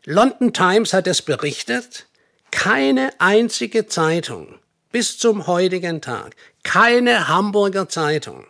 [0.05, 2.06] London Times hat es berichtet,
[2.51, 4.59] keine einzige Zeitung
[4.91, 8.45] bis zum heutigen Tag, keine Hamburger Zeitung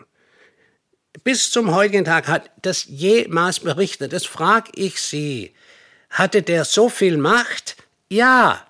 [1.27, 4.13] bis zum heutigen Tag hat das jemals berichtet.
[4.13, 5.53] Das frage ich Sie.
[6.09, 7.75] Hatte der so viel Macht?
[8.07, 8.65] Ja,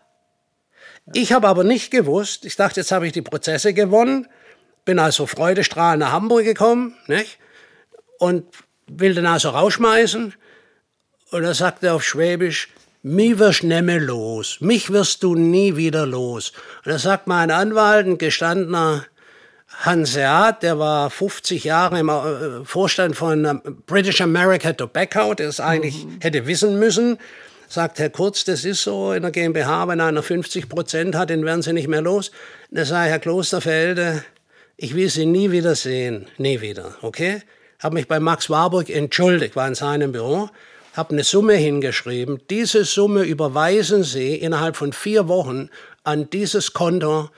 [1.13, 4.27] ich habe aber nicht gewusst, ich dachte, jetzt habe ich die Prozesse gewonnen,
[4.85, 7.37] bin also freudestrahlend nach Hamburg gekommen, nicht?
[8.17, 8.45] Und
[8.87, 10.33] will den also rausschmeißen.
[11.29, 12.69] Und er sagte auf Schwäbisch,
[13.03, 16.51] mich wirst nimmer los, mich wirst du nie wieder los.
[16.83, 19.05] Und da sagt mein Anwalt, ein gestandener
[19.67, 25.59] Hanseat, der war 50 Jahre im äh, Vorstand von ähm, British America Tobacco, der es
[25.59, 26.19] eigentlich mhm.
[26.21, 27.17] hätte wissen müssen,
[27.67, 31.45] sagt Herr Kurz, das ist so in der GmbH, wenn einer 50 Prozent hat, dann
[31.45, 32.31] werden Sie nicht mehr los.
[32.71, 34.23] Da sage Herr Klosterfelde,
[34.77, 37.41] ich will Sie nie wieder sehen, nie wieder, okay?
[37.79, 40.49] Habe mich bei Max Warburg entschuldigt, war in seinem Büro,
[40.97, 42.41] habe eine Summe hingeschrieben.
[42.49, 45.69] Diese Summe überweisen Sie innerhalb von vier Wochen
[46.03, 47.29] an dieses Konto,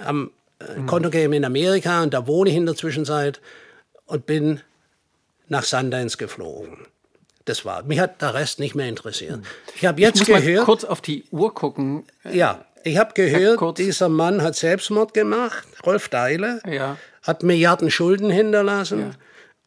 [0.00, 0.30] am
[0.76, 0.86] mhm.
[0.86, 3.40] Konto gegeben in Amerika und da wohne ich in der Zwischenzeit
[4.06, 4.60] und bin
[5.48, 6.86] nach Sundance geflogen.
[7.44, 7.82] Das war.
[7.82, 9.34] Mich hat der Rest nicht mehr interessiert.
[9.34, 9.42] Hm.
[9.74, 10.58] Ich habe jetzt ich muss gehört.
[10.58, 12.04] Mal kurz auf die Uhr gucken.
[12.30, 16.96] Ja, ich habe gehört, dieser Mann hat Selbstmord gemacht, Rolf Deile, ja.
[17.22, 19.00] hat Milliarden Schulden hinterlassen.
[19.00, 19.10] Ja.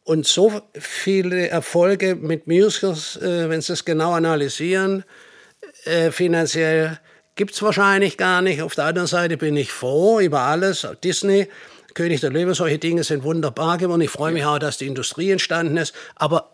[0.04, 5.04] Und so viele Erfolge mit Musicals, äh, wenn Sie es genau analysieren,
[5.84, 7.00] äh, finanziell
[7.36, 8.62] gibt es wahrscheinlich gar nicht.
[8.62, 10.86] Auf der anderen Seite bin ich froh über alles.
[11.02, 11.48] Disney,
[11.94, 14.02] König der Löwen, solche Dinge sind wunderbar geworden.
[14.02, 15.94] Ich freue mich auch, dass die Industrie entstanden ist.
[16.16, 16.50] Aber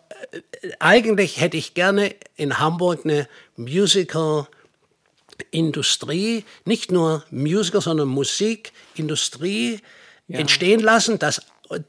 [0.79, 9.79] eigentlich hätte ich gerne in Hamburg eine Musical-Industrie, nicht nur Musical, sondern Musikindustrie
[10.27, 10.39] ja.
[10.39, 11.17] entstehen lassen.
[11.19, 11.41] Das,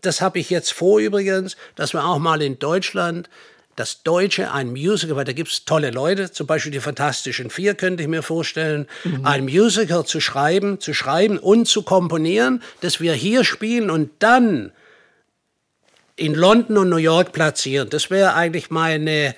[0.02, 3.28] das habe ich jetzt vor übrigens, dass wir auch mal in Deutschland
[3.76, 7.74] das Deutsche, ein Musical, weil da gibt es tolle Leute, zum Beispiel die Fantastischen Vier
[7.74, 9.24] könnte ich mir vorstellen, mhm.
[9.24, 14.72] ein Musical zu schreiben, zu schreiben und zu komponieren, das wir hier spielen und dann
[16.16, 17.88] in London und New York platzieren.
[17.88, 19.34] Das wäre eigentlich meine,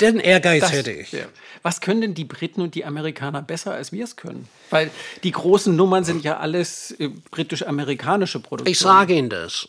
[0.00, 1.12] den Ehrgeiz das, hätte ich.
[1.12, 1.26] Ja.
[1.62, 4.48] Was können denn die Briten und die Amerikaner besser, als wir es können?
[4.70, 4.90] Weil
[5.22, 8.70] die großen Nummern sind ja alles äh, britisch-amerikanische Produkte.
[8.70, 9.68] Ich sage Ihnen das.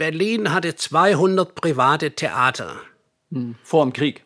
[0.00, 2.76] Berlin hatte 200 private Theater.
[3.30, 4.24] Hm, vor dem Krieg.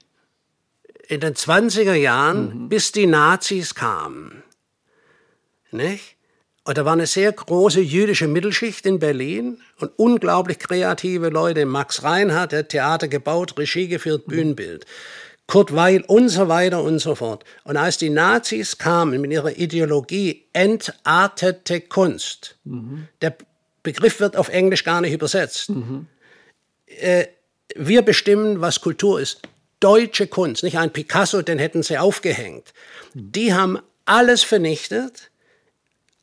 [1.08, 2.68] in den 20er Jahren, mhm.
[2.68, 4.44] bis die Nazis kamen.
[5.72, 6.14] Nicht?
[6.62, 11.66] Und da war eine sehr große jüdische Mittelschicht in Berlin und unglaublich kreative Leute.
[11.66, 14.86] Max Reinhardt, der Theater gebaut, Regie geführt, Bühnenbild.
[15.48, 17.44] Kurt Weil und so weiter und so fort.
[17.64, 23.08] Und als die Nazis kamen mit ihrer Ideologie entartete Kunst, mhm.
[23.20, 23.36] der
[23.84, 25.70] Begriff wird auf Englisch gar nicht übersetzt.
[25.70, 26.08] Mhm.
[26.86, 27.26] Äh,
[27.76, 29.42] wir bestimmen, was Kultur ist.
[29.78, 32.74] Deutsche Kunst, nicht ein Picasso, den hätten sie aufgehängt.
[33.14, 33.30] Mhm.
[33.30, 35.30] Die haben alles vernichtet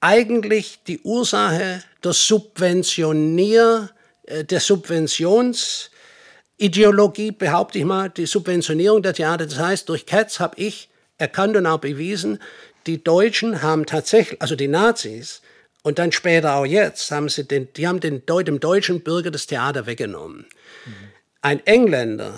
[0.02, 3.92] eigentlich die Ursache der Subventionier,
[4.24, 9.46] äh, der Subventionsideologie, behaupte ich mal, die Subventionierung der Theater.
[9.46, 12.40] Das heißt, durch Katz habe ich erkannt und auch bewiesen,
[12.88, 15.42] die Deutschen haben tatsächlich, also die Nazis,
[15.84, 19.48] und dann später auch jetzt, haben sie den, die haben den, dem deutschen Bürger das
[19.48, 20.46] Theater weggenommen.
[20.86, 20.94] Mhm.
[21.42, 22.34] Ein Engländer,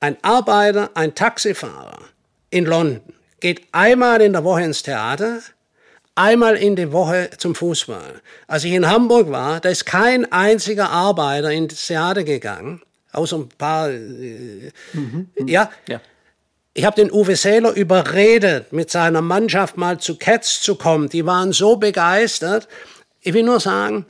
[0.00, 1.98] ein Arbeiter, ein Taxifahrer
[2.50, 3.00] in London
[3.40, 5.40] geht einmal in der Woche ins Theater,
[6.14, 8.22] einmal in die Woche zum Fußball.
[8.46, 12.80] Als ich in Hamburg war, da ist kein einziger Arbeiter ins Theater gegangen,
[13.12, 13.90] außer ein paar.
[13.90, 15.70] Äh, mhm, ja.
[15.88, 16.00] ja.
[16.76, 21.08] Ich habe den Uwe Seeler überredet, mit seiner Mannschaft mal zu Cats zu kommen.
[21.08, 22.66] Die waren so begeistert.
[23.20, 24.06] Ich will nur sagen,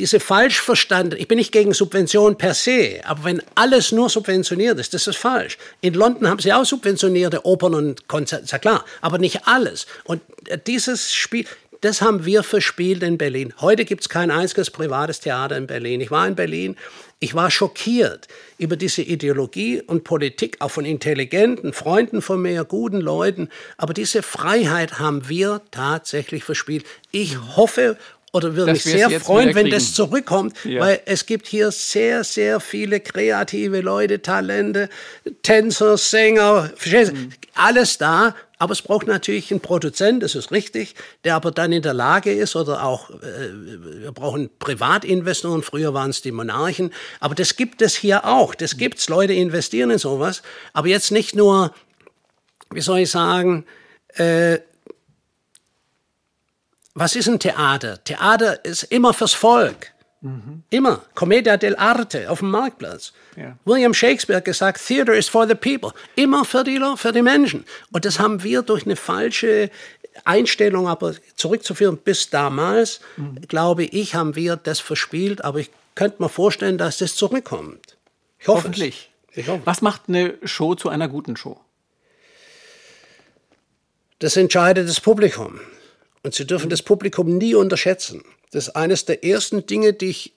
[0.00, 4.80] diese falsch verstanden, ich bin nicht gegen Subventionen per se, aber wenn alles nur subventioniert
[4.80, 5.56] ist, das ist falsch.
[5.82, 9.86] In London haben sie auch subventionierte Opern und Konzerte, ist ja klar, aber nicht alles.
[10.04, 10.22] Und
[10.66, 11.44] dieses Spiel,
[11.80, 13.54] das haben wir verspielt in Berlin.
[13.60, 16.00] Heute gibt es kein einziges privates Theater in Berlin.
[16.00, 16.76] Ich war in Berlin,
[17.22, 23.00] ich war schockiert über diese Ideologie und Politik, auch von intelligenten Freunden von mir, guten
[23.00, 23.50] Leuten.
[23.76, 26.86] Aber diese Freiheit haben wir tatsächlich verspielt.
[27.12, 27.98] Ich hoffe
[28.32, 30.80] oder würde mich sehr freuen, wenn das zurückkommt, ja.
[30.80, 34.88] weil es gibt hier sehr, sehr viele kreative Leute, Talente,
[35.42, 37.32] Tänzer, Sänger, mhm.
[37.54, 38.34] alles da.
[38.60, 42.30] Aber es braucht natürlich einen Produzent, das ist richtig, der aber dann in der Lage
[42.30, 47.80] ist oder auch, äh, wir brauchen Privatinvestoren, früher waren es die Monarchen, aber das gibt
[47.80, 50.42] es hier auch, das gibt's, Leute investieren in sowas,
[50.74, 51.72] aber jetzt nicht nur,
[52.70, 53.64] wie soll ich sagen,
[54.16, 54.58] äh,
[56.92, 58.04] was ist ein Theater?
[58.04, 59.92] Theater ist immer fürs Volk.
[60.22, 60.62] Mhm.
[60.70, 61.02] Immer.
[61.14, 63.12] Commedia dell'arte auf dem Marktplatz.
[63.36, 63.56] Ja.
[63.64, 65.92] William Shakespeare hat gesagt, Theater is for the people.
[66.14, 67.64] Immer für die, für die Menschen.
[67.90, 69.70] Und das haben wir durch eine falsche
[70.24, 73.40] Einstellung aber zurückzuführen bis damals, mhm.
[73.48, 75.42] glaube ich, haben wir das verspielt.
[75.44, 77.96] Aber ich könnte mir vorstellen, dass das zurückkommt.
[78.38, 79.10] Ich hoffe Hoffentlich.
[79.32, 79.62] Ich hoffe.
[79.64, 81.60] Was macht eine Show zu einer guten Show?
[84.18, 85.60] Das entscheidet das Publikum.
[86.22, 88.22] Und Sie dürfen das Publikum nie unterschätzen.
[88.50, 90.32] Das ist eines der ersten Dinge, die ich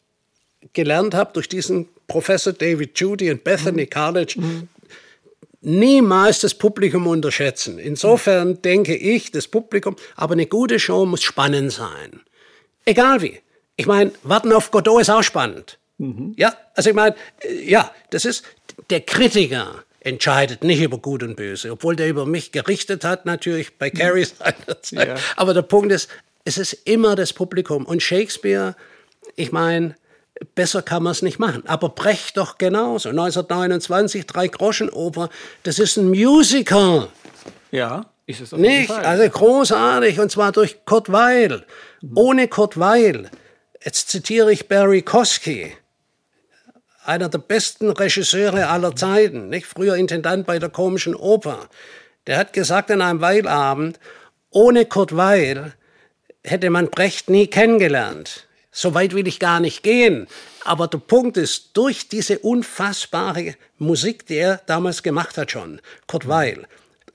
[0.73, 4.35] gelernt habe durch diesen Professor David Judy und Bethany College.
[4.37, 4.67] Mhm.
[5.61, 7.79] Niemals das Publikum unterschätzen.
[7.79, 12.21] Insofern denke ich, das Publikum, aber eine gute Show muss spannend sein.
[12.85, 13.39] Egal wie.
[13.75, 15.79] Ich meine, Warten auf Godot ist auch spannend.
[15.97, 16.33] Mhm.
[16.37, 18.43] Ja, also ich meine, äh, ja, das ist
[18.89, 23.77] der Kritiker entscheidet nicht über Gut und Böse, obwohl der über mich gerichtet hat, natürlich
[23.77, 25.07] bei Carrie seiner Zeit.
[25.07, 25.15] Ja.
[25.37, 26.09] Aber der Punkt ist,
[26.45, 27.85] es ist immer das Publikum.
[27.85, 28.75] Und Shakespeare,
[29.35, 29.95] ich meine,
[30.55, 31.63] besser kann man es nicht machen.
[31.67, 33.09] Aber Brecht doch genauso.
[33.09, 35.29] 1929, drei Groschen Oper,
[35.63, 37.09] das ist ein Musical.
[37.71, 38.87] Ja, ist es auf Nicht?
[38.87, 39.05] Fall.
[39.05, 41.65] Also großartig, und zwar durch Kurt Weil.
[42.01, 42.17] Mhm.
[42.17, 43.29] Ohne Kurt Weil,
[43.83, 45.75] jetzt zitiere ich Barry Kosky,
[47.05, 49.65] einer der besten Regisseure aller Zeiten, nicht?
[49.65, 51.67] früher Intendant bei der Komischen Oper,
[52.27, 53.99] der hat gesagt an einem Weilabend,
[54.51, 55.73] ohne Kurt Weil
[56.43, 58.47] hätte man Brecht nie kennengelernt.
[58.71, 60.27] So weit will ich gar nicht gehen.
[60.65, 66.27] Aber der Punkt ist, durch diese unfassbare Musik, die er damals gemacht hat schon, Kurt
[66.27, 66.65] Weil,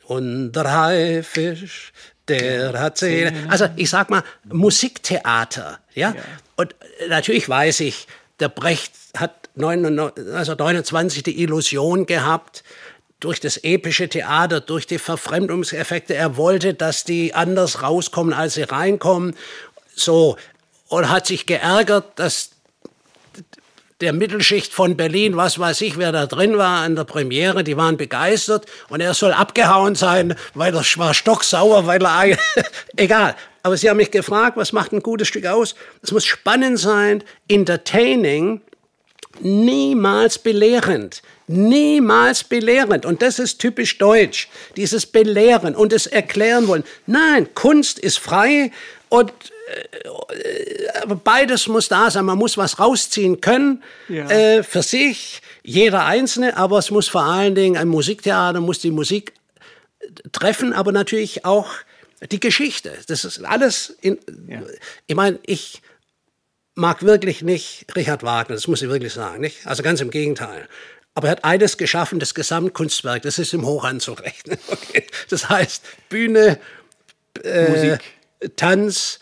[0.05, 1.93] und der Haifisch,
[2.29, 3.47] der hat Zähne.
[3.49, 5.81] Also ich sag mal, Musiktheater.
[5.95, 6.11] Ja?
[6.11, 6.23] ja?
[6.57, 6.75] Und
[7.09, 8.07] natürlich weiß ich,
[8.41, 12.63] der Brecht hat 1929 die Illusion gehabt,
[13.21, 16.15] durch das epische Theater, durch die Verfremdungseffekte.
[16.15, 19.35] Er wollte, dass die anders rauskommen, als sie reinkommen.
[19.95, 20.37] So.
[20.89, 22.51] Und hat sich geärgert, dass
[24.01, 27.77] der Mittelschicht von Berlin, was weiß ich, wer da drin war an der Premiere, die
[27.77, 32.39] waren begeistert und er soll abgehauen sein, weil er war stocksauer, weil er,
[32.97, 33.35] egal.
[33.65, 35.75] Aber sie haben mich gefragt, was macht ein gutes Stück aus?
[36.01, 38.61] Es muss spannend sein, entertaining,
[39.41, 41.23] niemals belehrend.
[41.49, 43.05] Niemals belehrend.
[43.05, 44.49] Und das ist typisch deutsch.
[44.77, 46.85] Dieses Belehren und das Erklären wollen.
[47.07, 48.71] Nein, Kunst ist frei
[49.09, 49.33] und
[49.69, 52.25] äh, beides muss da sein.
[52.25, 54.29] Man muss was rausziehen können ja.
[54.29, 55.43] äh, für sich.
[55.63, 59.33] jeder Einzelne, aber es muss vor allen Dingen ein Musiktheater, muss die Musik
[60.33, 61.69] treffen, aber natürlich auch
[62.31, 62.93] die Geschichte.
[63.07, 64.19] Das ist alles in,
[64.49, 64.63] ja.
[65.07, 65.83] ich meine, ich
[66.75, 69.67] mag wirklich nicht Richard Wagner, das muss ich wirklich sagen, nicht?
[69.67, 70.69] Also ganz im Gegenteil.
[71.19, 74.57] Aber er hat eines geschaffen, das Gesamtkunstwerk, das ist im Hoch anzurechnen.
[74.69, 75.05] Okay?
[75.29, 76.61] Das heißt, Bühne,
[77.43, 77.99] äh,
[78.55, 79.19] Tanz,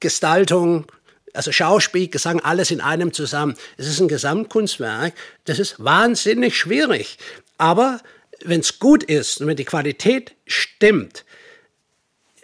[0.00, 0.86] Gestaltung,
[1.34, 3.54] also Schauspiel, Gesang, alles in einem zusammen.
[3.76, 5.12] Es ist ein Gesamtkunstwerk,
[5.44, 7.18] das ist wahnsinnig schwierig.
[7.58, 8.00] Aber
[8.42, 11.26] wenn es gut ist und wenn die Qualität stimmt,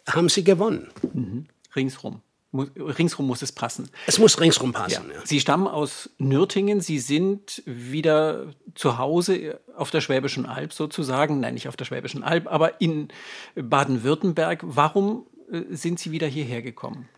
[0.06, 0.90] haben sie gewonnen.
[1.14, 1.46] Mhm.
[1.74, 2.20] Ringsrum.
[2.58, 3.88] Ringsrum muss es passen.
[4.06, 5.10] Es muss ringsrum passen.
[5.10, 5.14] Ja.
[5.16, 5.20] Ja.
[5.24, 6.80] Sie stammen aus Nürtingen.
[6.80, 11.40] Sie sind wieder zu Hause auf der Schwäbischen Alb sozusagen.
[11.40, 13.08] Nein, nicht auf der Schwäbischen Alb, aber in
[13.54, 14.60] Baden-Württemberg.
[14.62, 17.08] Warum äh, sind Sie wieder hierher gekommen?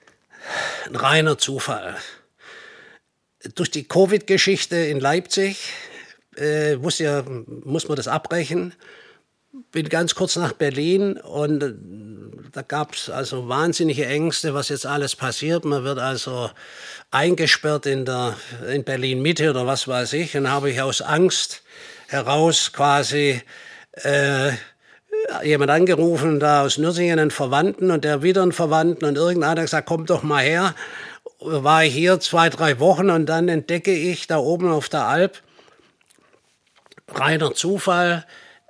[0.86, 1.97] Ein reiner Zufall.
[3.55, 5.73] Durch die Covid-Geschichte in Leipzig
[6.36, 7.24] äh, muss, ja,
[7.65, 8.74] muss man das abbrechen
[9.53, 11.75] bin ganz kurz nach Berlin und äh,
[12.53, 15.65] da gab es also wahnsinnige Ängste, was jetzt alles passiert.
[15.65, 16.51] Man wird also
[17.11, 18.37] eingesperrt in, der,
[18.73, 20.37] in Berlin Mitte oder was weiß ich.
[20.37, 21.62] Und habe ich aus Angst
[22.09, 23.43] heraus quasi
[23.93, 24.53] äh,
[25.43, 29.59] jemand angerufen, da aus Nürzingen einen Verwandten und der wieder einen Verwandten und irgendeiner hat
[29.61, 30.75] gesagt, komm doch mal her.
[31.41, 35.43] War ich hier zwei, drei Wochen und dann entdecke ich da oben auf der Alp,
[37.09, 38.27] reiner Zufall,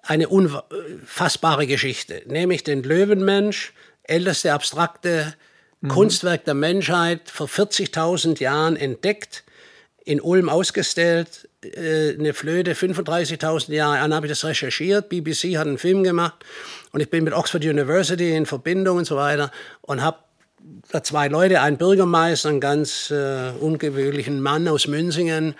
[0.08, 3.74] eine unfassbare Geschichte, nämlich den Löwenmensch,
[4.04, 5.34] älteste abstrakte
[5.82, 5.88] mhm.
[5.88, 9.44] Kunstwerk der Menschheit, vor 40.000 Jahren entdeckt,
[10.06, 15.66] in Ulm ausgestellt, äh, eine Flöte 35.000 Jahre an habe ich das recherchiert, BBC hat
[15.66, 16.42] einen Film gemacht
[16.92, 19.50] und ich bin mit Oxford University in Verbindung und so weiter
[19.82, 20.20] und habe
[20.90, 25.54] da zwei Leute, einen Bürgermeister, einen ganz äh, ungewöhnlichen Mann aus Münzingen,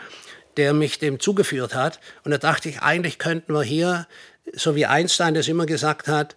[0.59, 2.01] der mich dem zugeführt hat.
[2.25, 4.07] Und da dachte ich, eigentlich könnten wir hier
[4.55, 6.37] so wie Einstein das immer gesagt hat,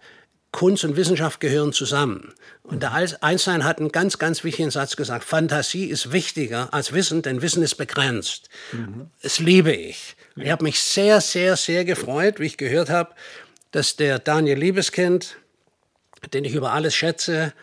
[0.52, 2.34] Kunst und Wissenschaft gehören zusammen.
[2.62, 7.22] Und der Einstein hat einen ganz, ganz wichtigen Satz gesagt, Fantasie ist wichtiger als Wissen,
[7.22, 8.50] denn Wissen ist begrenzt.
[8.72, 9.10] Mhm.
[9.22, 10.14] Das liebe ich.
[10.36, 13.14] Ich habe mich sehr, sehr, sehr gefreut, wie ich gehört habe,
[13.70, 15.36] dass der Daniel Liebeskind,
[16.34, 17.54] den ich über alles schätze,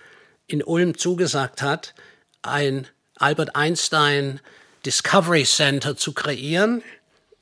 [0.48, 1.94] in Ulm zugesagt hat,
[2.42, 4.40] ein Albert Einstein
[4.86, 6.82] Discovery Center zu kreieren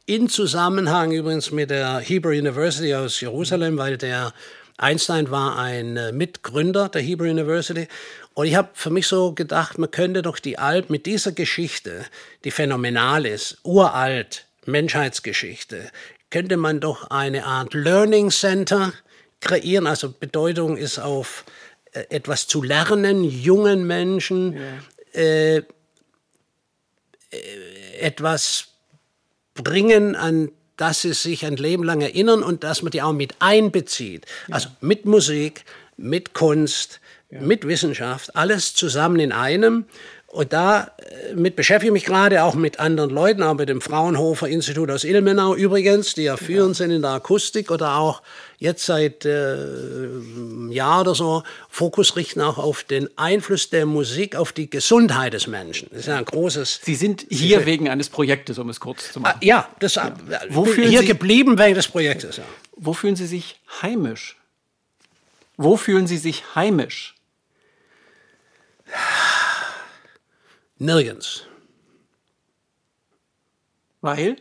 [0.07, 4.33] in Zusammenhang übrigens mit der Hebrew University aus Jerusalem, weil der
[4.77, 7.89] Einstein war ein äh, Mitgründer der Hebrew University.
[8.33, 12.05] Und ich habe für mich so gedacht, man könnte doch die Alp mit dieser Geschichte,
[12.45, 15.91] die phänomenal ist, uralt, Menschheitsgeschichte,
[16.29, 18.93] könnte man doch eine Art Learning Center
[19.41, 19.87] kreieren.
[19.87, 21.43] Also Bedeutung ist auf
[21.91, 24.53] äh, etwas zu lernen, jungen Menschen
[25.13, 25.21] ja.
[25.21, 25.63] äh, äh
[27.99, 28.76] etwas
[29.63, 33.35] bringen, an das sie sich ein Leben lang erinnern und dass man die auch mit
[33.39, 34.25] einbezieht.
[34.47, 34.55] Ja.
[34.55, 35.65] Also mit Musik,
[35.97, 37.01] mit Kunst,
[37.31, 37.41] ja.
[37.41, 39.85] mit Wissenschaft, alles zusammen in einem.
[40.29, 40.91] Und da
[41.29, 44.91] äh, mit beschäftige ich mich gerade auch mit anderen Leuten, auch mit dem Fraunhofer Institut
[44.91, 48.21] aus Ilmenau übrigens, die ja führend sind in der Akustik oder auch
[48.57, 54.35] jetzt seit äh, einem Jahr oder so Fokus richten auch auf den Einfluss der Musik
[54.35, 55.87] auf die Gesundheit des Menschen.
[55.91, 56.81] Das ist ja ein großes.
[56.83, 59.37] Sie sind hier wegen eines Projektes, um es kurz zu machen.
[59.37, 60.13] Ah, ja, das ja.
[60.49, 62.37] Wo hier Sie, geblieben wegen des Projektes.
[62.37, 62.43] Ja.
[62.75, 64.35] Wo fühlen Sie sich heimisch?
[65.55, 67.15] Wo fühlen Sie sich heimisch?
[70.79, 71.43] Nirgends.
[74.01, 74.37] Weil?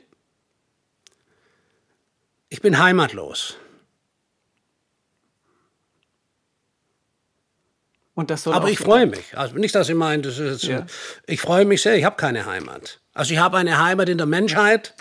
[2.49, 3.57] Ich bin heimatlos.
[8.47, 9.37] Aber ich freue mich.
[9.37, 10.87] Also nicht, dass ich meine, das ist ja.
[11.27, 11.97] ich freue mich sehr.
[11.97, 12.99] Ich habe keine Heimat.
[13.13, 14.95] Also ich habe eine Heimat in der Menschheit.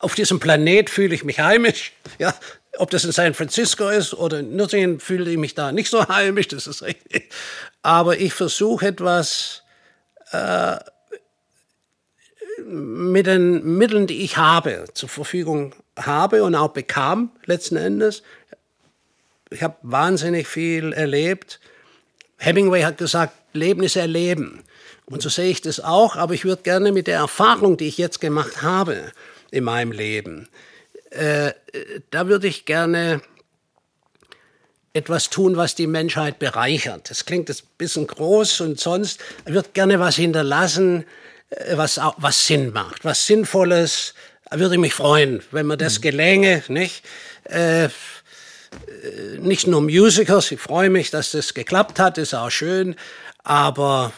[0.00, 1.92] Auf diesem Planet fühle ich mich heimisch.
[2.18, 2.34] Ja,
[2.78, 6.08] ob das in San Francisco ist oder in Nürtingen fühle ich mich da nicht so
[6.08, 6.48] heimisch.
[6.48, 7.30] Das ist richtig.
[7.82, 9.61] Aber ich versuche etwas
[12.64, 18.22] mit den Mitteln, die ich habe, zur Verfügung habe und auch bekam letzten Endes.
[19.50, 21.60] Ich habe wahnsinnig viel erlebt
[22.42, 24.64] Hemingway hat gesagt, Leben ist Erleben.
[25.06, 27.98] Und so sehe ich das auch, aber ich würde gerne mit der Erfahrung, die ich
[27.98, 29.12] jetzt gemacht habe
[29.52, 30.48] in meinem Leben,
[31.10, 31.52] äh,
[32.10, 33.20] da würde ich gerne
[34.94, 37.08] etwas tun, was die Menschheit bereichert.
[37.10, 41.04] Das klingt ein bisschen groß und sonst, ich würde gerne was hinterlassen,
[41.50, 44.14] äh, was, was Sinn macht, was Sinnvolles.
[44.50, 46.02] Da würde ich mich freuen, wenn mir das mhm.
[46.02, 47.04] gelänge, nicht?
[47.44, 47.90] Äh, äh,
[49.38, 52.96] nicht nur Musicals, ich freue mich, dass das geklappt hat, ist auch schön,
[53.44, 54.12] aber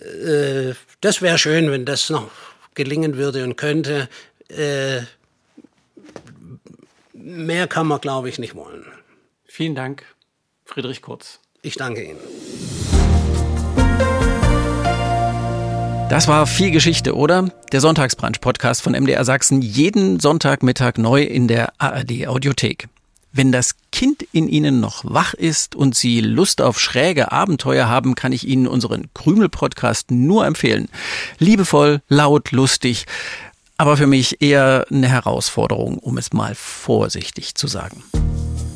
[0.00, 2.30] äh, das wäre schön, wenn das noch
[2.74, 4.08] gelingen würde und könnte.
[4.48, 5.00] Äh,
[7.12, 8.86] mehr kann man, glaube ich, nicht wollen.
[9.58, 10.04] Vielen Dank,
[10.64, 11.40] Friedrich Kurz.
[11.62, 12.20] Ich danke Ihnen.
[16.08, 17.50] Das war viel Geschichte, oder?
[17.72, 22.86] Der Sonntagsbrunch-Podcast von MDR Sachsen, jeden Sonntagmittag neu in der ARD Audiothek.
[23.32, 28.14] Wenn das Kind in Ihnen noch wach ist und Sie Lust auf schräge Abenteuer haben,
[28.14, 30.88] kann ich Ihnen unseren Krümel-Podcast nur empfehlen.
[31.40, 33.06] Liebevoll, laut, lustig,
[33.76, 38.04] aber für mich eher eine Herausforderung, um es mal vorsichtig zu sagen.